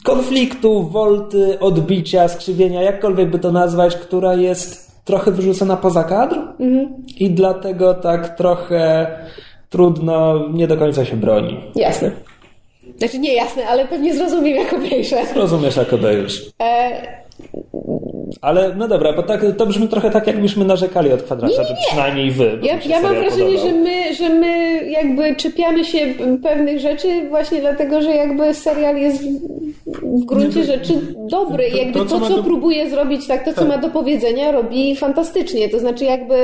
[0.03, 7.03] konfliktu, wolty, odbicia, skrzywienia, jakkolwiek by to nazwać, która jest trochę wyrzucona poza kadr mhm.
[7.17, 9.07] i dlatego tak trochę
[9.69, 11.59] trudno, nie do końca się broni.
[11.75, 12.11] Jasne.
[12.97, 15.25] Znaczy nie jasne, ale pewnie zrozumiem, jak obejrzę.
[15.33, 16.49] Zrozumiesz, jak obejrzysz.
[16.61, 17.26] E
[18.41, 22.31] ale no dobra, bo tak, to brzmi trochę tak, jakbyśmy narzekali od kwadrata, że przynajmniej
[22.31, 22.59] wy.
[22.61, 25.99] Ja, ja mam wrażenie, że my, że my jakby czepiamy się
[26.43, 29.23] pewnych rzeczy właśnie dlatego, że jakby serial jest
[29.85, 30.93] w, gruncie rzeczy
[31.29, 31.67] dobry.
[31.67, 32.43] I jakby to, co, to, co do...
[32.43, 33.69] próbuje zrobić, tak, to, co tak.
[33.69, 35.69] ma do powiedzenia, robi fantastycznie.
[35.69, 36.35] To znaczy jakby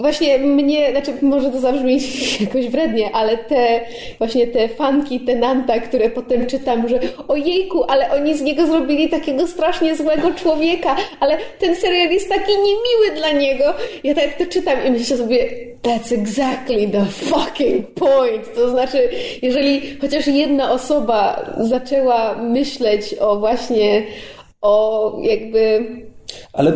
[0.00, 1.98] Właśnie mnie, znaczy może to zabrzmi
[2.40, 3.80] jakoś wrednie, ale te
[4.18, 9.46] właśnie te fanki Tenanta, które potem czytam, że ojejku, ale oni z niego zrobili takiego
[9.46, 13.64] strasznie złego człowieka, ale ten serial jest taki niemiły dla niego.
[14.04, 15.48] Ja tak to czytam i myślę sobie,
[15.82, 18.54] that's exactly the fucking point.
[18.54, 19.10] To znaczy,
[19.42, 24.02] jeżeli chociaż jedna osoba zaczęła myśleć o właśnie
[24.60, 25.86] o jakby
[26.52, 26.72] ale...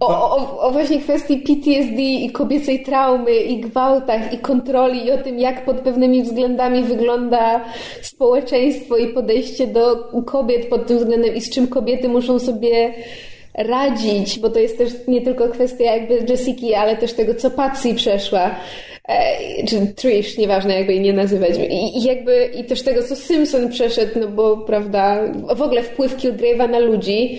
[0.00, 5.18] O, o, o, właśnie kwestii PTSD i kobiecej traumy i gwałtach i kontroli i o
[5.18, 7.64] tym, jak pod pewnymi względami wygląda
[8.02, 9.96] społeczeństwo i podejście do
[10.26, 12.94] kobiet pod tym względem i z czym kobiety muszą sobie
[13.54, 17.94] radzić, bo to jest też nie tylko kwestia jakby Jessiki, ale też tego, co Patsy
[17.94, 18.54] przeszła
[19.08, 21.50] e, czy Trish, nieważne jakby jej nie nazywać.
[21.70, 25.20] I, I, jakby, i też tego, co Simpson przeszedł, no bo, prawda,
[25.54, 27.38] w ogóle wpływ Kilgrave'a na ludzi,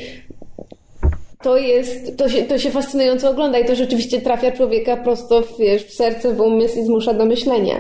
[1.43, 5.57] to jest, to się, to się fascynująco ogląda i to rzeczywiście trafia człowieka prosto w,
[5.59, 7.75] wiesz, w serce, w umysł i zmusza do myślenia.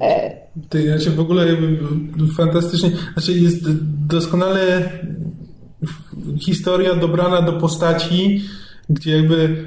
[0.00, 0.36] E...
[0.68, 1.46] To znaczy w ogóle
[2.36, 3.58] fantastycznie, znaczy jest
[4.06, 4.90] doskonale
[6.40, 8.42] historia dobrana do postaci,
[8.90, 9.64] gdzie jakby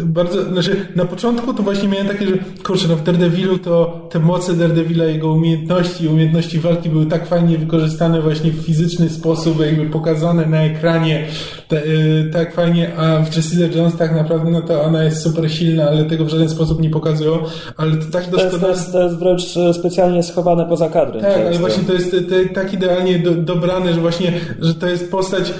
[0.00, 2.32] e, bardzo, znaczy na początku to właśnie miałem takie, że
[2.64, 7.58] kurczę, no w Daredevilu to te moce Daredevila, jego umiejętności umiejętności walki były tak fajnie
[7.58, 11.26] wykorzystane właśnie w fizyczny sposób, jakby pokazane na ekranie
[11.68, 11.84] te, e,
[12.32, 16.04] tak fajnie, a w Jessica Jones tak naprawdę, no to ona jest super silna, ale
[16.04, 17.38] tego w żaden sposób nie pokazują,
[17.76, 18.58] ale to tak doskonale...
[18.60, 19.42] To jest, to jest wręcz
[19.72, 21.22] specjalnie schowane poza kadrem.
[21.22, 25.10] Tak, ale właśnie to jest te, tak idealnie do, dobrane, że właśnie, że to jest
[25.10, 25.52] postać,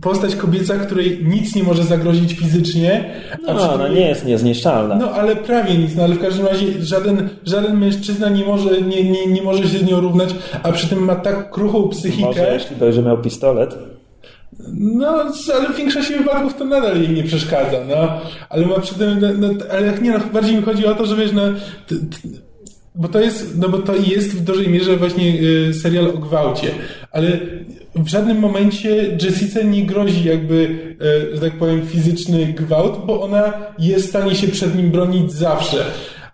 [0.00, 3.14] postać kobieca, której nic nie może zagrozić fizycznie.
[3.46, 4.94] No, ona nie jest niezniszczalna.
[4.94, 9.10] No, ale prawie nic, no ale w każdym razie żaden, żaden mężczyzna nie może, nie,
[9.10, 12.26] nie, nie może się z nią równać, a przy tym ma tak kruchą psychikę.
[12.26, 13.78] Może jeśli będzie miał pistolet.
[14.78, 15.08] No,
[15.54, 18.20] ale w większości wypadków to nadal jej nie przeszkadza, no.
[18.48, 21.16] Ale ma przy tym, no, no ale nie, no, bardziej mi chodzi o to, że
[21.16, 21.42] wiesz, no,
[22.94, 26.68] bo to jest, no bo to jest w dużej mierze właśnie y, serial o gwałcie,
[27.12, 27.28] ale
[27.94, 30.54] w żadnym momencie Jessica nie grozi jakby,
[31.32, 35.32] y, że tak powiem, fizyczny gwałt, bo ona jest w stanie się przed nim bronić
[35.32, 35.84] zawsze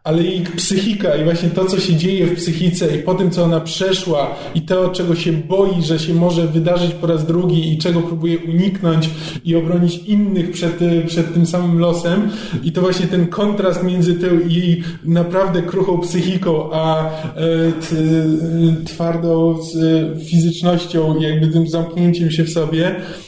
[0.09, 3.45] ale jej psychika i właśnie to, co się dzieje w psychice i po tym, co
[3.45, 7.79] ona przeszła i to, czego się boi, że się może wydarzyć po raz drugi i
[7.79, 9.11] czego próbuje uniknąć
[9.45, 12.31] i obronić innych przed, przed tym samym losem.
[12.63, 17.11] I to właśnie ten kontrast między tą jej naprawdę kruchą psychiką, a e,
[17.73, 17.97] t,
[18.85, 19.59] twardą
[20.31, 23.28] fizycznością, jakby tym zamknięciem się w sobie, E,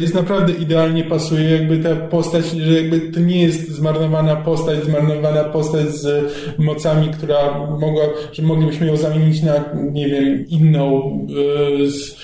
[0.00, 5.44] jest naprawdę idealnie pasuje, jakby ta postać, że jakby to nie jest zmarnowana postać, zmarnowana
[5.44, 8.02] postać z mocami, która mogła,
[8.32, 11.02] że moglibyśmy ją zamienić na, nie wiem, inną,
[11.82, 12.16] e, z,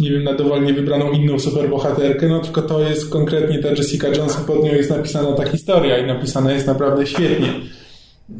[0.00, 4.36] nie wiem, na dowolnie wybraną inną superbohaterkę, no tylko to jest konkretnie ta Jessica Jones,
[4.36, 7.48] pod nią jest napisana ta historia i napisana jest naprawdę świetnie.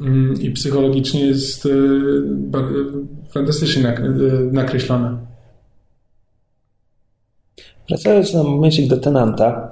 [0.00, 1.68] mm, i psychologicznie jest
[3.32, 3.94] fantastycznie
[4.52, 5.31] nakreślone.
[7.92, 9.70] Wracając na momencik do Tenanta,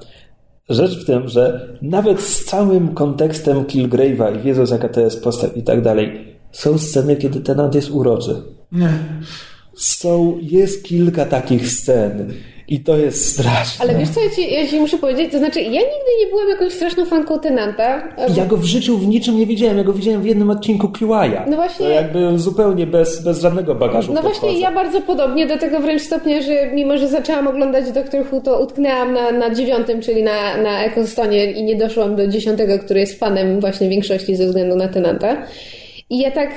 [0.68, 5.50] rzecz w tym, że nawet z całym kontekstem Kilgrave'a i wiedząc jaka to jest postać
[5.56, 8.42] i tak dalej, są sceny, kiedy Tenant jest uroczy.
[8.72, 8.90] Nie.
[9.74, 12.32] Są, jest kilka takich scen.
[12.70, 13.84] I to jest straszne.
[13.84, 16.48] Ale wiesz co, ja ci, ja ci muszę powiedzieć, to znaczy ja nigdy nie byłam
[16.48, 18.02] jakąś straszną fanką Tenanta.
[18.36, 21.46] Ja go w życiu w niczym nie widziałem, ja go widziałem w jednym odcinku QI'a.
[21.48, 21.86] No właśnie.
[21.86, 24.12] To jakby zupełnie bez, bez żadnego bagażu.
[24.12, 28.26] No właśnie, ja bardzo podobnie, do tego wręcz stopnia, że mimo, że zaczęłam oglądać Doctor
[28.32, 32.78] Who, to utknęłam na, na dziewiątym, czyli na, na Ecostonie i nie doszłam do dziesiątego,
[32.78, 35.36] który jest fanem właśnie większości ze względu na Tenanta.
[36.10, 36.50] I ja tak,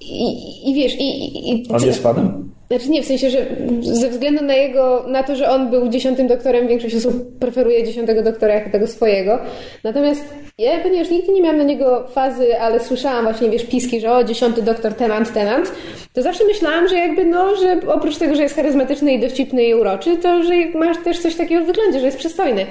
[0.00, 1.68] i, i wiesz, i, i...
[1.70, 2.47] On jest fanem?
[2.70, 3.46] Znaczy nie, w sensie, że
[3.80, 8.22] ze względu na jego, na to, że on był dziesiątym doktorem, większość osób preferuje dziesiątego
[8.22, 9.38] doktora jako tego swojego.
[9.84, 10.24] Natomiast
[10.58, 14.24] ja, ponieważ nigdy nie miałam na niego fazy, ale słyszałam właśnie, wiesz, piski, że o,
[14.24, 15.72] dziesiąty doktor, tenant, tenant,
[16.12, 19.74] to zawsze myślałam, że jakby, no, że oprócz tego, że jest charyzmatyczny i dowcipny i
[19.74, 22.66] uroczy, to, że masz też coś takiego w wyglądzie, że jest przystojny.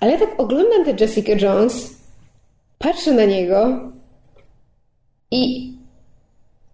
[0.00, 1.96] Ale ja tak oglądam tę Jessica Jones,
[2.78, 3.80] patrzę na niego
[5.30, 5.72] i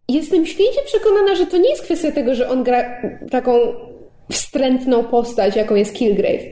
[0.09, 3.53] jestem święcie przekonana, że to nie jest kwestia tego, że on gra taką
[4.31, 6.43] wstrętną postać, jaką jest Kilgrave.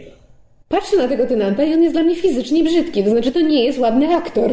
[0.68, 3.64] Patrzę na tego tenanta i on jest dla mnie fizycznie brzydki, to znaczy to nie
[3.64, 4.50] jest ładny aktor.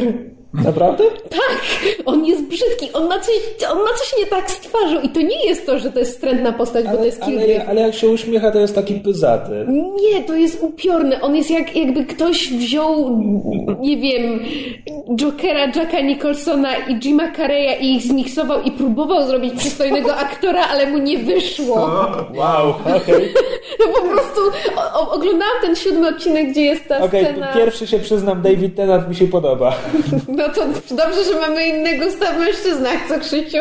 [0.54, 1.04] Naprawdę?
[1.30, 1.60] Tak!
[2.06, 3.34] On jest brzydki, on ma, coś,
[3.72, 6.12] on ma coś nie tak z twarzą i to nie jest to, że to jest
[6.12, 7.22] wstrętna postać, ale, bo to jest.
[7.22, 9.66] Ale, ale jak się uśmiecha, to jest taki pyzaty.
[10.00, 11.20] Nie, to jest upiorny.
[11.20, 13.20] On jest jak jakby ktoś wziął,
[13.80, 14.40] nie wiem,
[15.16, 20.86] Jokera, Jacka Nicholsona i Jima Carreya i ich zmiksował i próbował zrobić przystojnego aktora, ale
[20.86, 21.76] mu nie wyszło.
[22.34, 22.96] Wow, okej.
[22.96, 23.28] Okay.
[23.80, 24.40] No po prostu
[24.94, 27.52] o, oglądałam ten siódmy odcinek, gdzie jest ta okay, scena...
[27.54, 29.72] pierwszy się przyznam, David Tennant mi się podoba.
[30.40, 30.60] No to
[30.94, 33.58] dobrze, że mamy innego gusta w mężczyznach, co Krzyciu?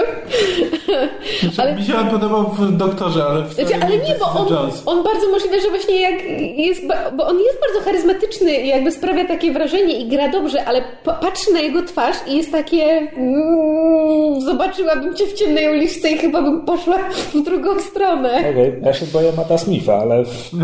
[1.42, 1.76] Znaczy, ale...
[1.76, 5.30] Mi się on podobał w Doktorze, ale w znaczy, Ale nie, bo on, on bardzo
[5.32, 6.24] możliwe, że właśnie jak
[6.58, 6.82] jest,
[7.18, 11.54] bo on jest bardzo charyzmatyczny i jakby sprawia takie wrażenie i gra dobrze, ale patrzy
[11.54, 16.66] na jego twarz i jest takie mm, zobaczyłabym cię w ciemnej uliczce i chyba bym
[16.66, 16.98] poszła
[17.34, 18.38] w drugą stronę.
[18.38, 18.82] Okej, okay.
[18.86, 20.16] ja się boję Mata Smitha, ale...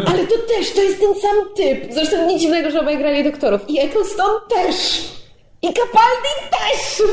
[0.07, 1.93] Ale to też, to jest ten sam typ.
[1.93, 3.69] Zresztą nic dziwnego, że obaj grali doktorów.
[3.69, 5.15] I Eccleston też.
[5.65, 7.03] I Capaldi też!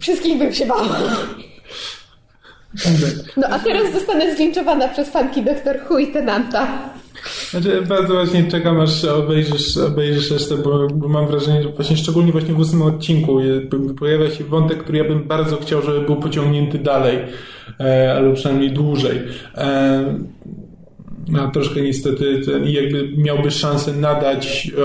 [0.00, 0.98] Wszystkich bym się bała.
[3.36, 6.92] No a teraz zostanę zlinczowana przez fanki Doktor Who i Tenanta.
[7.50, 12.32] Znaczy, bardzo właśnie czekam, aż obejrzysz, obejrzysz jeszcze, bo, bo, mam wrażenie, że właśnie szczególnie
[12.32, 13.40] właśnie w ósmym odcinku
[13.98, 17.18] pojawia się wątek, który ja bym bardzo chciał, żeby był pociągnięty dalej,
[17.80, 19.20] e, albo przynajmniej dłużej.
[19.54, 20.04] E,
[21.38, 24.82] a troszkę niestety ten, jakby miałby szansę nadać e,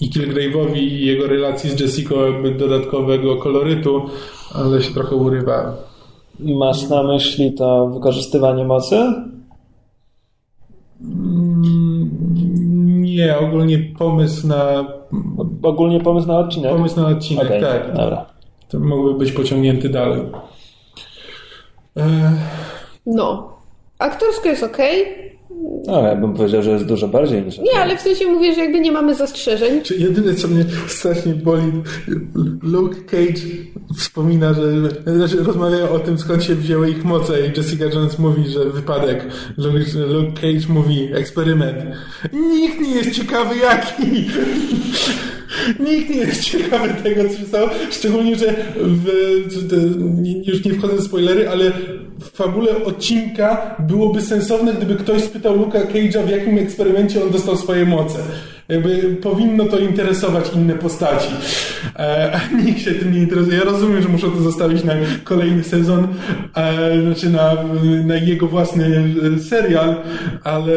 [0.00, 4.02] i Kilgrave'owi i jego relacji z Jessica jakby dodatkowego kolorytu,
[4.54, 5.76] ale się trochę urywa.
[6.40, 8.96] Masz na myśli to wykorzystywanie mocy?
[11.00, 12.10] Mm,
[13.02, 14.84] nie, ogólnie pomysł na...
[15.62, 16.72] Ogólnie pomysł na odcinek?
[16.72, 17.94] Pomysł na odcinek, okay, tak.
[17.96, 18.26] Dobra.
[18.68, 20.22] To mógłby być pociągnięty dalej.
[21.96, 22.32] E...
[23.06, 23.55] No.
[23.98, 24.78] Aktorsko jest ok.
[25.86, 27.58] No, ja bym powiedział, że jest dużo bardziej niż.
[27.58, 29.82] Nie, ale w sensie mówię, że jakby nie mamy zastrzeżeń.
[29.82, 31.72] Czy jedyne, co mnie strasznie boli,
[32.62, 33.40] Luke Cage
[33.96, 34.62] wspomina, że
[35.44, 39.26] rozmawiają o tym, skąd się wzięły ich moce i Jessica Jones mówi, że wypadek.
[39.56, 39.78] Luke,
[40.08, 41.78] Luke Cage mówi, eksperyment.
[42.32, 44.26] Nikt nie jest ciekawy jaki.
[45.80, 47.70] Nikt nie jest ciekawy tego, co stało.
[47.90, 49.06] Szczególnie, że w,
[50.46, 51.72] już nie wchodzę w spoilery, ale
[52.20, 57.56] w fabule odcinka byłoby sensowne, gdyby ktoś spytał Luka Cage'a, w jakim eksperymencie on dostał
[57.56, 58.18] swoje moce.
[58.68, 61.28] Jakby powinno to interesować inne postaci.
[61.96, 63.58] E, a nikt się tym nie interesuje.
[63.58, 64.92] Ja rozumiem, że muszą to zostawić na
[65.24, 66.08] kolejny sezon,
[66.56, 67.54] e, znaczy na,
[68.04, 69.04] na jego własny
[69.50, 69.96] serial,
[70.44, 70.72] ale...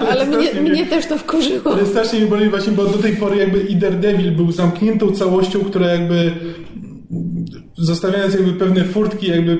[0.10, 1.72] Ale mnie, mnie, też to wkurzyło.
[1.72, 5.60] Ale strasznie mi boli właśnie, bo do tej pory jakby i Daredevil był zamkniętą całością,
[5.60, 6.32] która jakby
[7.78, 9.58] zostawiając jakby pewne furtki, jakby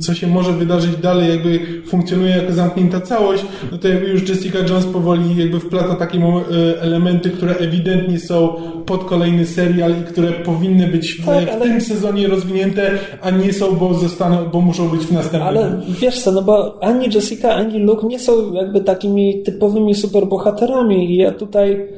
[0.00, 4.58] co się może wydarzyć dalej, jakby funkcjonuje jako zamknięta całość, no to jakby już Jessica
[4.58, 8.48] Jones powoli jakby wplata takie e, elementy, które ewidentnie są
[8.86, 11.60] pod kolejny serial i które powinny być w, tak, ale...
[11.60, 12.90] w tym sezonie rozwinięte,
[13.22, 15.42] a nie są, bo zostaną, bo muszą być w następnym.
[15.42, 21.12] Ale wiesz co, no bo ani Jessica, ani Luke nie są jakby takimi typowymi superbohaterami
[21.12, 21.88] i ja tutaj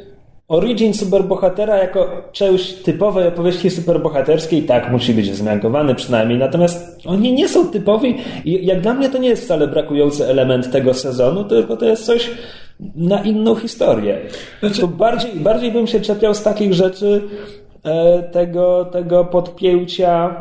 [0.48, 7.48] Origin superbohatera jako część typowej opowieści superbohaterskiej tak musi być wzmiankowany przynajmniej, natomiast oni nie
[7.48, 11.76] są typowi i jak dla mnie to nie jest wcale brakujący element tego sezonu, tylko
[11.76, 12.30] to jest coś
[12.96, 14.18] na inną historię.
[14.60, 14.80] Znaczy...
[14.80, 17.22] To bardziej, bardziej bym się czepiał z takich rzeczy,
[17.84, 20.36] e, tego, tego podpięcia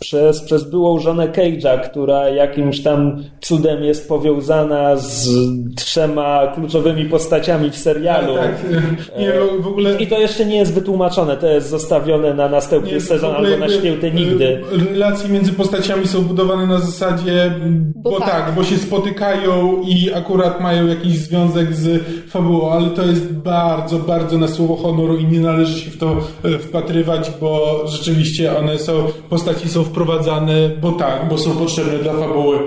[0.00, 5.28] przez, przez byłą żonę Cage'a, która jakimś tam cudem jest powiązana z
[5.76, 8.34] trzema kluczowymi postaciami w serialu.
[8.34, 9.18] Tak, tak.
[9.18, 9.96] Nie, w ogóle...
[9.96, 13.68] I to jeszcze nie jest wytłumaczone, to jest zostawione na następny nie, sezon albo na
[13.68, 14.60] święte nigdy.
[14.92, 17.54] Relacje między postaciami są budowane na zasadzie,
[17.96, 18.30] bo, bo tak.
[18.30, 23.98] tak, bo się spotykają i akurat mają jakiś związek z fabułą, ale to jest bardzo,
[23.98, 28.78] bardzo na słowo honoru i nie należy się w to e, wpatrywać, bo rzeczywiście one
[28.78, 28.92] są,
[29.30, 32.58] postaci są wprowadzane, bo tak, bo są potrzebne dla fabuły,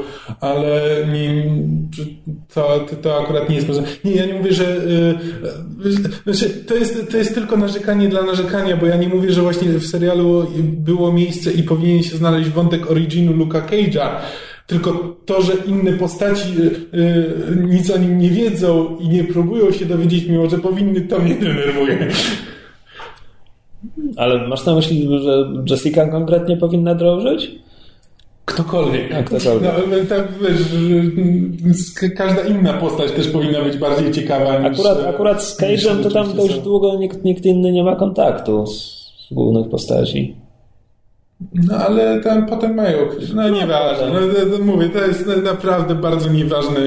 [0.41, 0.81] ale
[1.13, 1.51] nie,
[2.53, 3.91] to, to akurat nie jest potrzebne.
[4.05, 4.63] Nie, ja nie mówię, że
[5.83, 5.91] yy,
[6.23, 9.69] znaczy, to, jest, to jest tylko narzekanie dla narzekania, bo ja nie mówię, że właśnie
[9.69, 14.09] w serialu było miejsce i powinien się znaleźć wątek originu Luka Cage'a,
[14.67, 19.85] tylko to, że inne postaci yy, nic o nim nie wiedzą i nie próbują się
[19.85, 22.07] dowiedzieć, mimo że powinny, to mnie denerwuje.
[24.17, 27.51] Ale masz na myśli, że Jessica konkretnie powinna drążyć?
[28.45, 29.13] Ktokolwiek.
[29.15, 29.71] A, ktokolwiek.
[29.89, 30.61] No, tak, wiesz,
[32.15, 34.79] każda inna postać też powinna być bardziej ciekawa niż...
[34.79, 39.07] Akurat, akurat z Cage'em to tam dość długo nikt, nikt inny nie ma kontaktu z
[39.31, 40.35] głównych postaci.
[41.53, 42.97] No ale tam potem mają.
[43.35, 44.07] No nieważne.
[44.13, 44.19] No,
[44.51, 46.79] no, mówię, to jest naprawdę bardzo nieważny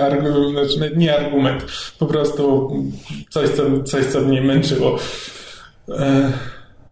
[0.00, 1.64] argument, znaczy nie argument,
[1.98, 2.72] po prostu
[3.30, 4.98] coś, co, coś, co mnie męczyło.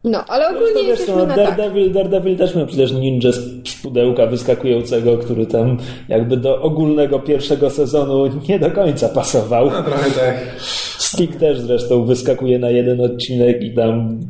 [0.05, 1.95] No, ale ogólnie jest no, na Daredevil, tak.
[1.95, 8.43] Daredevil też miał przecież ninja z pudełka wyskakującego, który tam jakby do ogólnego pierwszego sezonu
[8.49, 9.71] nie do końca pasował.
[9.71, 10.37] No trochę tak.
[10.99, 14.21] Stick też zresztą wyskakuje na jeden odcinek i tam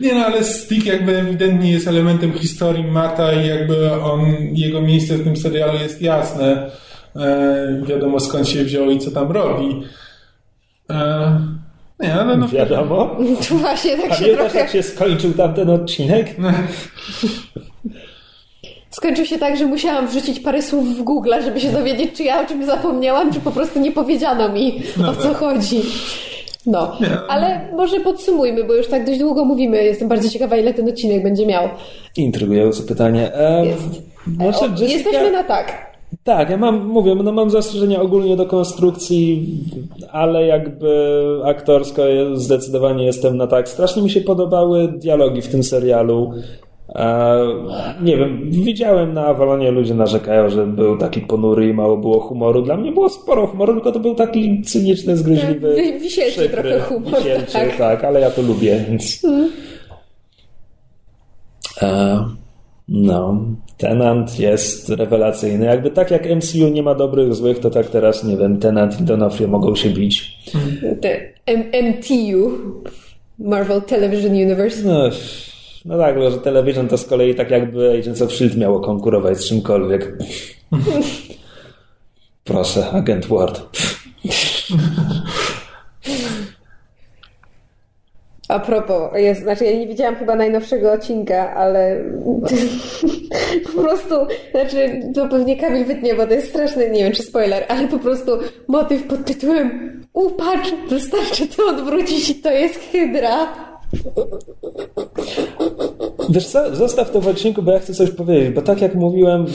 [0.00, 4.20] nie no, ale Stick jakby ewidentnie jest elementem historii Mata i jakby on,
[4.52, 6.70] jego miejsce w tym serialu jest jasne.
[7.16, 9.82] E, wiadomo skąd się wziął i co tam robi.
[10.90, 11.40] E,
[12.00, 12.48] nie, ale no...
[12.48, 13.16] Wiadomo.
[13.48, 14.58] Tu właśnie tak się trochę...
[14.58, 16.38] jak się skończył tamten odcinek?
[16.38, 16.50] No.
[18.90, 22.40] Skończył się tak, że musiałam wrzucić parę słów w Google, żeby się dowiedzieć, czy ja
[22.40, 25.36] o czymś zapomniałam, czy po prostu nie powiedziano mi, no o co tak.
[25.36, 25.82] chodzi.
[26.66, 26.98] No,
[27.28, 29.84] ale może podsumujmy, bo już tak dość długo mówimy.
[29.84, 31.68] Jestem bardzo ciekawa, ile ten odcinek będzie miał.
[32.16, 33.32] Intrygujące pytanie.
[33.56, 34.02] Um, Jest.
[34.26, 34.92] Może Jessica...
[34.92, 35.93] Jesteśmy na tak.
[36.24, 39.46] Tak, ja mam, mówię, no mam zastrzeżenia ogólnie do konstrukcji,
[40.12, 42.02] ale jakby aktorsko
[42.34, 43.68] zdecydowanie jestem na tak.
[43.68, 46.32] Strasznie mi się podobały dialogi w tym serialu.
[46.88, 47.38] E,
[48.02, 52.62] nie wiem, widziałem na Avalonie ludzie narzekają, że był taki ponury i mało było humoru.
[52.62, 55.76] Dla mnie było sporo humoru, tylko to był taki cyniczny, zgryźliwy.
[55.76, 57.16] Tak, wisielczy trochę humor.
[57.16, 57.76] Wisielczy, tak.
[57.76, 59.20] tak, ale ja to lubię, więc.
[59.22, 59.50] Hmm.
[61.82, 62.24] E,
[62.88, 63.38] no,
[63.78, 65.64] Tenant jest rewelacyjny.
[65.64, 69.02] Jakby tak jak MCU nie ma dobrych, złych, to tak teraz, nie wiem, Tenant i
[69.02, 70.38] Donofrio mogą się bić.
[71.00, 71.20] Te
[71.82, 72.58] MTU,
[73.38, 74.82] Marvel Television Universe.
[74.84, 75.10] No,
[75.84, 78.60] no tak, że Television to z kolei tak jakby Agents of S.H.I.E.L.D.
[78.60, 80.18] miało konkurować z czymkolwiek.
[82.44, 83.62] Proszę, agent Ward.
[88.48, 92.04] A propos, jest, znaczy ja nie widziałam chyba najnowszego odcinka, ale
[93.66, 94.14] po prostu,
[94.50, 97.98] znaczy to pewnie Kamil wytnie, bo to jest straszny, nie wiem czy spoiler, ale po
[97.98, 98.32] prostu
[98.68, 103.46] motyw pod tytułem Upatrz, wystarczy to odwrócić i to jest Hydra.
[106.30, 109.46] Wiesz co, zostaw to w odcinku, bo ja chcę coś powiedzieć, bo tak jak mówiłem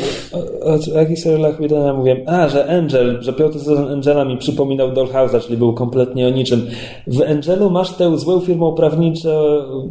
[0.64, 4.92] o, o jakichś serialach Widona mówiłem, a, że Angel, że piąty sezon Angela mi przypominał
[4.92, 6.68] Dollhouse'a, czyli był kompletnie o niczym.
[7.08, 9.30] W Angelu masz tę złą firmę prawniczą,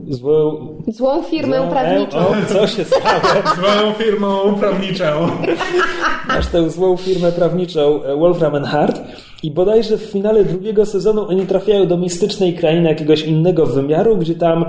[0.09, 0.69] złą...
[0.89, 2.19] Złą firmę złą, prawniczą.
[2.19, 3.21] O, co się stało?
[3.61, 5.05] złą firmą prawniczą.
[6.29, 9.01] Masz tę złą firmę prawniczą e, Wolfram and Hart
[9.43, 14.35] i bodajże w finale drugiego sezonu oni trafiają do mistycznej krainy jakiegoś innego wymiaru, gdzie
[14.35, 14.65] tam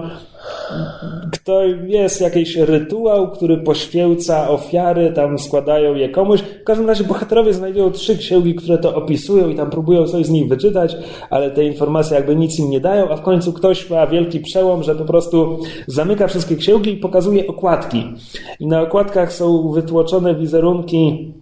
[1.31, 6.41] kto jest jakiś rytuał, który poświęca ofiary, tam składają je komuś.
[6.41, 10.29] W każdym razie bohaterowie znajdują trzy księgi, które to opisują i tam próbują coś z
[10.29, 10.97] nich wyczytać,
[11.29, 14.83] ale te informacje jakby nic im nie dają, a w końcu ktoś ma wielki przełom,
[14.83, 18.13] że po prostu zamyka wszystkie księgi i pokazuje okładki.
[18.59, 21.33] I na okładkach są wytłoczone wizerunki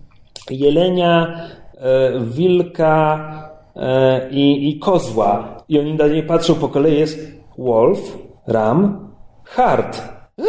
[0.52, 1.42] jelenia,
[1.78, 3.32] e, wilka
[3.76, 5.58] e, i, i kozła.
[5.70, 8.18] I oni na nie patrzą po kolei, jest wolf,
[8.48, 9.07] ram,
[9.50, 10.02] hard.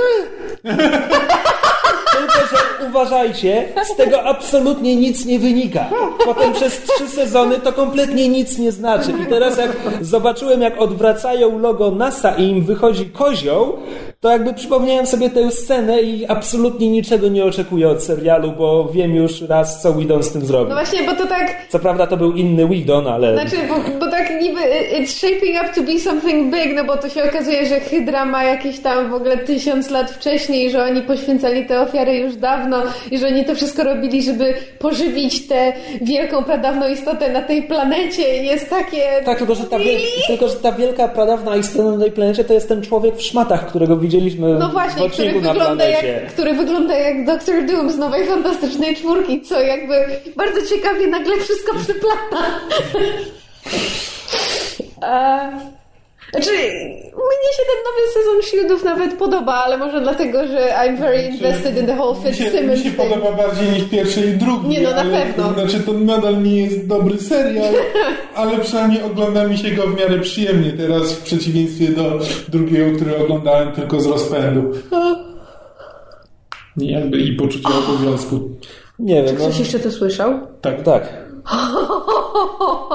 [2.19, 5.87] Tylko, że uważajcie, z tego absolutnie nic nie wynika.
[6.25, 9.13] Potem przez trzy sezony to kompletnie nic nie znaczy.
[9.23, 9.71] I teraz jak
[10.01, 13.79] zobaczyłem, jak odwracają logo NASA i im wychodzi kozioł,
[14.21, 19.15] to jakby przypomniałem sobie tę scenę i absolutnie niczego nie oczekuję od serialu, bo wiem
[19.15, 20.69] już raz, co Whedon z tym zrobił.
[20.69, 21.57] No właśnie, bo to tak...
[21.69, 23.35] Co prawda to był inny Whedon, ale...
[23.35, 24.61] Znaczy, bo, bo tak niby
[25.01, 28.45] it's shaping up to be something big, no bo to się okazuje, że Hydra ma
[28.45, 33.19] jakieś tam w ogóle tysiąc lat wcześniej, że oni poświęcali te ofiary już dawno i
[33.19, 35.73] że oni to wszystko robili, żeby pożywić tę
[36.03, 38.23] wielką, pradawną istotę na tej planecie.
[38.23, 39.03] Jest takie...
[39.25, 40.01] Tak, tylko że, ta wiel...
[40.27, 43.67] tylko, że ta wielka, pradawna istota na tej planecie to jest ten człowiek w szmatach,
[43.67, 46.09] którego widzieliśmy no właśnie, w odcinku który na wygląda planecie.
[46.09, 49.95] Jak, który wygląda jak Doctor Doom z Nowej Fantastycznej Czwórki, co jakby
[50.37, 52.47] bardzo ciekawie nagle wszystko przyplata.
[55.01, 55.51] A...
[56.31, 56.51] Znaczy,
[57.29, 61.77] mnie się ten nowy sezon Shieldów nawet podoba, ale może dlatego, że I'm very invested
[61.77, 62.97] in the whole Fitzsimmons mi się thing.
[62.97, 64.69] podoba bardziej niż pierwszy i drugi.
[64.69, 65.53] Nie, no na ale, pewno.
[65.53, 67.75] Znaczy to nadal nie jest dobry serial,
[68.35, 72.19] ale przynajmniej ogląda mi się go w miarę przyjemnie teraz w przeciwieństwie do
[72.49, 74.73] drugiego, który oglądałem tylko z rozpędu.
[76.77, 78.41] I jakby i poczucia obowiązku.
[78.99, 80.41] Nie wiem, no, Ktoś jeszcze to słyszał?
[80.61, 80.83] Tak.
[80.83, 81.09] tak.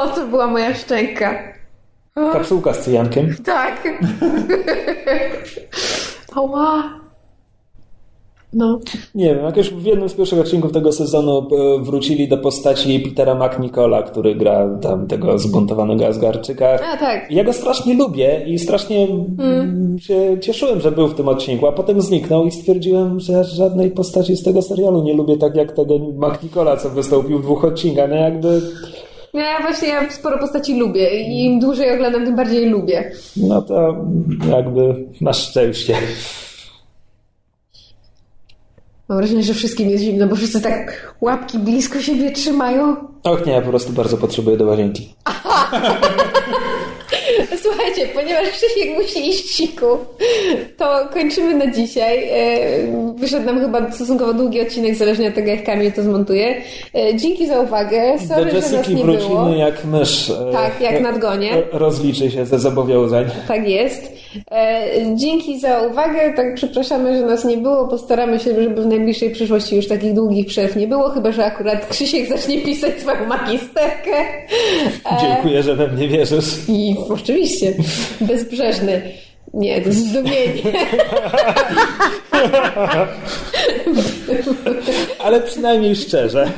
[0.15, 1.53] to była moja szczęka.
[2.15, 3.35] Kapsułka z cyjankiem.
[3.43, 3.87] Tak.
[6.35, 7.03] Ała.
[8.53, 8.79] No.
[9.15, 13.35] Nie wiem, jakoś w jednym z pierwszych odcinków tego sezonu e, wrócili do postaci Petera
[13.35, 16.79] McNicola, który gra tam tego zbuntowanego Asgardczyka.
[16.93, 17.31] A tak.
[17.31, 19.07] Ja go strasznie lubię i strasznie
[19.39, 19.99] mm.
[19.99, 24.35] się cieszyłem, że był w tym odcinku, a potem zniknął i stwierdziłem, że żadnej postaci
[24.35, 28.09] z tego serialu nie lubię tak jak tego McNicola, co wystąpił w dwóch odcinkach.
[28.09, 28.61] No jakby...
[29.33, 33.11] No ja właśnie ja sporo postaci lubię i im dłużej oglądam, tym bardziej lubię.
[33.37, 34.05] No to
[34.49, 35.97] jakby masz szczęście.
[39.09, 42.95] Mam wrażenie, że wszystkim jest zimno, bo wszyscy tak łapki blisko siebie trzymają.
[43.23, 45.15] Och nie, ja po prostu bardzo potrzebuję do łazienki.
[47.61, 49.85] Słuchajcie, ponieważ Krzysiek musi iść siku,
[50.77, 52.29] to kończymy na dzisiaj.
[52.31, 56.55] E, Wyszedł nam chyba stosunkowo długi odcinek, zależnie od tego, jak Kamil to zmontuje.
[56.95, 58.19] E, Dzięki za uwagę.
[58.27, 59.49] Sorry, do że nas wrócimy było.
[59.55, 60.29] jak mysz.
[60.29, 61.49] e, Tak, jak nadgonie.
[61.71, 63.25] Rozliczy się ze zobowiązań.
[63.47, 64.13] Tak jest.
[65.15, 66.33] Dzięki za uwagę.
[66.35, 67.87] Tak przepraszamy, że nas nie było.
[67.87, 71.87] Postaramy się, żeby w najbliższej przyszłości już takich długich przerw nie było, chyba że akurat
[71.87, 74.11] Krzysiek zacznie pisać swoją magisterkę.
[75.21, 76.45] Dziękuję, że we mnie wierzysz.
[76.67, 77.73] I oczywiście,
[78.21, 79.01] bezbrzeżny.
[79.53, 80.61] Nie, to zdumienie.
[85.23, 86.51] Ale przynajmniej szczerze.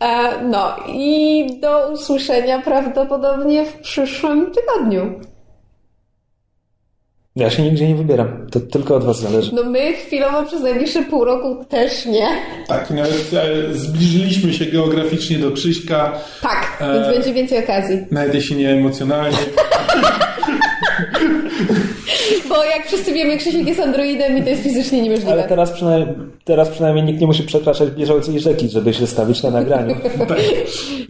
[0.00, 5.20] E, No i do usłyszenia prawdopodobnie w przyszłym tygodniu.
[7.36, 8.46] Ja się nigdzie nie wybieram.
[8.50, 9.54] To tylko od was zależy.
[9.54, 12.28] No my chwilowo przez najbliższe pół roku też nie.
[12.66, 16.12] Tak, i nawet e, zbliżyliśmy się geograficznie do Krzyśka,
[16.42, 17.98] Tak, E, więc będzie więcej okazji.
[18.10, 19.38] nawet jeśli nie emocjonalnie.
[22.48, 25.32] Bo jak wszyscy wiemy, Krzysiek jest androidem i to jest fizycznie niemożliwe.
[25.32, 26.14] Ale teraz przynajmniej,
[26.44, 29.96] teraz przynajmniej nikt nie musi przekraczać bieżącej rzeki, żeby się stawić na nagraniu.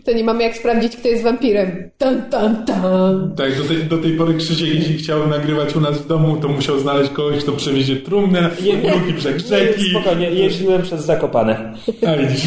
[0.05, 1.91] To nie mamy jak sprawdzić, kto jest wampirem.
[1.99, 3.35] Tan, tan, tan.
[3.37, 6.49] Tak, do tej, do tej pory Krzysiek, jeśli chciał nagrywać u nas w domu, to
[6.49, 8.51] musiał znaleźć kogoś, kto przewiezie trumnę,
[8.83, 9.91] drugi brzeg rzeki.
[9.91, 11.73] Spokojnie, jeździłem przez Zakopane.
[12.07, 12.43] A widzisz.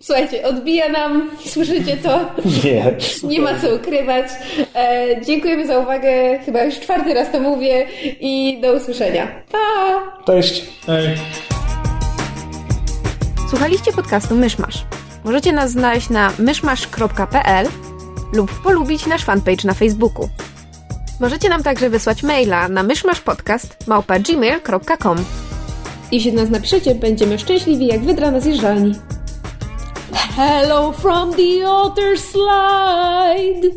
[0.00, 2.20] Słuchajcie, odbija nam, słyszycie to?
[2.64, 2.94] Nie.
[3.24, 4.26] Nie ma co ukrywać.
[4.74, 6.07] E, dziękujemy za uwagę.
[6.46, 7.86] Chyba już czwarty raz to mówię
[8.20, 9.42] i do usłyszenia.
[9.52, 9.58] Pa!
[10.26, 10.64] Cześć.
[10.88, 11.08] Ej.
[13.50, 14.84] Słuchaliście podcastu Myszmasz.
[15.24, 17.66] Możecie nas znaleźć na myszmasz.pl
[18.32, 20.28] lub polubić nasz fanpage na Facebooku.
[21.20, 25.16] Możecie nam także wysłać maila na myszmaszpodcast.gmail.com
[26.12, 28.94] Jeśli nas napiszecie, będziemy szczęśliwi jak wydra na zjeżdżalni.
[30.36, 33.70] Hello from the other slide.